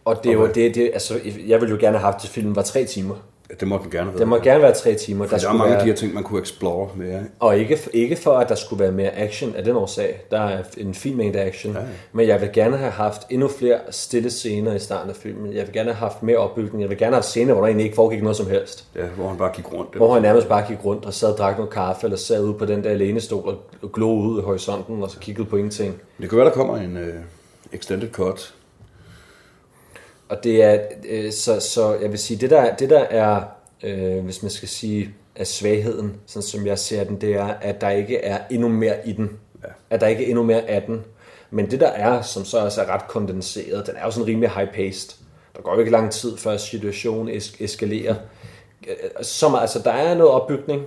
Og 0.04 0.24
det 0.24 0.30
er 0.30 0.34
jo 0.34 0.46
det, 0.46 0.74
det, 0.74 0.90
altså, 0.92 1.20
jeg 1.46 1.60
ville 1.60 1.74
jo 1.74 1.80
gerne 1.80 1.98
have 1.98 2.12
haft, 2.12 2.24
at 2.24 2.30
filmen 2.30 2.56
var 2.56 2.62
tre 2.62 2.84
timer. 2.84 3.14
Det 3.60 3.68
må 3.68 3.78
den 3.82 3.90
gerne 3.90 4.10
være. 4.10 4.18
Det 4.18 4.28
må 4.28 4.38
gerne 4.38 4.62
være 4.62 4.74
tre 4.74 4.94
timer. 4.94 5.26
der, 5.26 5.38
der 5.38 5.48
er 5.48 5.52
mange 5.52 5.70
være... 5.70 5.78
af 5.78 5.84
de 5.84 5.90
her 5.90 5.96
ting, 5.96 6.14
man 6.14 6.22
kunne 6.22 6.40
explore 6.40 6.88
mere. 6.94 7.22
Og 7.38 7.58
ikke, 7.58 7.78
ikke 7.92 8.16
for, 8.16 8.32
at 8.32 8.48
der 8.48 8.54
skulle 8.54 8.84
være 8.84 8.92
mere 8.92 9.10
action 9.16 9.54
af 9.54 9.64
den 9.64 9.76
årsag. 9.76 10.20
Der 10.30 10.40
er 10.40 10.62
en 10.76 10.94
fin 10.94 11.16
mængde 11.16 11.40
action. 11.40 11.72
Ja, 11.72 11.80
ja. 11.80 11.86
Men 12.12 12.28
jeg 12.28 12.40
vil 12.40 12.50
gerne 12.52 12.76
have 12.76 12.90
haft 12.90 13.26
endnu 13.30 13.48
flere 13.48 13.78
stille 13.90 14.30
scener 14.30 14.74
i 14.74 14.78
starten 14.78 15.10
af 15.10 15.16
filmen. 15.16 15.52
Jeg 15.52 15.66
vil 15.66 15.72
gerne 15.72 15.92
have 15.92 16.08
haft 16.08 16.22
mere 16.22 16.36
opbygning. 16.36 16.82
Jeg 16.82 16.90
vil 16.90 16.98
gerne 16.98 17.14
have 17.14 17.22
scener, 17.22 17.52
hvor 17.52 17.60
der 17.62 17.66
egentlig 17.66 17.84
ikke 17.84 17.96
foregik 17.96 18.22
noget 18.22 18.36
som 18.36 18.46
helst. 18.46 18.84
Ja, 18.96 19.06
hvor 19.06 19.28
han 19.28 19.36
bare 19.36 19.52
gik 19.54 19.72
rundt. 19.72 19.94
Hvor 19.96 20.12
han 20.12 20.22
nærmest 20.22 20.48
bare 20.48 20.64
gik 20.68 20.84
rundt 20.84 21.04
og 21.04 21.14
sad 21.14 21.32
og 21.32 21.38
drak 21.38 21.56
noget 21.56 21.72
kaffe, 21.72 22.06
eller 22.06 22.16
sad 22.16 22.44
ude 22.44 22.54
på 22.54 22.66
den 22.66 22.84
der 22.84 22.94
lænestol 22.94 23.58
og 23.82 23.92
glå 23.92 24.12
ud 24.12 24.40
i 24.40 24.42
horisonten, 24.42 25.02
og 25.02 25.10
så 25.10 25.18
kiggede 25.18 25.48
på 25.48 25.56
ingenting. 25.56 25.94
Det 26.20 26.28
kan 26.28 26.38
være, 26.38 26.46
der 26.46 26.52
kommer 26.52 26.76
en 26.76 26.96
uh, 26.96 27.02
extended 27.72 28.10
cut 28.10 28.54
og 30.30 30.44
det 30.44 30.62
er, 30.62 30.78
øh, 31.08 31.32
så, 31.32 31.60
så 31.60 31.94
jeg 31.94 32.10
vil 32.10 32.18
sige, 32.18 32.40
det 32.40 32.50
der, 32.50 32.74
det 32.76 32.90
der 32.90 33.00
er, 33.00 33.42
øh, 33.82 34.24
hvis 34.24 34.42
man 34.42 34.50
skal 34.50 34.68
sige, 34.68 35.14
er 35.36 35.44
svagheden, 35.44 36.16
sådan 36.26 36.42
som 36.42 36.66
jeg 36.66 36.78
ser 36.78 37.04
den, 37.04 37.20
det 37.20 37.34
er, 37.34 37.44
at 37.46 37.80
der 37.80 37.90
ikke 37.90 38.18
er 38.18 38.38
endnu 38.50 38.68
mere 38.68 39.08
i 39.08 39.12
den. 39.12 39.38
Ja. 39.62 39.68
At 39.90 40.00
der 40.00 40.06
ikke 40.06 40.24
er 40.24 40.28
endnu 40.28 40.42
mere 40.42 40.62
af 40.68 40.82
den. 40.82 41.04
Men 41.50 41.70
det 41.70 41.80
der 41.80 41.88
er, 41.88 42.22
som 42.22 42.44
så 42.44 42.58
også 42.58 42.82
er 42.82 42.86
ret 42.86 43.08
kondenseret, 43.08 43.86
den 43.86 43.94
er 43.96 44.04
jo 44.04 44.10
sådan 44.10 44.26
rimelig 44.26 44.50
high-paced. 44.50 45.16
Der 45.56 45.62
går 45.62 45.72
jo 45.74 45.78
ikke 45.78 45.90
lang 45.92 46.10
tid, 46.12 46.36
før 46.36 46.56
situationen 46.56 47.36
es- 47.36 47.64
eskalerer. 47.64 48.14
Som, 49.22 49.54
altså, 49.54 49.78
der 49.84 49.92
er 49.92 50.14
noget 50.14 50.32
opbygning, 50.32 50.82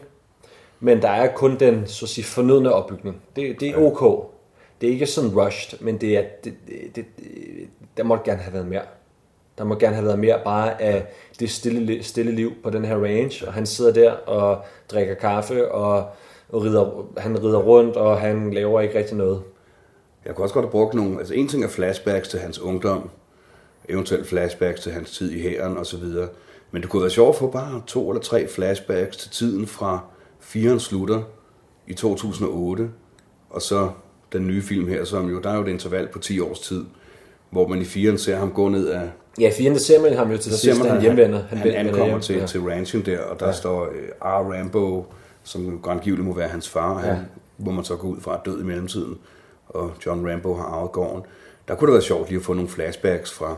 men 0.79 1.01
der 1.01 1.09
er 1.09 1.33
kun 1.33 1.59
den 1.59 1.87
så 1.87 2.05
at 2.05 2.09
sige, 2.09 2.25
fornødne 2.25 2.73
opbygning. 2.73 3.21
Det, 3.35 3.59
det 3.59 3.69
er 3.69 3.77
ok. 3.77 4.29
Det 4.81 4.87
er 4.89 4.93
ikke 4.93 5.05
sådan 5.05 5.29
rushed, 5.29 5.79
men 5.81 5.97
det 5.97 6.17
er, 6.17 6.23
det, 6.43 6.53
det, 6.67 6.95
det, 6.95 7.05
der 7.97 8.03
måtte 8.03 8.23
gerne 8.25 8.41
have 8.41 8.53
været 8.53 8.67
mere. 8.67 8.81
Der 9.57 9.63
må 9.63 9.75
gerne 9.75 9.95
have 9.95 10.05
været 10.05 10.19
mere 10.19 10.39
bare 10.43 10.81
af 10.81 11.07
det 11.39 11.49
stille, 11.49 12.03
stille 12.03 12.31
liv 12.31 12.51
på 12.63 12.69
den 12.69 12.85
her 12.85 12.95
range, 12.95 13.47
og 13.47 13.53
han 13.53 13.65
sidder 13.65 13.93
der 13.93 14.11
og 14.11 14.65
drikker 14.91 15.13
kaffe, 15.13 15.71
og, 15.71 16.09
og 16.49 16.63
rider, 16.63 17.05
han 17.17 17.43
rider 17.43 17.59
rundt, 17.59 17.95
og 17.95 18.19
han 18.21 18.53
laver 18.53 18.81
ikke 18.81 18.97
rigtig 18.97 19.17
noget. 19.17 19.41
Jeg 20.25 20.35
kunne 20.35 20.45
også 20.45 20.53
godt 20.53 20.65
have 20.65 20.71
brugt 20.71 20.93
nogle... 20.93 21.19
Altså 21.19 21.33
en 21.33 21.47
ting 21.47 21.63
er 21.63 21.67
flashbacks 21.67 22.27
til 22.27 22.39
hans 22.39 22.59
ungdom, 22.59 23.09
eventuelt 23.89 24.27
flashbacks 24.27 24.81
til 24.81 24.91
hans 24.91 25.17
tid 25.17 25.31
i 25.31 25.41
hæren 25.41 25.77
og 25.77 25.85
så 25.85 25.97
videre. 25.97 26.27
Men 26.71 26.81
det 26.81 26.89
kunne 26.89 27.01
være 27.01 27.11
sjovt 27.11 27.29
at 27.29 27.39
få 27.39 27.47
bare 27.47 27.81
to 27.87 28.09
eller 28.09 28.21
tre 28.21 28.47
flashbacks 28.47 29.17
til 29.17 29.31
tiden 29.31 29.67
fra 29.67 29.99
4'eren 30.41 30.79
slutter 30.79 31.21
i 31.87 31.93
2008, 31.93 32.89
og 33.49 33.61
så 33.61 33.89
den 34.33 34.47
nye 34.47 34.61
film 34.61 34.87
her, 34.87 35.03
som 35.03 35.29
jo, 35.29 35.39
der 35.39 35.49
er 35.49 35.55
jo 35.55 35.61
et 35.61 35.67
interval 35.67 36.07
på 36.07 36.19
10 36.19 36.39
års 36.39 36.59
tid, 36.59 36.85
hvor 37.49 37.67
man 37.67 37.81
i 37.81 37.83
4'eren 37.83 38.17
ser 38.17 38.35
ham 38.35 38.51
gå 38.51 38.69
ned 38.69 38.87
af... 38.87 39.11
Ja, 39.39 39.49
4'eren, 39.49 39.69
der 39.69 39.77
ser 39.79 40.01
man 40.01 40.13
ham 40.13 40.31
jo 40.31 40.37
til 40.37 40.51
Der 40.51 40.57
sidst, 40.57 40.81
man, 40.81 40.89
han 40.91 41.01
hjemvender. 41.01 41.43
han, 41.49 41.57
vender 41.63 41.77
han 41.77 41.87
ankommer 41.87 42.19
til, 42.19 42.35
Ja. 42.35 42.45
til 42.45 42.61
ranchen 42.61 43.05
der, 43.05 43.19
og 43.19 43.39
der 43.39 43.45
ja. 43.45 43.51
står 43.51 43.81
uh, 43.87 44.27
R. 44.27 44.53
Rambo, 44.53 45.05
som 45.43 45.79
grandgiveligt 45.83 46.27
må 46.27 46.33
være 46.33 46.47
hans 46.47 46.69
far, 46.69 46.97
han, 46.97 47.09
Ja. 47.15 47.17
hvor 47.57 47.71
man 47.71 47.83
så 47.83 47.95
går 47.95 48.07
ud 48.07 48.21
fra 48.21 48.41
død 48.45 48.61
i 48.61 48.63
mellemtiden, 48.63 49.17
og 49.67 49.91
John 50.05 50.29
Rambo 50.31 50.53
har 50.55 50.63
arvet 50.63 50.91
gården. 50.91 51.23
Der 51.67 51.75
kunne 51.75 51.87
det 51.87 51.93
være 51.93 52.03
sjovt 52.03 52.29
lige 52.29 52.39
at 52.39 52.45
få 52.45 52.53
nogle 52.53 52.69
flashbacks 52.69 53.31
fra, 53.33 53.55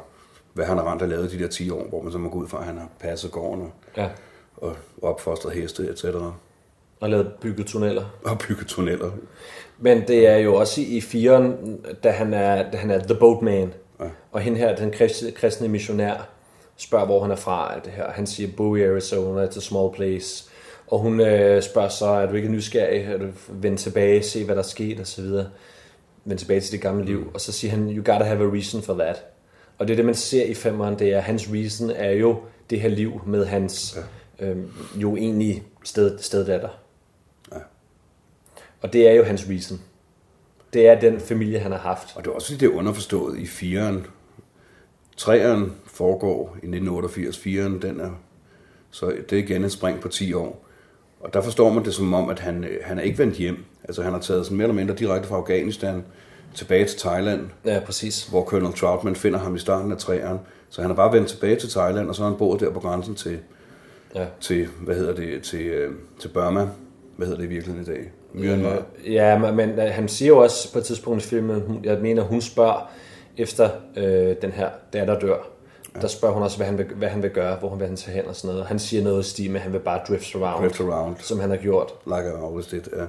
hvad 0.53 0.65
han 0.65 0.77
har 0.77 0.91
rent 0.91 1.01
og 1.01 1.07
lavet 1.07 1.31
de 1.31 1.39
der 1.39 1.47
10 1.47 1.69
år, 1.69 1.85
hvor 1.89 2.01
man 2.01 2.11
så 2.11 2.17
må 2.17 2.29
gå 2.29 2.37
ud 2.39 2.47
fra, 2.47 2.59
at 2.59 2.65
han 2.65 2.77
har 2.77 2.87
passet 2.99 3.31
gården 3.31 3.61
og, 3.61 3.71
Ja, 3.97 4.07
og 4.57 4.75
opfostret 5.01 5.53
heste, 5.53 5.83
etc. 5.89 6.03
og 6.99 7.09
lavet 7.09 7.31
bygget 7.41 7.67
tunneller. 7.67 8.03
Og 8.23 8.39
bygget 8.39 8.67
tunneller. 8.67 9.11
Men 9.79 10.07
det 10.07 10.27
er 10.27 10.37
jo 10.37 10.55
også 10.55 10.81
i 10.81 11.01
firen, 11.01 11.77
da 12.03 12.09
han 12.11 12.33
er, 12.33 12.71
da 12.71 12.77
han 12.77 12.91
er 12.91 12.99
The 12.99 13.15
Boatman. 13.19 13.73
Ja. 13.99 14.05
Og 14.31 14.41
hende 14.41 14.57
her, 14.57 14.75
den 14.75 14.93
kristne, 15.35 15.67
missionær, 15.67 16.29
spørger, 16.77 17.05
hvor 17.05 17.21
han 17.21 17.31
er 17.31 17.35
fra. 17.35 17.79
Det 17.79 17.91
her. 17.91 18.11
Han 18.11 18.27
siger, 18.27 18.49
Bowie, 18.57 18.91
Arizona, 18.91 19.45
it's 19.45 19.57
a 19.57 19.61
small 19.61 19.93
place. 19.93 20.49
Og 20.87 20.99
hun 20.99 21.19
øh, 21.19 21.63
spørger 21.63 21.89
så, 21.89 22.05
er 22.05 22.25
du 22.25 22.33
ikke 22.33 22.49
nysgerrig? 22.49 23.01
Er 23.01 23.17
du 23.17 23.27
vendt 23.49 23.79
tilbage, 23.79 24.23
se 24.23 24.45
hvad 24.45 24.55
der 24.55 24.61
er 24.61 24.65
sket 24.65 24.99
og 24.99 25.07
så 25.07 25.21
videre. 25.21 25.49
Vend 26.25 26.39
tilbage 26.39 26.61
til 26.61 26.71
det 26.71 26.81
gamle 26.81 27.05
liv. 27.05 27.31
Og 27.33 27.41
så 27.41 27.51
siger 27.51 27.71
han, 27.71 27.89
you 27.89 28.03
gotta 28.13 28.23
have 28.23 28.49
a 28.49 28.53
reason 28.53 28.81
for 28.81 28.93
that. 28.93 29.25
Og 29.77 29.87
det 29.87 29.93
er 29.93 29.95
det, 29.95 30.05
man 30.05 30.15
ser 30.15 30.45
i 30.45 30.53
femmeren, 30.53 30.99
det 30.99 31.13
er, 31.13 31.19
hans 31.19 31.49
reason 31.51 31.89
er 31.89 32.11
jo 32.11 32.41
det 32.69 32.81
her 32.81 32.89
liv 32.89 33.21
med 33.25 33.45
hans 33.45 33.97
ja. 34.39 34.45
øhm, 34.45 34.71
jo 34.95 35.15
egentlig 35.15 35.63
sted, 35.83 36.19
steddatter. 36.19 36.69
Ja. 37.51 37.57
Og 38.81 38.93
det 38.93 39.07
er 39.07 39.13
jo 39.13 39.23
hans 39.23 39.45
reason. 39.49 39.81
Det 40.75 40.87
er 40.87 40.99
den 40.99 41.19
familie, 41.19 41.59
han 41.59 41.71
har 41.71 41.79
haft. 41.79 42.07
Og 42.15 42.23
det 42.25 42.29
er 42.31 42.35
også 42.35 42.53
det 42.57 42.65
er 42.65 42.73
underforstået 42.75 43.37
i 43.39 43.43
4'eren. 43.43 43.97
3'eren 45.21 45.69
foregår 45.85 46.49
i 46.63 46.65
1988, 46.67 47.37
4'eren 47.37 47.87
den 47.87 47.99
er, 47.99 48.11
så 48.91 49.13
det 49.29 49.39
er 49.39 49.43
igen 49.43 49.63
et 49.63 49.71
spring 49.71 49.99
på 49.99 50.07
10 50.07 50.33
år. 50.33 50.65
Og 51.19 51.33
der 51.33 51.41
forstår 51.41 51.73
man 51.73 51.85
det 51.85 51.93
som 51.93 52.13
om, 52.13 52.29
at 52.29 52.39
han, 52.39 52.63
øh, 52.63 52.77
han 52.83 52.97
er 52.99 53.01
ikke 53.03 53.17
vendt 53.17 53.35
hjem. 53.35 53.63
Altså 53.83 54.01
han 54.03 54.13
har 54.13 54.19
taget 54.19 54.45
sådan 54.45 54.57
mere 54.57 54.65
eller 54.67 54.75
mindre 54.75 54.95
direkte 54.95 55.27
fra 55.27 55.35
Afghanistan 55.35 56.03
tilbage 56.53 56.85
til 56.85 56.99
Thailand, 56.99 57.41
Ja, 57.65 57.79
præcis. 57.85 58.23
hvor 58.27 58.43
Colonel 58.45 58.73
Troutman 58.73 59.15
finder 59.15 59.39
ham 59.39 59.55
i 59.55 59.59
starten 59.59 59.91
af 59.91 59.95
3'eren. 59.95 60.37
Så 60.69 60.81
han 60.81 60.91
er 60.91 60.95
bare 60.95 61.13
vendt 61.13 61.27
tilbage 61.29 61.55
til 61.55 61.69
Thailand, 61.69 62.09
og 62.09 62.15
så 62.15 62.21
har 62.23 62.29
han 62.29 62.37
boet 62.37 62.59
der 62.59 62.71
på 62.71 62.79
grænsen 62.79 63.15
til, 63.15 63.39
Ja. 64.15 64.25
til 64.41 64.67
hvad 64.81 64.95
hedder 64.95 65.15
det, 65.15 65.43
til, 65.43 65.61
øh, 65.61 65.93
til 66.19 66.27
Burma. 66.27 66.67
Hvad 67.17 67.27
hedder 67.27 67.41
det 67.41 67.45
i 67.45 67.49
virkeligheden 67.49 67.93
i 67.93 67.97
dag? 67.97 68.11
Myanmar. 68.33 68.83
Ja, 69.05 69.37
men, 69.37 69.55
men 69.55 69.69
øh, 69.69 69.93
han 69.93 70.07
siger 70.07 70.29
jo 70.29 70.37
også 70.37 70.73
på 70.73 70.79
et 70.79 70.85
tidspunkt 70.85 71.25
i 71.25 71.27
filmen, 71.27 71.61
hun, 71.61 71.79
jeg 71.83 71.99
mener, 71.99 72.23
hun 72.23 72.41
spørger 72.41 72.91
efter 73.37 73.69
øh, 73.97 74.35
den 74.41 74.51
her 74.51 74.69
datter 74.93 75.19
dør. 75.19 75.37
Ja. 75.95 76.01
Der 76.01 76.07
spørger 76.07 76.33
hun 76.33 76.43
også, 76.43 76.57
hvad 76.57 76.67
han, 76.67 76.77
vil, 76.77 76.85
hvad 76.85 77.07
han 77.09 77.23
vil 77.23 77.31
gøre, 77.31 77.55
hvor 77.55 77.69
han 77.69 77.79
vil 77.79 77.87
han 77.87 77.95
tage 77.97 78.15
hen 78.15 78.25
og 78.27 78.35
sådan 78.35 78.53
noget. 78.53 78.67
Han 78.67 78.79
siger 78.79 79.03
noget 79.03 79.25
i 79.25 79.29
stil 79.29 79.51
med, 79.51 79.55
at 79.55 79.63
han 79.63 79.73
vil 79.73 79.79
bare 79.79 80.01
drift 80.07 80.35
around, 80.35 80.63
Drift 80.63 80.81
around, 80.81 81.15
som 81.19 81.39
han 81.39 81.49
har 81.49 81.57
gjort. 81.57 81.93
like 82.05 82.27
I 82.27 82.45
always 82.45 82.67
did. 82.67 82.81
Ja. 82.97 83.05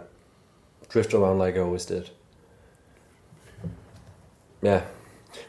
Drift 0.95 1.15
around 1.15 1.47
like 1.47 1.59
I 1.59 1.63
always 1.63 1.87
did. 1.87 2.03
Ja, 4.63 4.81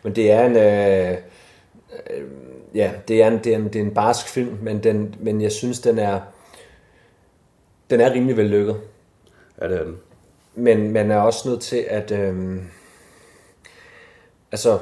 men 0.03 0.15
det 0.15 0.31
er 0.31 0.45
en... 0.45 0.55
Øh, 0.55 1.17
øh, 2.09 2.23
ja, 2.75 2.91
det 3.07 3.23
er 3.23 3.27
en, 3.27 3.39
det 3.43 3.53
er 3.53 3.57
en, 3.57 3.63
det 3.63 3.75
er 3.75 3.83
en 3.83 3.93
barsk 3.93 4.27
film, 4.27 4.57
men, 4.61 4.83
den, 4.83 5.15
men 5.19 5.41
jeg 5.41 5.51
synes, 5.51 5.79
den 5.79 5.99
er, 5.99 6.19
den 7.89 8.01
er 8.01 8.13
rimelig 8.13 8.37
vellykket. 8.37 8.77
ja, 9.61 9.67
det 9.67 9.79
er 9.79 9.83
den. 9.83 9.97
Men 10.55 10.91
man 10.91 11.11
er 11.11 11.17
også 11.17 11.49
nødt 11.49 11.61
til 11.61 11.85
at... 11.89 12.11
Øhm, 12.11 12.61
altså, 14.51 14.79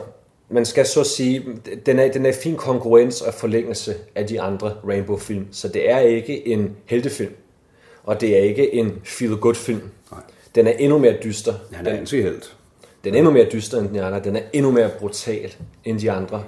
man 0.50 0.66
skal 0.66 0.86
så 0.86 1.04
sige, 1.04 1.46
den 1.86 2.00
er, 2.00 2.12
den 2.12 2.26
er 2.26 2.34
fin 2.34 2.56
konkurrence 2.56 3.26
og 3.26 3.34
forlængelse 3.34 3.96
af 4.16 4.28
de 4.28 4.42
andre 4.42 4.76
Rainbow-film. 4.88 5.48
Så 5.52 5.68
det 5.68 5.90
er 5.90 6.00
ikke 6.00 6.48
en 6.48 6.78
heltefilm, 6.86 7.34
og 8.04 8.22
det 8.22 8.38
er 8.38 8.42
ikke 8.42 8.74
en 8.74 9.02
feel-good-film. 9.04 9.82
Den 10.56 10.68
er 10.68 10.72
endnu 10.72 10.98
mere 10.98 11.18
dyster. 11.24 11.54
Han 11.72 11.88
er 11.88 11.98
antihelt. 11.98 12.56
Den 13.04 13.14
er 13.14 13.18
endnu 13.18 13.32
mere 13.32 13.48
dyster 13.54 13.80
end 13.80 13.94
de 13.94 14.02
andre. 14.02 14.20
Den 14.24 14.36
er 14.36 14.42
endnu 14.54 14.72
mere 14.72 14.90
brutal 15.00 15.56
end 15.84 16.00
de 16.00 16.12
andre. 16.12 16.44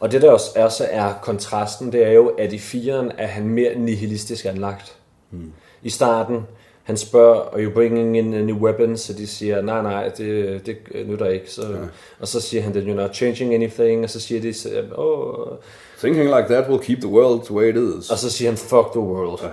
Og 0.00 0.12
det 0.12 0.22
der 0.22 0.30
også 0.30 0.50
er, 0.56 0.68
så 0.68 0.86
er 0.90 1.12
kontrasten, 1.22 1.92
det 1.92 2.06
er 2.06 2.10
jo, 2.10 2.28
at 2.28 2.52
i 2.52 2.58
firen 2.58 3.12
er 3.18 3.26
han 3.26 3.48
mere 3.48 3.74
nihilistisk 3.74 4.44
anlagt. 4.44 4.96
Hmm. 5.30 5.52
I 5.82 5.90
starten, 5.90 6.46
han 6.82 6.96
spørger, 6.96 7.40
are 7.40 7.62
you 7.64 7.72
bringing 7.72 8.16
in 8.16 8.34
any 8.34 8.52
weapons? 8.52 9.00
Så 9.00 9.12
de 9.12 9.26
siger, 9.26 9.62
nej, 9.62 9.82
nej, 9.82 10.08
det, 10.08 10.66
det 10.66 10.76
nytter 11.06 11.26
ikke. 11.26 11.50
Så, 11.50 11.62
ja. 11.62 11.76
Og 12.20 12.28
så 12.28 12.40
siger 12.40 12.62
han, 12.62 12.72
you're 12.72 12.94
not 12.94 13.14
changing 13.14 13.54
anything. 13.54 14.04
Og 14.04 14.10
så 14.10 14.20
siger 14.20 14.40
de, 14.40 14.54
oh, 14.94 15.56
Thinking 15.98 16.24
like 16.24 16.48
that 16.48 16.68
will 16.68 16.82
keep 16.82 17.00
the 17.00 17.08
world 17.08 17.44
the 17.44 17.54
way 17.54 17.68
it 17.68 17.76
is. 17.76 18.10
og 18.10 18.18
så 18.18 18.30
siger 18.30 18.50
han, 18.50 18.58
fuck 18.58 18.90
the 18.92 19.00
world. 19.00 19.40
Ja. 19.42 19.48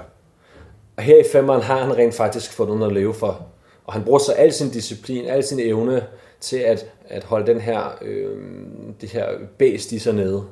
Og 0.98 1.04
her 1.04 1.18
i 1.18 1.24
femmeren 1.32 1.62
har 1.62 1.78
han 1.78 1.98
rent 1.98 2.14
faktisk 2.14 2.52
fået 2.54 2.70
noget 2.70 2.86
at 2.86 2.94
leve 2.94 3.14
for. 3.14 3.48
Og 3.86 3.94
han 3.94 4.04
bruger 4.04 4.20
så 4.20 4.32
al 4.32 4.54
sin 4.54 4.70
disciplin, 4.70 5.26
al 5.26 5.44
sin 5.44 5.60
evne 5.60 6.04
til 6.40 6.58
at, 6.58 6.86
at 7.10 7.24
holde 7.24 7.48
den 7.48 7.62
her, 7.62 7.98
øh, 8.02 8.38
det 9.02 9.10
her 9.10 9.28
bæst 9.58 9.92
i 9.92 10.00
sig 10.00 10.14
nede. 10.14 10.44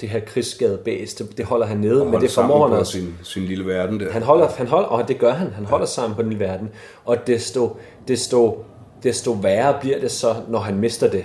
Det 0.00 0.08
her 0.08 0.20
krigsskade 0.20 0.78
bæst, 0.84 1.18
det, 1.18 1.38
det 1.38 1.44
holder 1.44 1.66
han 1.66 1.76
nede, 1.76 2.00
Og 2.02 2.06
men 2.10 2.20
det 2.20 2.30
formår 2.30 2.68
han 2.68 2.78
også. 2.78 2.92
sin, 2.92 3.14
sin 3.22 3.42
lille 3.42 3.66
verden 3.66 4.00
der. 4.00 4.12
Han 4.12 4.22
holder, 4.22 4.48
han 4.56 4.66
holder, 4.66 4.88
og 4.88 5.08
det 5.08 5.18
gør 5.18 5.32
han. 5.32 5.50
Han 5.52 5.64
holder 5.64 5.86
sammen 5.86 6.16
på 6.16 6.22
den 6.22 6.40
verden. 6.40 6.68
Og 7.04 7.26
desto, 7.26 7.76
desto, 8.08 8.64
desto 9.02 9.32
værre 9.32 9.76
bliver 9.80 10.00
det 10.00 10.10
så, 10.10 10.34
når 10.48 10.58
han 10.58 10.78
mister 10.78 11.10
det. 11.10 11.24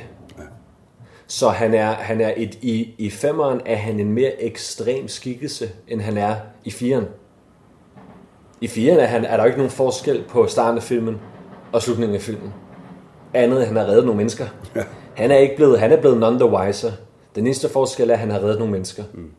Så 1.28 1.49
han 1.49 1.74
er, 1.74 1.91
han 1.91 2.22
er 2.22 2.34
et, 2.38 2.57
i, 2.61 2.95
i 2.97 3.09
femmeren 3.09 3.61
er 3.65 3.76
han 3.76 3.99
en 3.99 4.11
mere 4.11 4.43
ekstrem 4.43 5.07
skikkelse, 5.07 5.69
end 5.88 6.01
han 6.01 6.17
er 6.17 6.36
i 6.63 6.72
firen. 6.72 7.05
I 8.61 8.67
firen 8.67 8.99
er, 8.99 9.05
han, 9.05 9.26
er 9.26 9.36
der 9.38 9.43
jo 9.43 9.47
ikke 9.47 9.57
nogen 9.57 9.72
forskel 9.72 10.24
på 10.30 10.47
starten 10.47 10.78
af 10.78 10.84
filmen 10.84 11.17
og 11.72 11.82
slutningen 11.82 12.15
af 12.15 12.22
filmen. 12.22 12.53
Andet 13.34 13.67
han 13.67 13.76
har 13.76 13.86
reddet 13.86 14.05
nogle 14.05 14.17
mennesker. 14.17 14.45
Ja. 14.76 14.84
Han 15.15 15.32
er 15.32 15.36
ikke 15.38 15.55
blevet, 15.55 15.80
han 15.80 15.91
er 15.91 15.97
blevet 16.01 16.17
none 16.17 16.39
the 16.39 16.49
wiser. 16.49 16.91
Den 17.36 17.47
eneste 17.47 17.69
forskel 17.69 18.09
er, 18.09 18.13
at 18.13 18.19
han 18.19 18.29
har 18.29 18.39
reddet 18.43 18.57
nogle 18.57 18.71
mennesker. 18.71 19.03
Mm. 19.13 19.32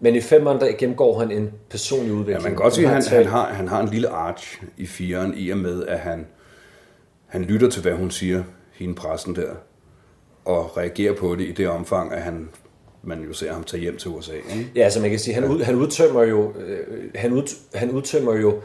Men 0.00 0.14
i 0.14 0.20
femmeren, 0.20 0.60
der 0.60 0.72
gennemgår 0.78 1.18
han 1.18 1.30
en 1.30 1.50
personlig 1.70 2.12
udvikling. 2.12 2.38
Ja, 2.38 2.42
man 2.42 2.50
kan 2.50 2.62
godt 2.62 2.74
sige, 2.74 2.86
at 2.86 2.92
han, 2.92 3.02
har 3.02 3.16
han, 3.16 3.26
har, 3.26 3.46
han 3.52 3.68
har 3.68 3.80
en 3.80 3.88
lille 3.88 4.08
arch 4.08 4.62
i 4.76 4.86
firen, 4.86 5.34
i 5.36 5.50
og 5.50 5.58
med, 5.58 5.86
at 5.86 5.98
han, 5.98 6.26
han 7.26 7.42
lytter 7.42 7.70
til, 7.70 7.82
hvad 7.82 7.92
hun 7.92 8.10
siger, 8.10 8.42
hende 8.72 8.94
præsten 8.94 9.36
der, 9.36 9.50
og 10.44 10.76
reagerer 10.76 11.14
på 11.14 11.34
det 11.34 11.44
i 11.44 11.52
det 11.52 11.68
omfang, 11.68 12.12
at 12.12 12.22
han, 12.22 12.48
man 13.02 13.22
jo 13.22 13.32
ser 13.32 13.52
ham 13.52 13.64
tage 13.64 13.80
hjem 13.80 13.96
til 13.96 14.10
USA. 14.10 14.32
Ikke? 14.32 14.70
Ja, 14.74 14.82
altså 14.82 15.00
man 15.00 15.10
kan 15.10 15.18
sige, 15.18 15.34
han, 15.34 15.44
ud, 15.44 15.62
han 15.62 15.74
udtømmer 15.74 16.22
jo, 16.22 16.52
øh, 16.58 17.10
han, 17.14 17.32
ud, 17.32 17.56
han 17.74 17.90
udtømmer 17.90 18.34
jo 18.34 18.60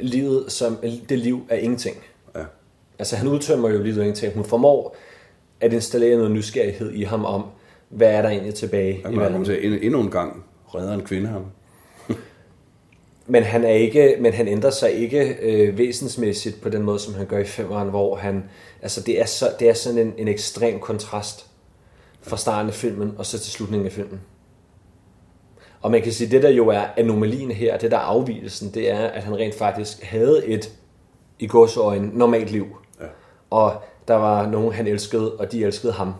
livet 0.00 0.52
som 0.52 0.76
det 1.08 1.18
liv 1.18 1.46
af 1.48 1.60
ingenting. 1.62 1.96
Ja. 2.36 2.44
Altså 2.98 3.16
han 3.16 3.28
udtømmer 3.28 3.68
jo 3.68 3.82
livet 3.82 3.98
af 3.98 4.02
ingenting. 4.02 4.34
Hun 4.34 4.44
formår 4.44 4.96
at 5.60 5.72
installere 5.72 6.16
noget 6.16 6.30
nysgerrighed 6.30 6.92
i 6.92 7.02
ham 7.02 7.24
om, 7.24 7.44
hvad 7.90 8.08
er 8.08 8.22
der 8.22 8.28
egentlig 8.28 8.54
tilbage 8.54 9.00
Han 9.04 9.14
i 9.14 9.16
verden. 9.16 9.44
til 9.44 9.64
endnu, 9.64 9.78
endnu 9.82 10.00
en 10.00 10.10
gang 10.10 10.44
redder 10.74 10.94
en 10.94 11.02
kvinde 11.02 11.28
ham. 11.28 11.44
Men 13.26 13.42
han, 13.42 13.64
er 13.64 13.72
ikke, 13.72 14.16
men 14.20 14.32
han 14.32 14.48
ændrer 14.48 14.70
sig 14.70 14.92
ikke 14.92 15.36
øh, 15.42 15.78
væsensmæssigt 15.78 16.60
på 16.60 16.68
den 16.68 16.82
måde, 16.82 16.98
som 16.98 17.14
han 17.14 17.26
gør 17.26 17.38
i 17.38 17.44
femmeren, 17.44 17.88
hvor 17.88 18.16
han, 18.16 18.44
altså 18.82 19.00
det 19.00 19.20
er, 19.20 19.24
så, 19.24 19.46
det 19.58 19.68
er 19.68 19.74
sådan 19.74 19.98
en, 19.98 20.14
en 20.18 20.28
ekstrem 20.28 20.80
kontrast 20.80 21.46
fra 22.22 22.36
starten 22.36 22.68
af 22.68 22.74
filmen 22.74 23.14
og 23.18 23.26
så 23.26 23.38
til 23.38 23.52
slutningen 23.52 23.86
af 23.86 23.92
filmen. 23.92 24.20
Og 25.80 25.90
man 25.90 26.02
kan 26.02 26.12
sige, 26.12 26.30
det 26.30 26.42
der 26.42 26.50
jo 26.50 26.68
er 26.68 26.84
anomalien 26.96 27.50
her, 27.50 27.78
det 27.78 27.90
der 27.90 27.96
er 27.96 28.00
afvielsen, 28.00 28.74
det 28.74 28.90
er, 28.90 28.98
at 28.98 29.22
han 29.22 29.36
rent 29.36 29.54
faktisk 29.54 30.02
havde 30.02 30.46
et, 30.46 30.72
i 31.38 31.46
godsøjne, 31.46 32.18
normalt 32.18 32.50
liv. 32.50 32.66
Ja. 33.00 33.06
Og 33.50 33.82
der 34.08 34.14
var 34.14 34.46
nogen, 34.46 34.72
han 34.72 34.86
elskede, 34.86 35.36
og 35.36 35.52
de 35.52 35.64
elskede 35.64 35.92
ham. 35.92 36.14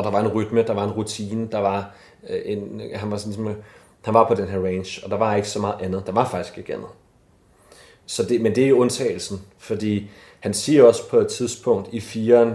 Og 0.00 0.04
der 0.04 0.10
var 0.10 0.20
en 0.20 0.28
rytme, 0.28 0.62
der 0.62 0.72
var 0.72 0.84
en 0.84 0.90
rutine, 0.90 1.48
der 1.52 1.58
var 1.58 1.94
øh, 2.30 2.40
en, 2.44 2.80
han 2.94 3.10
var 3.10 3.16
sådan 3.16 3.32
ligesom, 3.32 3.62
han 4.04 4.14
var 4.14 4.28
på 4.28 4.34
den 4.34 4.48
her 4.48 4.58
range, 4.58 5.04
og 5.04 5.10
der 5.10 5.16
var 5.16 5.36
ikke 5.36 5.48
så 5.48 5.58
meget 5.58 5.74
andet. 5.80 6.02
Der 6.06 6.12
var 6.12 6.28
faktisk 6.28 6.58
ikke 6.58 6.74
andet. 6.74 6.88
Så 8.06 8.22
det, 8.22 8.40
men 8.40 8.54
det 8.54 8.64
er 8.64 8.68
jo 8.68 8.78
undtagelsen, 8.78 9.42
fordi 9.58 10.10
han 10.40 10.54
siger 10.54 10.82
også 10.82 11.08
på 11.08 11.18
et 11.18 11.28
tidspunkt 11.28 11.88
i 11.92 12.00
firen, 12.00 12.54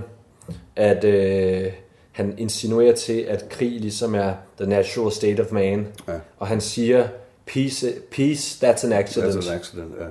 at 0.76 1.04
øh, 1.04 1.72
han 2.12 2.36
insinuerer 2.38 2.96
til, 2.96 3.20
at 3.20 3.50
krig 3.50 3.82
ligesom 3.82 4.16
er 4.16 4.34
the 4.58 4.70
natural 4.70 5.12
state 5.12 5.42
of 5.42 5.52
man. 5.52 5.88
Ja. 6.08 6.14
Og 6.38 6.48
han 6.48 6.62
siger, 6.62 7.08
peace, 7.46 7.94
peace 8.12 8.66
that's 8.66 8.86
an 8.86 8.94
accident. 8.94 9.36
Altså 9.36 9.52
en 9.52 9.58
accident, 9.58 9.94
ja. 10.00 10.06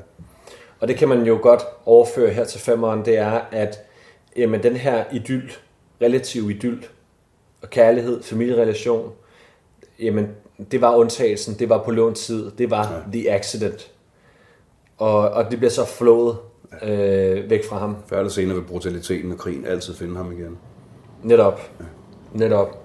Og 0.81 0.89
det 0.89 0.97
kan 0.97 1.09
man 1.09 1.23
jo 1.23 1.39
godt 1.43 1.63
overføre 1.87 2.31
her 2.31 2.45
til 2.45 2.61
femmeren, 2.61 3.05
det 3.05 3.19
er, 3.19 3.41
at 3.53 3.79
jamen, 4.37 4.63
den 4.63 4.77
her 4.77 5.05
idyl, 5.13 5.51
relativ 6.03 6.51
idyl, 6.51 6.83
og 7.65 7.71
kærlighed, 7.71 8.23
familierelation, 8.23 9.13
jamen, 10.01 10.29
det 10.71 10.81
var 10.81 10.97
undtagelsen, 10.97 11.55
det 11.59 11.69
var 11.69 11.83
på 11.83 11.91
lånt 11.91 12.17
tid, 12.17 12.51
det 12.59 12.71
var 12.71 12.93
ja. 12.93 13.19
the 13.19 13.31
accident. 13.31 13.91
Og, 14.99 15.19
og 15.19 15.51
det 15.51 15.59
bliver 15.59 15.71
så 15.71 15.87
flået 15.87 16.37
øh, 16.83 17.51
væk 17.51 17.65
fra 17.69 17.79
ham. 17.79 17.97
Før 18.07 18.19
eller 18.19 18.31
senere 18.31 18.57
vil 18.57 18.63
brutaliteten 18.63 19.33
og 19.33 19.39
krigen 19.39 19.67
altid 19.67 19.95
finde 19.95 20.17
ham 20.17 20.33
igen. 20.33 20.59
Netop. 21.23 21.71
Ja. 21.81 21.85
Netop. 22.33 22.85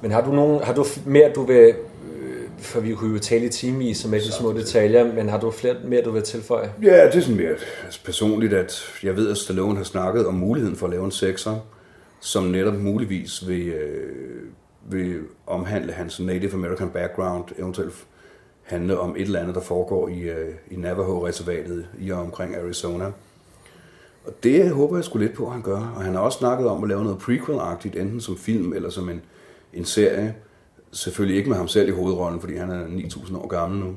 Men 0.00 0.10
har 0.10 0.20
du 0.20 0.32
nogen, 0.32 0.62
har 0.62 0.74
du 0.74 0.84
mere, 1.06 1.32
du 1.34 1.42
vil, 1.42 1.56
øh, 1.56 1.74
for 2.58 2.80
vi 2.80 2.94
kunne 2.94 3.12
jo 3.12 3.18
tale 3.18 3.44
i 3.44 3.48
timevis 3.48 4.06
med 4.06 4.20
de 4.20 4.32
små 4.32 4.52
detaljer, 4.52 5.12
men 5.12 5.28
har 5.28 5.40
du 5.40 5.50
flere 5.50 5.76
mere, 5.84 6.02
du 6.02 6.10
vil 6.10 6.22
tilføje? 6.22 6.72
Ja, 6.82 7.06
det 7.06 7.14
er 7.14 7.20
sådan 7.20 7.36
mere 7.36 7.54
altså 7.84 8.00
personligt, 8.04 8.52
at 8.52 8.82
jeg 9.02 9.16
ved, 9.16 9.30
at 9.30 9.36
Stallone 9.36 9.76
har 9.76 9.84
snakket 9.84 10.26
om 10.26 10.34
muligheden 10.34 10.76
for 10.76 10.86
at 10.86 10.90
lave 10.90 11.04
en 11.04 11.10
sekser, 11.10 11.56
som 12.20 12.44
netop 12.44 12.74
muligvis 12.74 13.48
vil, 13.48 13.68
øh, 13.68 14.42
vil 14.90 15.20
omhandle 15.46 15.92
hans 15.92 16.20
Native 16.20 16.52
American 16.52 16.90
background, 16.90 17.44
eventuelt 17.58 18.06
handle 18.62 18.98
om 18.98 19.16
et 19.16 19.22
eller 19.22 19.40
andet, 19.40 19.54
der 19.54 19.60
foregår 19.60 20.08
i, 20.08 20.20
øh, 20.20 20.54
i 20.70 20.76
Navajo-reservatet 20.76 21.86
i 21.98 22.10
og 22.10 22.20
omkring 22.20 22.56
Arizona. 22.56 23.12
Og 24.24 24.32
det 24.42 24.70
håber 24.70 24.96
jeg 24.96 25.04
skulle 25.04 25.26
lidt 25.26 25.36
på, 25.36 25.46
at 25.46 25.52
han 25.52 25.62
gør. 25.62 25.92
Og 25.96 26.02
han 26.02 26.14
har 26.14 26.20
også 26.20 26.38
snakket 26.38 26.68
om 26.68 26.82
at 26.82 26.88
lave 26.88 27.04
noget 27.04 27.18
prequel-agtigt, 27.18 28.00
enten 28.00 28.20
som 28.20 28.36
film 28.36 28.72
eller 28.72 28.90
som 28.90 29.08
en, 29.08 29.22
en 29.72 29.84
serie. 29.84 30.34
Selvfølgelig 30.92 31.36
ikke 31.36 31.48
med 31.48 31.56
ham 31.56 31.68
selv 31.68 31.88
i 31.88 31.92
hovedrollen, 31.92 32.40
fordi 32.40 32.56
han 32.56 32.70
er 32.70 32.88
9000 32.88 33.38
år 33.38 33.46
gammel 33.46 33.80
nu. 33.80 33.96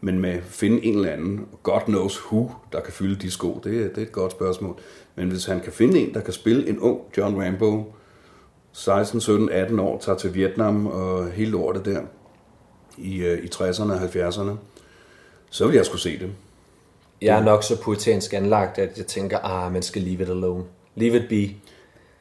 Men 0.00 0.18
med 0.18 0.30
at 0.30 0.42
finde 0.42 0.84
en 0.84 0.96
eller 0.96 1.12
anden, 1.12 1.46
God 1.62 1.80
knows 1.80 2.20
who, 2.24 2.50
der 2.72 2.80
kan 2.80 2.92
fylde 2.92 3.16
de 3.16 3.30
sko, 3.30 3.60
det, 3.64 3.64
det 3.64 3.98
er 3.98 4.06
et 4.06 4.12
godt 4.12 4.32
spørgsmål. 4.32 4.78
Men 5.18 5.28
hvis 5.28 5.46
han 5.46 5.60
kan 5.60 5.72
finde 5.72 5.98
en, 5.98 6.14
der 6.14 6.20
kan 6.20 6.32
spille 6.32 6.68
en 6.68 6.78
ung 6.78 7.00
John 7.16 7.42
Rambo, 7.42 7.84
16, 8.72 9.20
17, 9.20 9.50
18 9.50 9.78
år, 9.78 9.98
tager 9.98 10.18
til 10.18 10.34
Vietnam 10.34 10.86
og 10.86 11.30
hele 11.30 11.50
lortet 11.50 11.84
der, 11.84 12.00
i, 12.98 13.18
øh, 13.18 13.44
i 13.44 13.46
60'erne 13.54 13.92
og 13.92 13.98
70'erne, 13.98 14.50
så 15.50 15.66
vil 15.66 15.76
jeg 15.76 15.86
skulle 15.86 16.00
se 16.00 16.18
det. 16.18 16.30
Jeg 17.22 17.38
er 17.38 17.44
nok 17.44 17.62
så 17.62 17.80
puritansk 17.80 18.34
anlagt, 18.34 18.78
at 18.78 18.98
jeg 18.98 19.06
tænker, 19.06 19.38
ah, 19.38 19.72
man 19.72 19.82
skal 19.82 20.02
leave 20.02 20.22
it 20.22 20.28
alone. 20.28 20.64
Leave 20.94 21.16
it 21.16 21.28
be. 21.28 21.54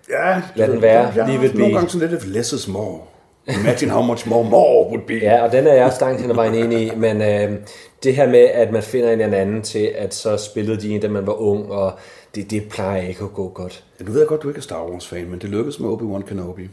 Ja, 0.09 0.41
Lad 0.55 0.67
den 0.67 0.81
være. 0.81 1.13
Ja, 1.15 1.27
leave 1.27 1.45
it 1.45 1.51
be. 1.51 1.57
Nogle 1.57 1.73
gange 1.73 1.89
sådan 1.89 2.09
lidt, 2.09 2.27
less 2.27 2.53
is 2.53 2.67
more. 2.67 2.99
Imagine 3.47 3.91
how 3.91 4.01
much 4.01 4.27
more 4.29 4.49
more 4.49 4.87
would 4.89 5.07
be. 5.07 5.13
Ja, 5.13 5.43
og 5.43 5.51
den 5.51 5.67
er 5.67 5.73
jeg 5.73 5.93
stangt 5.93 6.21
hen 6.21 6.29
ad 6.29 6.35
vejen 6.35 6.55
enig 6.55 6.87
i, 6.87 6.91
men 6.95 7.21
øh, 7.21 7.57
det 8.03 8.15
her 8.15 8.29
med, 8.29 8.39
at 8.39 8.71
man 8.71 8.83
finder 8.83 9.11
en 9.11 9.21
eller 9.21 9.37
anden 9.37 9.61
til, 9.61 9.91
at 9.97 10.13
så 10.13 10.37
spillede 10.37 10.81
de 10.81 10.89
en, 10.89 11.01
da 11.01 11.07
man 11.07 11.27
var 11.27 11.33
ung, 11.33 11.71
og 11.71 11.93
det, 12.38 12.51
det 12.51 12.69
plejer 12.69 13.01
ikke 13.01 13.23
at 13.23 13.33
gå 13.33 13.49
godt. 13.49 13.85
Ja, 13.99 14.05
nu 14.05 14.11
ved 14.11 14.19
jeg 14.19 14.27
godt, 14.27 14.43
du 14.43 14.47
ikke 14.47 14.57
er 14.57 14.61
Star 14.61 14.85
Wars-fan, 14.85 15.29
men 15.29 15.39
det 15.39 15.49
lykkedes 15.49 15.79
med 15.79 15.89
Obi-Wan 15.89 16.27
Kenobi. 16.27 16.69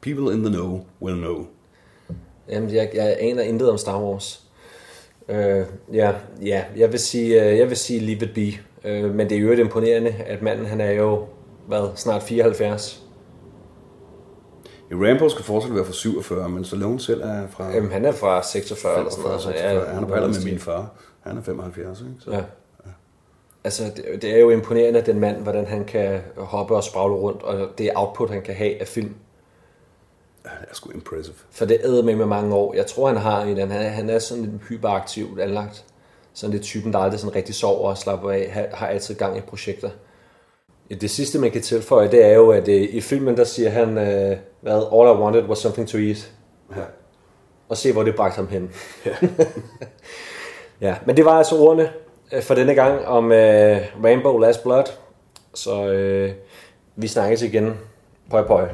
People 0.00 0.34
in 0.34 0.42
the 0.42 0.52
know 0.52 0.80
will 1.02 1.16
know. 1.16 1.46
Jamen, 2.48 2.74
jeg, 2.74 2.90
jeg 2.94 3.16
aner 3.20 3.42
intet 3.42 3.70
om 3.70 3.78
Star 3.78 4.02
Wars. 4.02 4.42
Øh, 5.28 5.64
ja, 5.92 6.12
ja, 6.42 6.64
jeg 6.76 6.92
vil 6.92 7.00
sige, 7.00 7.44
øh, 7.44 7.58
jeg 7.58 7.68
vil 7.68 7.76
sige 7.76 8.00
leave 8.00 8.22
it 8.22 8.34
be. 8.34 8.88
Øh, 8.88 9.14
men 9.14 9.28
det 9.30 9.36
er 9.36 9.40
jo 9.40 9.52
et 9.52 9.58
imponerende, 9.58 10.10
at 10.10 10.42
manden 10.42 10.66
han 10.66 10.80
er 10.80 10.90
jo, 10.90 11.26
hvad, 11.66 11.88
snart 11.96 12.22
74. 12.22 13.02
I 14.90 14.94
Rambo 14.94 15.28
skal 15.28 15.44
fortsat 15.44 15.74
være 15.74 15.84
fra 15.84 15.92
47, 15.92 16.48
men 16.48 16.64
Stallone 16.64 17.00
selv 17.00 17.20
er 17.20 17.46
fra... 17.50 17.70
Jamen, 17.70 17.90
han 17.90 18.04
er 18.04 18.12
fra 18.12 18.42
46 18.42 18.98
eller 18.98 19.10
sådan 19.10 19.22
45, 19.22 19.44
noget. 19.44 19.58
46. 19.58 19.88
Ja, 19.88 19.94
Han 19.94 20.02
er 20.04 20.08
på 20.08 20.14
alder 20.14 20.28
med 20.28 20.44
min 20.44 20.58
far. 20.58 20.94
Han 21.20 21.38
er 21.38 21.42
75, 21.42 22.00
ikke? 22.00 22.12
Så. 22.20 22.32
Ja. 22.32 22.42
Altså, 23.66 23.84
det, 23.96 24.22
det 24.22 24.30
er 24.30 24.38
jo 24.38 24.50
imponerende, 24.50 25.00
den 25.00 25.20
mand, 25.20 25.36
hvordan 25.36 25.66
han 25.66 25.84
kan 25.84 26.20
hoppe 26.36 26.76
og 26.76 26.84
spragle 26.84 27.14
rundt, 27.14 27.42
og 27.42 27.68
det 27.78 27.90
output, 27.94 28.30
han 28.30 28.42
kan 28.42 28.54
have 28.54 28.80
af 28.80 28.88
film. 28.88 29.14
Ja, 30.44 30.50
det 30.60 30.70
er 30.70 30.74
sgu 30.74 30.90
impressive. 30.90 31.34
For 31.50 31.64
det 31.64 31.80
æder 31.84 32.02
med 32.02 32.16
med 32.16 32.26
mange 32.26 32.54
år. 32.54 32.74
Jeg 32.74 32.86
tror, 32.86 33.08
han 33.08 33.16
har 33.16 33.42
en, 33.42 33.58
han 33.58 33.70
han 33.70 34.10
er 34.10 34.18
sådan 34.18 34.44
lidt 34.44 34.62
hyperaktivt 34.68 35.40
anlagt. 35.40 35.84
Sådan 36.34 36.52
lidt 36.52 36.62
typen, 36.62 36.92
der 36.92 36.98
aldrig 36.98 37.20
sådan 37.20 37.36
rigtig 37.36 37.54
sover 37.54 37.88
og 37.88 37.98
slapper 37.98 38.30
af, 38.30 38.50
har, 38.50 38.66
har 38.72 38.86
altid 38.86 39.14
gang 39.14 39.38
i 39.38 39.40
projekter. 39.40 39.90
Det 41.00 41.10
sidste, 41.10 41.38
man 41.38 41.50
kan 41.50 41.62
tilføje, 41.62 42.10
det 42.10 42.24
er 42.24 42.34
jo, 42.34 42.50
at 42.50 42.68
øh, 42.68 42.82
i 42.82 43.00
filmen, 43.00 43.36
der 43.36 43.44
siger 43.44 43.70
han, 43.70 43.98
øh, 43.98 44.36
hvad, 44.60 44.86
all 44.92 45.18
I 45.18 45.22
wanted 45.22 45.42
was 45.42 45.58
something 45.58 45.88
to 45.88 45.98
eat. 45.98 46.32
Ja. 46.76 46.82
Og 47.68 47.76
se, 47.76 47.92
hvor 47.92 48.02
det 48.02 48.16
bragte 48.16 48.36
ham 48.36 48.48
hen. 48.48 48.70
Ja. 49.06 49.16
ja, 50.88 50.96
men 51.06 51.16
det 51.16 51.24
var 51.24 51.32
altså 51.32 51.56
ordene 51.56 51.90
Øh, 52.32 52.42
for 52.42 52.54
denne 52.54 52.74
gang 52.74 53.06
om 53.06 53.32
øh, 53.32 53.78
Rainbow 54.04 54.38
Last 54.38 54.62
Blood. 54.62 54.84
Så 55.54 55.86
øh, 55.86 56.32
vi 56.96 57.08
snakkes 57.08 57.42
igen. 57.42 57.74
Pøj, 58.30 58.46
pøj. 58.46 58.68